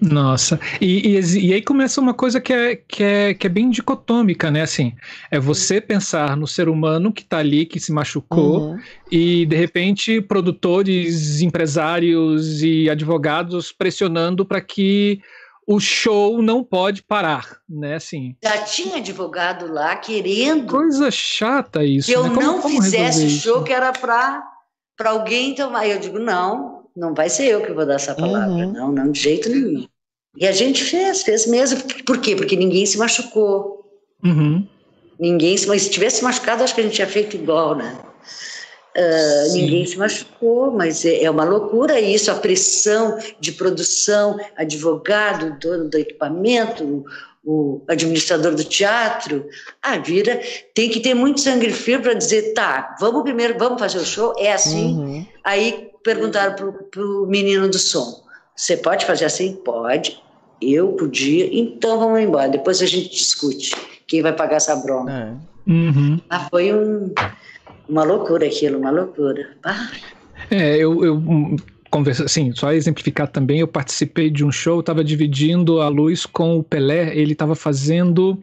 [0.00, 3.68] Nossa, e, e, e, aí começa uma coisa que é, que, é, que é bem
[3.68, 4.62] dicotômica, né?
[4.62, 4.92] Assim,
[5.28, 8.78] é você pensar no ser humano que está ali, que se machucou, uhum.
[9.10, 15.20] e de repente produtores, empresários e advogados pressionando para que
[15.68, 17.96] o show não pode parar, né?
[17.96, 18.34] Assim.
[18.42, 20.66] Já tinha advogado lá querendo.
[20.66, 22.06] Coisa chata isso.
[22.06, 22.30] Que eu né?
[22.30, 24.50] como, não como fizesse o show que era para
[24.96, 25.86] para alguém tomar.
[25.86, 28.72] Eu digo não, não vai ser eu que vou dar essa palavra, uhum.
[28.72, 29.86] não, não de jeito nenhum.
[30.38, 31.82] E a gente fez, fez mesmo.
[32.06, 32.34] Por quê?
[32.34, 33.84] Porque ninguém se machucou.
[34.24, 34.66] Uhum.
[35.20, 37.94] Ninguém se, mas se tivesse machucado, acho que a gente tinha feito igual, né?
[38.98, 45.56] Uh, ninguém se machucou, mas é, é, uma loucura isso, a pressão de produção, advogado,
[45.60, 47.04] dono do equipamento, o,
[47.44, 49.46] o administrador do teatro,
[49.80, 50.40] a vira
[50.74, 54.34] tem que ter muito sangue frio para dizer, tá, vamos primeiro, vamos fazer o show,
[54.36, 54.96] é assim.
[54.96, 55.26] Uhum.
[55.44, 56.56] Aí perguntaram
[56.90, 58.24] para o menino do som,
[58.56, 59.54] você pode fazer assim?
[59.64, 60.20] Pode.
[60.60, 62.48] Eu podia, então vamos embora.
[62.48, 63.76] Depois a gente discute
[64.08, 65.12] quem vai pagar essa bronca.
[65.12, 65.70] É.
[65.70, 66.20] Uhum.
[66.28, 67.12] Ah, foi um
[67.88, 69.56] uma loucura aquilo, uma loucura.
[69.64, 69.90] Ah.
[70.50, 71.22] É, eu, eu
[71.90, 76.58] conversa, assim, só exemplificar também, eu participei de um show, estava dividindo a luz com
[76.58, 78.42] o Pelé, ele estava fazendo,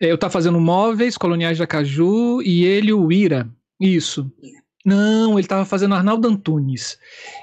[0.00, 3.48] é, eu estava fazendo móveis coloniais de Acaju e ele o Ira,
[3.80, 4.30] isso.
[4.84, 6.98] Não, ele estava fazendo Arnaldo Antunes.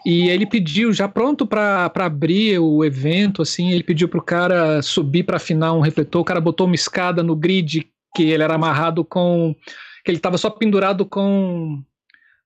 [0.05, 4.81] E ele pediu, já pronto para abrir o evento, assim, ele pediu para o cara
[4.83, 6.21] subir para afinar um refletor.
[6.21, 9.55] O cara botou uma escada no grid que ele era amarrado com
[10.03, 11.83] que ele estava só pendurado com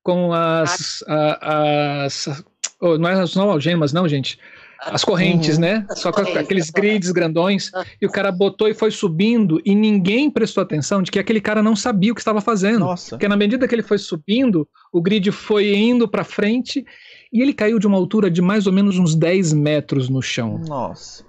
[0.04, 2.44] com as, a, as
[2.80, 4.38] oh, não é as não algemas não gente
[4.86, 5.62] as correntes, uhum.
[5.62, 5.88] né?
[5.96, 7.72] Só com aqueles grids grandões,
[8.02, 11.64] e o cara botou e foi subindo, e ninguém prestou atenção de que aquele cara
[11.64, 12.80] não sabia o que estava fazendo.
[12.80, 13.12] Nossa.
[13.12, 16.86] Porque na medida que ele foi subindo, o grid foi indo para frente,
[17.32, 20.60] e ele caiu de uma altura de mais ou menos uns 10 metros no chão.
[20.68, 21.24] Nossa.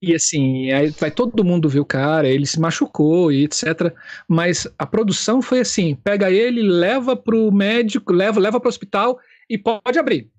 [0.00, 3.94] E assim, aí vai todo mundo ver o cara, ele se machucou e etc.
[4.28, 9.18] Mas a produção foi assim: pega ele, leva pro médico, leva, leva pro hospital
[9.48, 10.30] e pode abrir.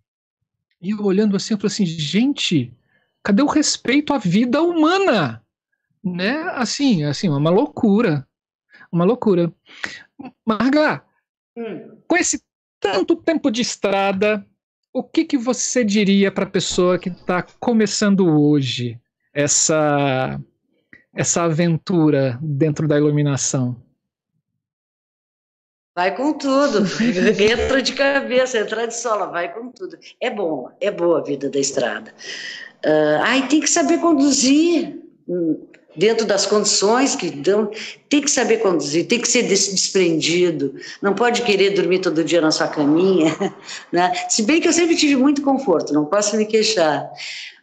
[0.81, 2.73] E eu olhando assim, eu falei assim, gente,
[3.23, 5.43] cadê o respeito à vida humana?
[6.03, 6.39] Né?
[6.53, 8.27] Assim, assim, uma loucura.
[8.91, 9.51] Uma loucura.
[10.45, 11.03] Marga,
[11.57, 11.99] hum.
[12.07, 12.41] com esse
[12.79, 14.45] tanto tempo de estrada,
[14.93, 18.99] o que, que você diria para a pessoa que está começando hoje?
[19.37, 20.41] Essa
[21.13, 23.75] essa aventura dentro da iluminação?
[25.95, 26.85] Vai com tudo,
[27.41, 29.97] entra de cabeça, entra de sola, vai com tudo.
[30.21, 32.13] É bom, é boa a vida da estrada.
[32.85, 37.71] Uh, ai, tem que saber conduzir hum, dentro das condições que dão,
[38.09, 42.51] tem que saber conduzir, tem que ser desprendido, não pode querer dormir todo dia na
[42.51, 43.35] sua caminha,
[43.91, 44.13] né?
[44.29, 47.09] Se bem que eu sempre tive muito conforto, não posso me queixar,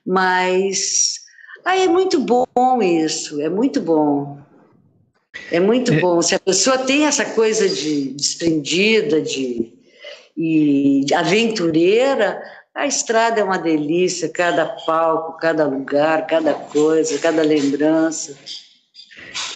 [0.05, 1.24] mas
[1.65, 4.39] ah, é muito bom isso, é muito bom.
[5.51, 6.01] É muito é.
[6.01, 6.21] bom.
[6.23, 9.73] Se a pessoa tem essa coisa de desprendida, de,
[10.37, 12.43] e de aventureira,
[12.75, 18.37] a estrada é uma delícia, cada palco, cada lugar, cada coisa, cada lembrança.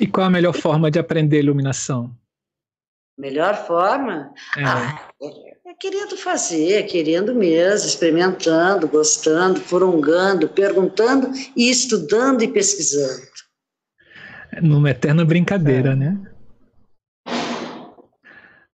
[0.01, 2.11] E qual a melhor forma de aprender iluminação?
[3.17, 4.33] Melhor forma?
[4.57, 4.65] É.
[4.65, 5.48] Ah, é
[5.79, 13.29] querendo fazer, querendo mesmo, experimentando, gostando, furungando, perguntando e estudando e pesquisando.
[14.61, 15.97] Numa eterna brincadeira, é.
[15.97, 16.21] né?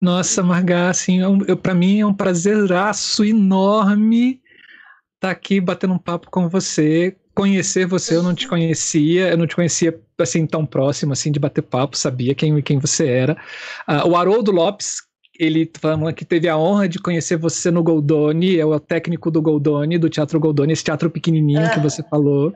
[0.00, 4.42] Nossa, Marga, assim, é para mim é um prazeraço enorme
[5.14, 9.36] estar tá aqui batendo um papo com você, conhecer você, eu não te conhecia, eu
[9.36, 13.34] não te conhecia assim tão próximo assim de bater papo, sabia quem quem você era.
[13.88, 15.00] Uh, o Haroldo Lopes,
[15.38, 19.42] ele falou que teve a honra de conhecer você no Goldoni, é o técnico do
[19.42, 22.52] Goldoni, do Teatro Goldoni, esse teatro pequenininho que você falou.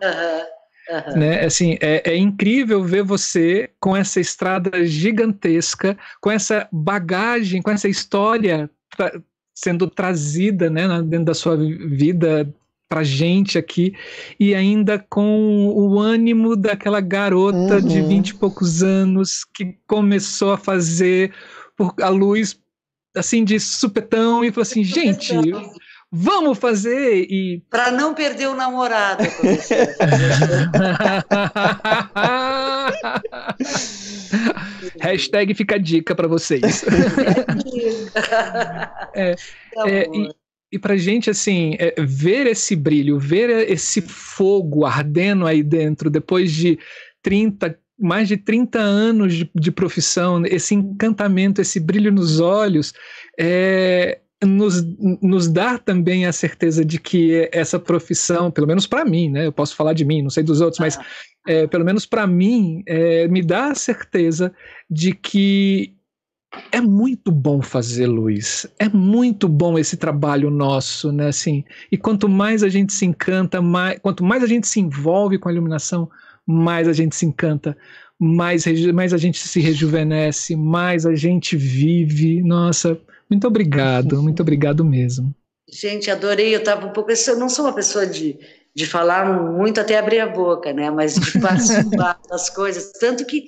[1.14, 1.44] Né?
[1.44, 7.88] Assim, é, é, incrível ver você com essa estrada gigantesca, com essa bagagem, com essa
[7.88, 8.70] história
[9.54, 12.48] sendo trazida né, dentro da sua vida
[12.88, 13.92] pra gente aqui,
[14.40, 17.80] e ainda com o ânimo daquela garota uhum.
[17.80, 21.34] de vinte e poucos anos que começou a fazer
[21.76, 22.58] por a luz
[23.14, 25.34] assim de supetão e falou assim, gente,
[26.10, 29.24] vamos fazer e para não perder o namorado
[35.00, 36.84] hashtag fica a dica para vocês.
[39.14, 39.34] É,
[39.86, 40.28] é, e,
[40.72, 46.52] e para gente assim é, ver esse brilho ver esse fogo ardendo aí dentro depois
[46.52, 46.78] de
[47.22, 52.92] 30 mais de 30 anos de, de profissão esse encantamento esse brilho nos olhos
[53.38, 54.84] é, nos,
[55.20, 59.46] nos dar também a certeza de que essa profissão, pelo menos para mim, né?
[59.46, 60.98] Eu posso falar de mim, não sei dos outros, mas
[61.46, 64.52] é, pelo menos para mim, é, me dá a certeza
[64.88, 65.94] de que
[66.72, 71.28] é muito bom fazer luz, é muito bom esse trabalho nosso, né?
[71.28, 75.38] Assim, e quanto mais a gente se encanta, mais, quanto mais a gente se envolve
[75.38, 76.08] com a iluminação,
[76.48, 77.76] mais a gente se encanta,
[78.18, 78.64] mais,
[78.94, 82.42] mais a gente se rejuvenesce, mais a gente vive.
[82.42, 82.98] Nossa,
[83.28, 85.34] muito obrigado, muito obrigado mesmo.
[85.70, 86.54] Gente, adorei.
[86.54, 87.10] Eu estava um pouco.
[87.12, 88.38] Eu não sou uma pessoa de,
[88.74, 90.90] de falar muito até abrir a boca, né?
[90.90, 92.92] Mas de participar das coisas.
[92.92, 93.44] Tanto que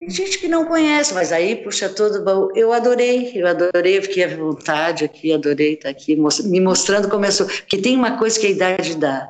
[0.00, 2.24] tem gente que não conhece, mas aí puxa tudo.
[2.24, 2.48] Bom.
[2.56, 7.26] Eu adorei, eu adorei, eu fiquei à vontade aqui, adorei estar aqui, me mostrando como
[7.26, 7.46] eu sou.
[7.46, 9.28] Porque tem uma coisa que a idade dá,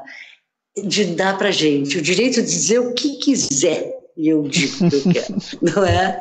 [0.87, 4.97] de dar para gente, o direito de dizer o que quiser e eu digo que
[4.97, 6.19] eu quero, não é?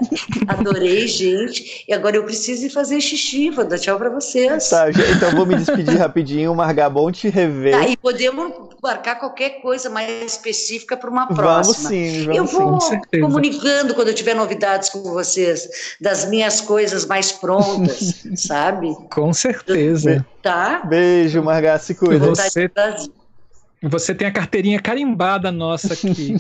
[0.48, 1.84] Adorei, gente.
[1.88, 4.70] E agora eu preciso ir fazer xixi, vou dar tchau para vocês.
[4.70, 7.72] Tá, então vou me despedir rapidinho, Margar, bom te rever.
[7.72, 8.54] Tá, e podemos
[8.84, 11.74] marcar qualquer coisa mais específica para uma próxima.
[11.74, 16.62] Vamos sim, vamos Eu vou sim, comunicando quando eu tiver novidades com vocês, das minhas
[16.62, 18.96] coisas mais prontas, sabe?
[19.10, 20.24] Com certeza.
[20.44, 20.84] Tá?
[20.86, 22.28] Beijo, Margar, se cuida.
[22.28, 22.70] Você,
[23.82, 26.38] você tem a carteirinha carimbada nossa aqui.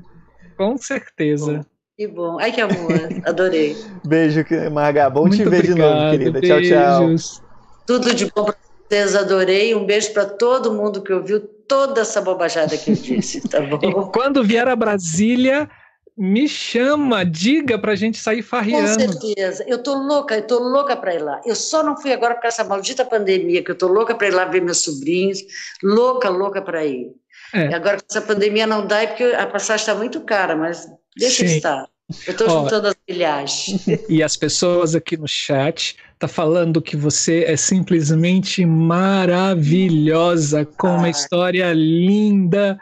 [0.56, 1.66] Com certeza.
[1.96, 2.38] Que bom.
[2.38, 2.92] Ai, que amor.
[3.24, 3.76] Adorei.
[4.06, 5.08] Beijo, Marga.
[5.08, 6.40] Bom Muito te ver obrigado, de novo, querida.
[6.40, 6.68] Beijos.
[6.68, 7.42] Tchau, tchau.
[7.86, 8.56] Tudo de bom para
[8.88, 9.16] vocês.
[9.16, 9.74] Adorei.
[9.74, 13.78] Um beijo para todo mundo que ouviu toda essa bobajada que eu disse, tá bom?
[13.82, 15.68] e quando vier a Brasília,
[16.16, 19.04] me chama, diga pra gente sair farreando.
[19.04, 19.64] Com certeza.
[19.66, 21.40] Eu tô louca, eu tô louca pra ir lá.
[21.44, 24.34] Eu só não fui agora por essa maldita pandemia, que eu tô louca pra ir
[24.34, 25.40] lá ver meus sobrinhos.
[25.82, 27.10] Louca, louca pra ir.
[27.52, 27.74] É.
[27.74, 31.46] Agora, com essa pandemia não dá, é porque a passagem está muito cara, mas deixa
[31.46, 31.56] Sim.
[31.56, 31.86] estar.
[32.26, 33.66] Eu estou juntando as milhares.
[34.08, 40.96] E as pessoas aqui no chat tá falando que você é simplesmente maravilhosa, com ah.
[40.96, 42.78] uma história linda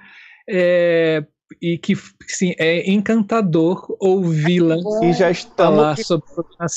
[0.48, 1.24] é,
[1.60, 1.94] e que
[2.26, 6.26] sim, é encantador ouvi-la e já estamos sobre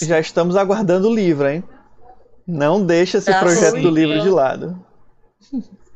[0.03, 1.63] já estamos aguardando o livro, hein?
[2.45, 4.79] Não deixa esse tá projeto do livro de lado.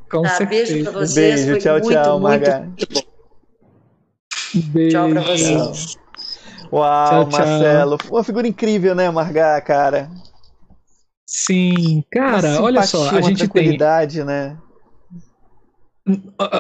[0.10, 0.74] Com tá, certeza.
[0.74, 1.46] Beijo pra vocês.
[1.46, 2.70] Beijo, tchau, muito, tchau, Maga.
[4.54, 4.92] Beijo.
[4.92, 5.98] Tchau pra vocês.
[6.72, 7.98] Uau, tchau, Marcelo.
[7.98, 8.12] Tchau.
[8.12, 10.10] Uma figura incrível, né, Marga, cara?
[11.26, 13.78] Sim, cara, olha só, a gente tem.
[14.26, 14.58] né?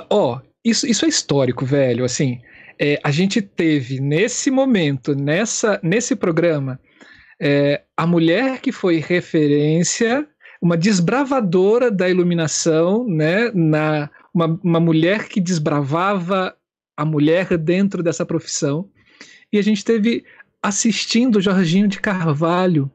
[0.10, 2.04] Ó, oh, isso, isso é histórico, velho.
[2.06, 2.40] Assim,
[2.80, 6.80] é, a gente teve nesse momento, nessa, nesse programa,
[7.40, 10.28] é, a mulher que foi referência
[10.62, 16.56] uma desbravadora da iluminação, né, na, uma, uma mulher que desbravava
[16.96, 18.88] a mulher dentro dessa profissão.
[19.52, 20.24] E a gente teve
[20.62, 22.92] assistindo Jorginho de Carvalho,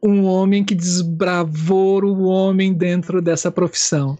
[0.00, 4.16] um homem que desbravou o homem dentro dessa profissão.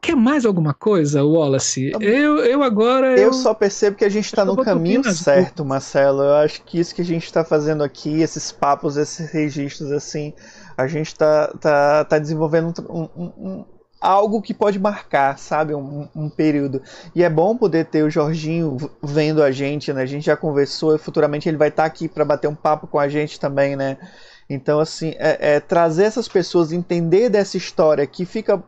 [0.00, 1.90] Quer mais alguma coisa, Wallace?
[2.00, 3.18] Eu, eu agora.
[3.18, 6.22] Eu, eu só percebo que a gente está no caminho certo, Marcelo.
[6.22, 10.32] Eu acho que isso que a gente está fazendo aqui, esses papos, esses registros, assim,
[10.76, 13.64] a gente está tá, tá desenvolvendo um, um, um,
[14.00, 16.80] algo que pode marcar, sabe, um, um, período.
[17.14, 20.02] E é bom poder ter o Jorginho vendo a gente, né?
[20.02, 22.86] A gente já conversou e futuramente ele vai estar tá aqui para bater um papo
[22.86, 23.98] com a gente também, né?
[24.48, 28.62] Então, assim, é, é trazer essas pessoas, entender dessa história que fica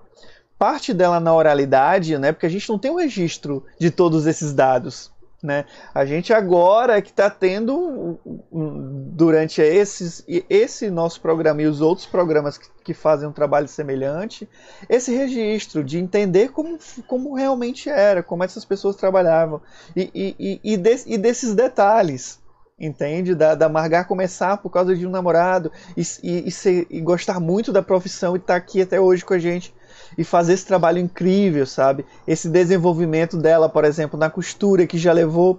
[0.60, 2.32] parte dela na oralidade, né?
[2.32, 5.10] Porque a gente não tem um registro de todos esses dados.
[5.42, 5.64] Né?
[5.94, 8.20] A gente agora é que está tendo,
[8.52, 14.46] durante esses, esse nosso programa e os outros programas que, que, fazem um trabalho semelhante,
[14.86, 19.62] esse registro de entender como, como realmente era, como essas pessoas trabalhavam
[19.96, 22.38] e, e, e, de, e desses detalhes.
[22.78, 23.34] Entende?
[23.34, 27.72] Da, da Margar começar por causa de um namorado e, e, ser, e gostar muito
[27.72, 29.74] da profissão e estar tá aqui até hoje com a gente
[30.20, 32.04] e fazer esse trabalho incrível, sabe?
[32.28, 35.58] Esse desenvolvimento dela, por exemplo, na costura que já levou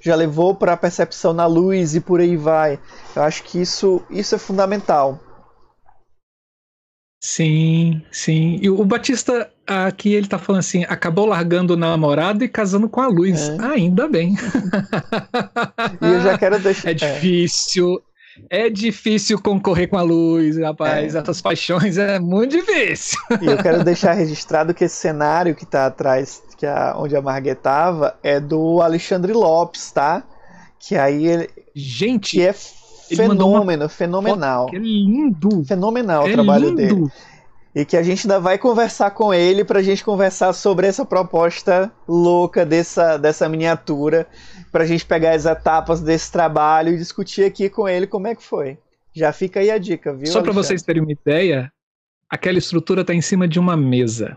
[0.00, 2.78] já levou para a percepção na luz e por aí vai.
[3.16, 5.18] Eu acho que isso isso é fundamental.
[7.24, 8.58] Sim, sim.
[8.60, 13.00] E o Batista aqui ele tá falando assim, acabou largando o namorado e casando com
[13.00, 13.48] a luz.
[13.48, 13.56] É.
[13.60, 14.34] Ah, ainda bem.
[16.02, 16.90] e eu já quero deixar.
[16.90, 18.02] É difícil,
[18.50, 21.14] é difícil concorrer com a luz, rapaz.
[21.14, 21.18] É.
[21.18, 23.18] Essas paixões é muito difícil.
[23.40, 27.22] E eu quero deixar registrado que esse cenário que está atrás, que a, onde a
[27.22, 30.22] Marguerite estava, é do Alexandre Lopes, tá?
[30.78, 31.50] Que aí ele.
[31.74, 32.36] Gente!
[32.36, 34.66] Que é fenômeno, fenomenal.
[34.66, 35.64] Que lindo!
[35.64, 36.76] Fenomenal é o trabalho lindo.
[36.76, 37.12] dele.
[37.74, 41.06] E que a gente ainda vai conversar com ele para a gente conversar sobre essa
[41.06, 44.26] proposta louca dessa, dessa miniatura
[44.72, 48.34] para a gente pegar as etapas desse trabalho e discutir aqui com ele como é
[48.34, 48.78] que foi.
[49.14, 50.26] Já fica aí a dica, viu?
[50.26, 51.70] Só para vocês terem uma ideia,
[52.28, 54.36] aquela estrutura está em cima de uma mesa.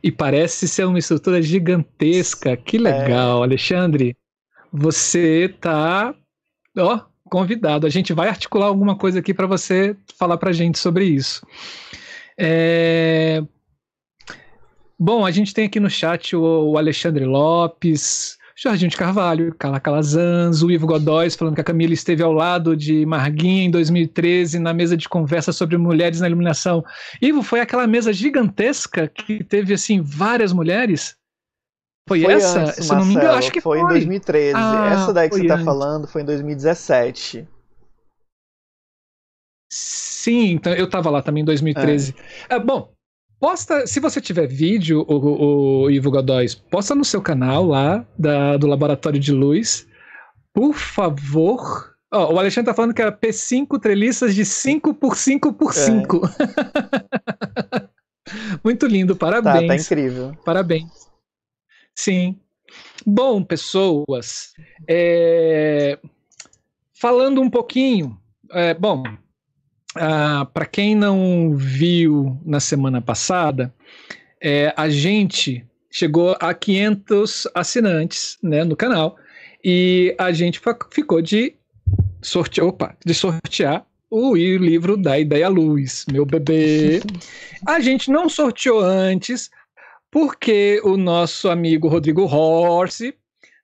[0.00, 2.56] E parece ser uma estrutura gigantesca.
[2.56, 3.46] Que legal, é.
[3.46, 4.16] Alexandre.
[4.72, 6.14] Você tá,
[6.78, 7.86] ó, convidado.
[7.86, 11.44] A gente vai articular alguma coisa aqui para você falar para gente sobre isso.
[12.38, 13.42] É...
[14.98, 20.62] Bom, a gente tem aqui no chat o Alexandre Lopes, Jorginho de Carvalho, Carla Calazans,
[20.62, 24.72] o Ivo Godóis falando que a Camila esteve ao lado de Marguinha em 2013 na
[24.72, 26.82] mesa de conversa sobre mulheres na iluminação.
[27.20, 31.18] Ivo, foi aquela mesa gigantesca que teve assim várias mulheres?
[32.08, 32.60] Foi, foi essa?
[32.60, 33.78] Antes, Se Marcelo, não me engano, acho que foi.
[33.78, 34.52] Foi em 2013.
[34.56, 37.46] Ah, essa daí que você está falando foi em 2017.
[39.70, 42.14] Sim, então eu estava lá também em 2013.
[42.48, 42.54] É.
[42.54, 42.95] É, bom,
[43.38, 48.56] Posta, se você tiver vídeo, o, o Ivo Godóis, posta no seu canal lá da,
[48.56, 49.86] do Laboratório de Luz.
[50.54, 51.94] Por favor.
[52.10, 56.22] Oh, o Alexandre tá falando que era P5 treliças de 5 por 5 por 5.
[56.26, 57.88] É.
[58.64, 59.60] Muito lindo, parabéns.
[59.60, 60.36] Tá, tá incrível.
[60.44, 60.90] Parabéns.
[61.94, 62.40] Sim.
[63.04, 64.54] Bom, pessoas,
[64.88, 65.98] é...
[66.94, 68.18] falando um pouquinho,
[68.50, 69.04] é, bom,
[69.98, 73.72] ah, para quem não viu na semana passada,
[74.40, 79.16] é, a gente chegou a 500 assinantes né, no canal
[79.64, 80.60] e a gente
[80.90, 81.54] ficou de
[82.22, 87.00] sortear, opa, de sortear o livro da Ideia Luz, meu bebê.
[87.66, 89.50] A gente não sorteou antes
[90.10, 93.14] porque o nosso amigo Rodrigo Horse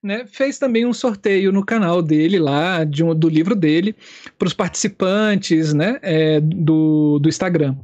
[0.03, 3.95] né, fez também um sorteio no canal dele lá, de um, do livro dele,
[4.39, 7.77] para os participantes né, é, do, do Instagram.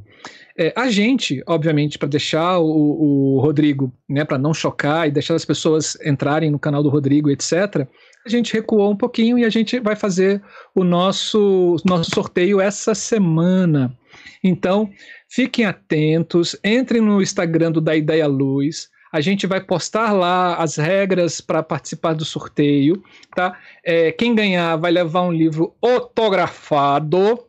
[0.57, 5.35] É, a gente, obviamente, para deixar o, o Rodrigo, né, para não chocar e deixar
[5.35, 7.87] as pessoas entrarem no canal do Rodrigo, etc.,
[8.25, 10.41] a gente recuou um pouquinho e a gente vai fazer
[10.75, 13.97] o nosso, nosso sorteio essa semana.
[14.43, 14.89] Então,
[15.29, 20.77] fiquem atentos, entrem no Instagram do Da Ideia Luz, a gente vai postar lá as
[20.77, 23.03] regras para participar do sorteio,
[23.35, 23.57] tá?
[23.83, 27.39] É, quem ganhar vai levar um livro autografado,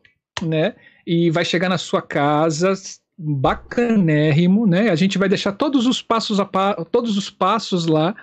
[0.41, 0.75] né?
[1.05, 2.73] E vai chegar na sua casa
[3.17, 4.89] bacanérrimo, né?
[4.89, 8.15] A gente vai deixar todos os passos a pa todos os passos lá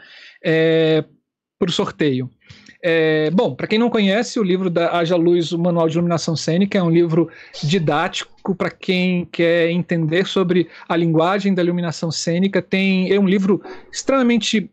[0.45, 1.05] é,
[1.59, 2.29] para o sorteio.
[2.81, 6.37] É, bom, para quem não conhece, o livro da Haja Luz, o Manual de Iluminação
[6.37, 7.29] Cênica, é um livro
[7.63, 12.63] didático para quem quer entender sobre a linguagem da iluminação cênica.
[12.63, 13.61] Tem, é um livro
[13.93, 14.71] extremamente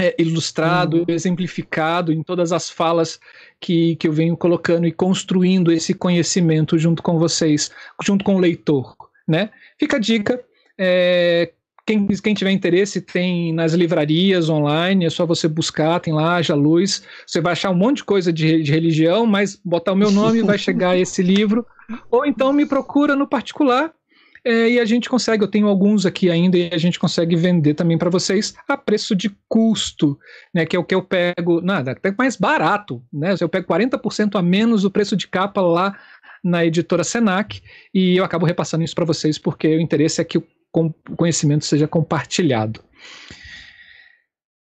[0.00, 1.04] é, ilustrado, uhum.
[1.08, 3.20] exemplificado em todas as falas
[3.60, 7.70] que, que eu venho colocando e construindo esse conhecimento junto com vocês,
[8.02, 8.96] junto com o leitor.
[9.26, 9.50] Né?
[9.78, 10.42] Fica a dica.
[10.76, 11.52] É,
[11.88, 16.54] quem, quem, tiver interesse, tem nas livrarias online, é só você buscar, tem lá, Haja
[16.54, 17.02] Luz.
[17.26, 20.42] Você vai achar um monte de coisa de, de religião, mas botar o meu nome
[20.42, 21.64] vai chegar esse livro.
[22.10, 23.90] Ou então me procura no particular
[24.44, 25.42] é, e a gente consegue.
[25.42, 29.16] Eu tenho alguns aqui ainda e a gente consegue vender também para vocês a preço
[29.16, 30.18] de custo,
[30.54, 30.66] né?
[30.66, 33.34] Que é o que eu pego, nada, até mais barato, né?
[33.40, 35.98] Eu pego 40% a menos o preço de capa lá
[36.44, 37.62] na editora Senac
[37.94, 40.46] e eu acabo repassando isso para vocês porque o interesse é que o
[41.16, 42.80] conhecimento seja compartilhado.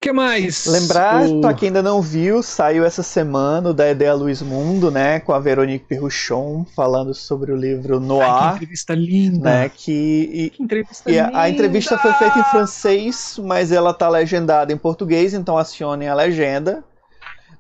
[0.02, 0.66] que mais?
[0.66, 1.40] Lembrar, o...
[1.40, 5.32] para quem ainda não viu, saiu essa semana o da Ideia Luiz Mundo, né, com
[5.32, 8.30] a Veronique Perruchon, falando sobre o livro Noir.
[8.30, 9.50] Ai, que entrevista linda.
[9.50, 11.30] Né, que, e, que entrevista e linda.
[11.30, 16.10] A, a, entrevista foi feita em francês, mas ela tá legendada em português, então acionem
[16.10, 16.84] a legenda.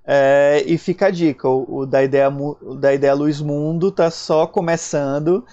[0.06, 4.12] É, e fica a dica, o, o, da, ideia, o da Ideia Luiz Mundo tá
[4.12, 5.46] só começando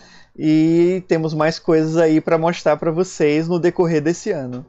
[0.42, 4.64] e temos mais coisas aí para mostrar para vocês no decorrer desse ano.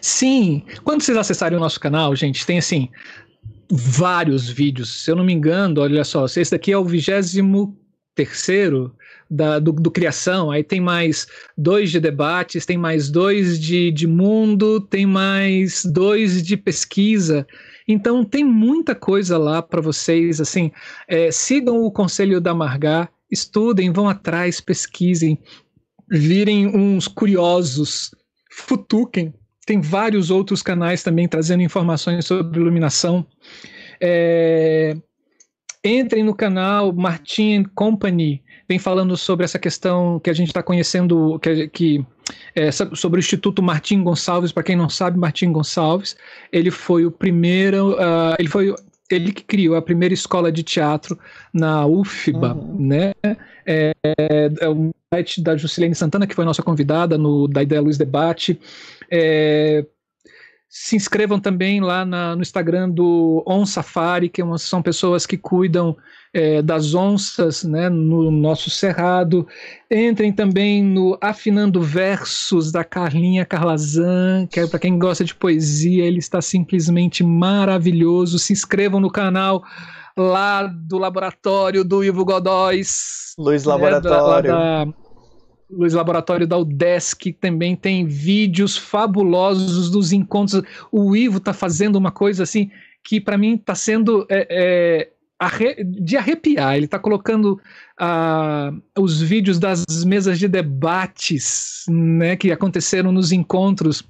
[0.00, 2.88] Sim, quando vocês acessarem o nosso canal, gente, tem assim
[3.68, 5.02] vários vídeos.
[5.02, 7.76] Se eu não me engano, olha só, esse daqui é o vigésimo
[8.14, 8.94] terceiro
[9.28, 11.26] da, do, do, Criação, aí tem mais
[11.58, 17.44] dois de debates, tem mais dois de, de mundo, tem mais dois de pesquisa.
[17.88, 20.40] Então tem muita coisa lá para vocês.
[20.40, 20.70] Assim,
[21.08, 25.38] é, sigam o conselho da Margar, estudem, vão atrás, pesquisem,
[26.08, 28.14] virem uns curiosos,
[28.50, 29.32] futuquem
[29.70, 33.24] tem vários outros canais também trazendo informações sobre iluminação.
[34.00, 34.96] É,
[35.84, 41.38] entrem no canal Martin Company, vem falando sobre essa questão que a gente está conhecendo,
[41.38, 42.06] que, que
[42.52, 44.50] é, sobre o Instituto Martim Gonçalves.
[44.50, 46.16] Para quem não sabe, Martim Gonçalves,
[46.50, 48.74] ele foi o primeiro, uh, ele foi
[49.10, 51.18] ele que criou a primeira escola de teatro
[51.52, 52.76] na UFBA, uhum.
[52.78, 53.12] né?
[53.66, 57.98] É, é, o site da Juscelene Santana, que foi nossa convidada no da Ideia Luz
[57.98, 58.60] Debate.
[59.10, 59.84] É,
[60.72, 65.36] se inscrevam também lá na, no Instagram do On Safari, que é são pessoas que
[65.36, 65.96] cuidam
[66.32, 69.48] é, das onças né, no nosso cerrado.
[69.90, 76.04] Entrem também no Afinando Versos da Carlinha Carlazan, que é para quem gosta de poesia,
[76.04, 78.38] ele está simplesmente maravilhoso.
[78.38, 79.64] Se inscrevam no canal
[80.16, 83.34] lá do laboratório do Ivo Godóis.
[83.36, 84.50] Luiz né, Laboratório.
[84.52, 84.92] Da, da,
[85.72, 90.62] Luiz Laboratório da UDESC também tem vídeos fabulosos dos encontros.
[90.90, 92.70] O Ivo está fazendo uma coisa assim
[93.02, 95.08] que para mim está sendo é,
[95.40, 96.76] é, de arrepiar.
[96.76, 97.60] Ele está colocando
[98.00, 104.02] uh, os vídeos das mesas de debates né, que aconteceram nos encontros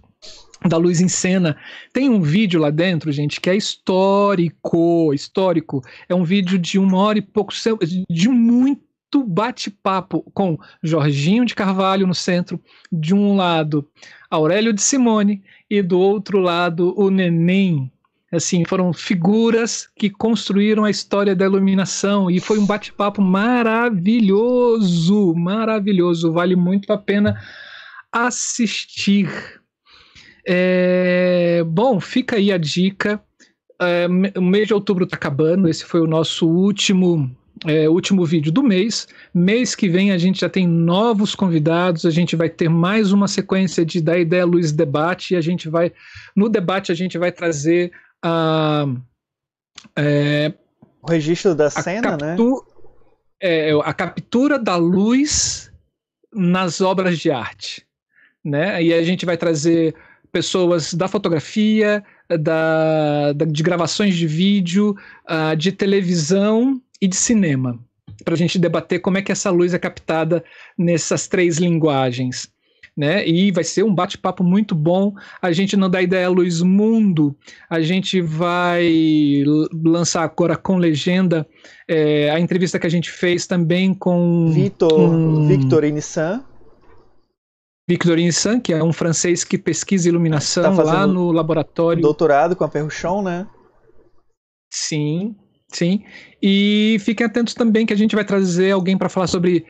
[0.68, 1.56] da Luz em Cena.
[1.92, 5.82] Tem um vídeo lá dentro, gente, que é histórico, histórico.
[6.08, 7.52] É um vídeo de uma hora e pouco,
[8.10, 8.89] de muito
[9.24, 12.60] bate-papo com Jorginho de Carvalho no centro,
[12.90, 13.86] de um lado
[14.30, 17.90] Aurélio de Simone e do outro lado o Neném.
[18.32, 24.24] Assim, foram figuras que construíram a história da iluminação e foi um bate-papo maravilhoso,
[25.34, 27.42] maravilhoso, vale muito a pena
[28.12, 29.28] assistir.
[30.46, 33.20] É, bom, fica aí a dica.
[33.82, 34.06] É,
[34.36, 37.34] o mês de outubro está acabando, esse foi o nosso último
[37.66, 39.06] é, último vídeo do mês.
[39.34, 43.28] Mês que vem a gente já tem novos convidados, a gente vai ter mais uma
[43.28, 45.92] sequência de da ideia Luiz debate e a gente vai
[46.34, 47.92] no debate a gente vai trazer
[48.22, 48.86] a
[49.96, 50.52] é,
[51.02, 52.36] o registro da cena, né?
[53.42, 55.72] É, a captura da luz
[56.32, 57.86] nas obras de arte,
[58.44, 58.82] né?
[58.82, 59.94] E a gente vai trazer
[60.30, 67.78] pessoas da fotografia, da, da de gravações de vídeo, uh, de televisão e de cinema,
[68.24, 70.44] para a gente debater como é que essa luz é captada
[70.76, 72.52] nessas três linguagens.
[72.96, 73.26] Né?
[73.26, 75.14] E vai ser um bate-papo muito bom.
[75.40, 77.34] A gente não dá ideia Luz Mundo,
[77.70, 81.46] a gente vai lançar agora com legenda
[81.88, 86.44] é, a entrevista que a gente fez também com Victor, um, Victor Inissan.
[87.88, 92.02] Victor Inissan, que é um francês que pesquisa iluminação tá lá no laboratório.
[92.02, 93.46] Doutorado com a Perruchon, né?
[94.72, 95.34] Sim,
[95.70, 96.02] Sim.
[96.42, 99.64] E fiquem atentos também que a gente vai trazer alguém para falar sobre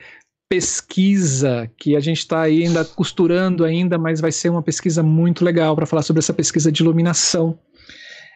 [0.48, 5.76] pesquisa, que a gente está ainda costurando ainda, mas vai ser uma pesquisa muito legal
[5.76, 7.56] para falar sobre essa pesquisa de iluminação.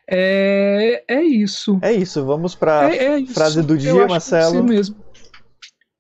[0.09, 1.78] É, é isso.
[1.82, 2.24] É isso.
[2.24, 4.59] Vamos para é, é frase do dia, Marcelo.
[4.59, 4.97] É mesmo.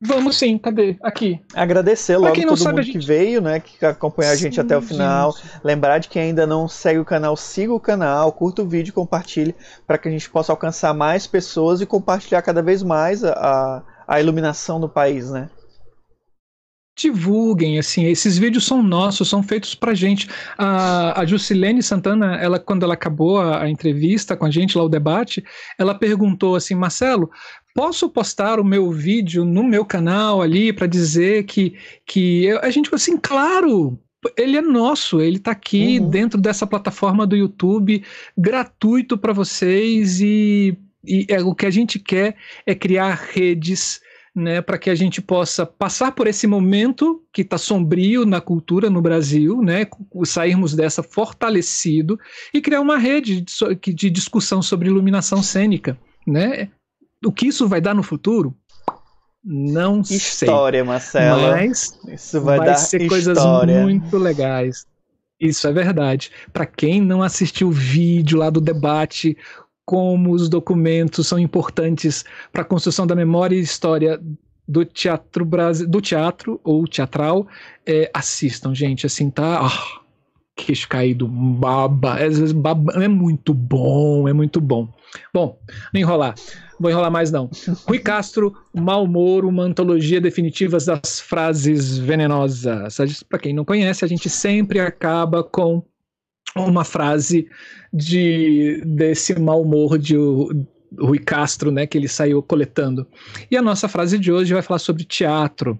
[0.00, 0.96] Vamos sim, cadê?
[1.02, 1.40] Aqui.
[1.54, 2.98] Agradecer logo todo sabe, mundo gente...
[2.98, 3.60] que veio, né?
[3.60, 5.34] Que acompanhou a gente até o final.
[5.62, 9.54] Lembrar de quem ainda não segue o canal, siga o canal, curta o vídeo, compartilhe
[9.86, 14.20] para que a gente possa alcançar mais pessoas e compartilhar cada vez mais a, a
[14.20, 15.48] iluminação no país, né?
[16.96, 20.28] divulguem, assim, esses vídeos são nossos, são feitos pra gente.
[20.56, 24.84] A, a Jusilene Santana, ela, quando ela acabou a, a, entrevista com a gente, lá
[24.84, 25.44] o debate,
[25.78, 27.28] ela perguntou assim, Marcelo,
[27.74, 31.76] posso postar o meu vídeo no meu canal ali para dizer que,
[32.06, 33.98] que eu, a gente falou assim, claro,
[34.38, 36.08] ele é nosso, ele está aqui uhum.
[36.08, 38.02] dentro dessa plataforma do YouTube,
[38.38, 44.00] gratuito para vocês e, e é, o que a gente quer é criar redes
[44.34, 48.90] né, para que a gente possa passar por esse momento que está sombrio na cultura
[48.90, 49.86] no Brasil, né,
[50.24, 52.18] sairmos dessa fortalecido
[52.52, 55.96] e criar uma rede de, de discussão sobre iluminação cênica,
[56.26, 56.70] né?
[57.24, 58.56] O que isso vai dar no futuro?
[59.44, 60.48] Não história, sei.
[60.48, 61.50] História, Marcela.
[61.52, 63.08] Mas isso vai, vai dar ser história.
[63.08, 64.86] coisas muito legais.
[65.38, 66.30] Isso é verdade.
[66.52, 69.36] Para quem não assistiu o vídeo lá do debate,
[69.84, 74.18] como os documentos são importantes para a construção da memória e história
[74.66, 75.46] do teatro
[75.86, 77.46] do teatro ou teatral,
[77.86, 79.04] é, assistam, gente.
[79.04, 79.60] Assim, tá.
[79.66, 80.00] Oh,
[80.56, 82.14] queixo caído, baba.
[82.14, 84.88] Às vezes baba, é muito bom, é muito bom.
[85.32, 85.58] Bom,
[85.92, 86.34] não enrolar.
[86.78, 87.50] Vou enrolar mais não.
[87.86, 93.22] Rui Castro, Mal Humor, uma antologia definitiva das frases venenosas.
[93.28, 95.82] Para quem não conhece, a gente sempre acaba com
[96.56, 97.48] uma frase
[97.92, 100.16] de desse mau humor de
[100.98, 103.06] Rui Castro, né, que ele saiu coletando.
[103.50, 105.78] E a nossa frase de hoje vai falar sobre teatro.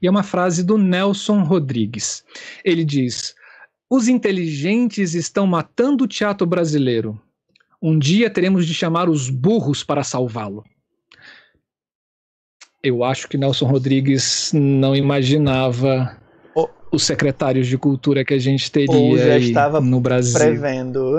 [0.00, 2.24] E é uma frase do Nelson Rodrigues.
[2.64, 3.34] Ele diz:
[3.90, 7.20] Os inteligentes estão matando o teatro brasileiro.
[7.82, 10.62] Um dia teremos de chamar os burros para salvá-lo.
[12.80, 16.16] Eu acho que Nelson Rodrigues não imaginava
[16.54, 16.68] oh.
[16.92, 20.38] os secretários de cultura que a gente teria estava no Brasil.
[20.38, 21.16] prevendo.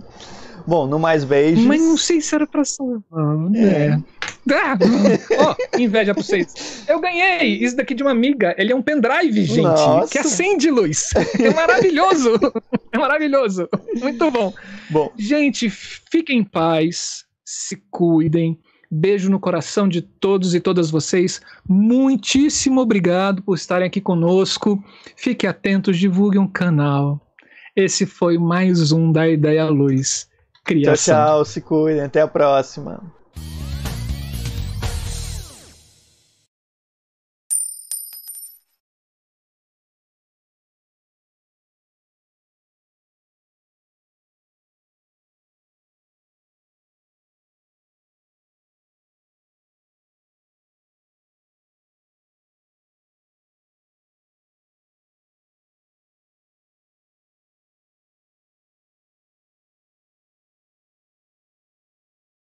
[0.66, 1.64] Bom, no Mais Beijos.
[1.64, 3.54] Mas não sei se era pra salvar.
[3.54, 3.86] É.
[3.88, 4.02] é.
[4.62, 4.76] Ah,
[5.48, 6.84] oh, inveja pra vocês.
[6.88, 8.54] Eu ganhei isso daqui de uma amiga.
[8.58, 10.10] Ele é um pendrive, gente, Nossa.
[10.10, 11.10] que acende luz.
[11.38, 12.38] É maravilhoso.
[12.92, 13.68] É maravilhoso.
[14.00, 14.52] Muito bom.
[14.90, 15.12] Bom.
[15.16, 18.58] Gente, fiquem em paz, se cuidem.
[18.90, 21.40] Beijo no coração de todos e todas vocês.
[21.68, 24.82] Muitíssimo obrigado por estarem aqui conosco.
[25.16, 27.20] Fiquem atentos, divulguem o canal.
[27.76, 30.28] Esse foi mais um da Ideia Luz.
[30.64, 31.14] Criação.
[31.14, 31.44] Tchau, tchau.
[31.44, 32.02] Se cuidem.
[32.02, 33.00] Até a próxima.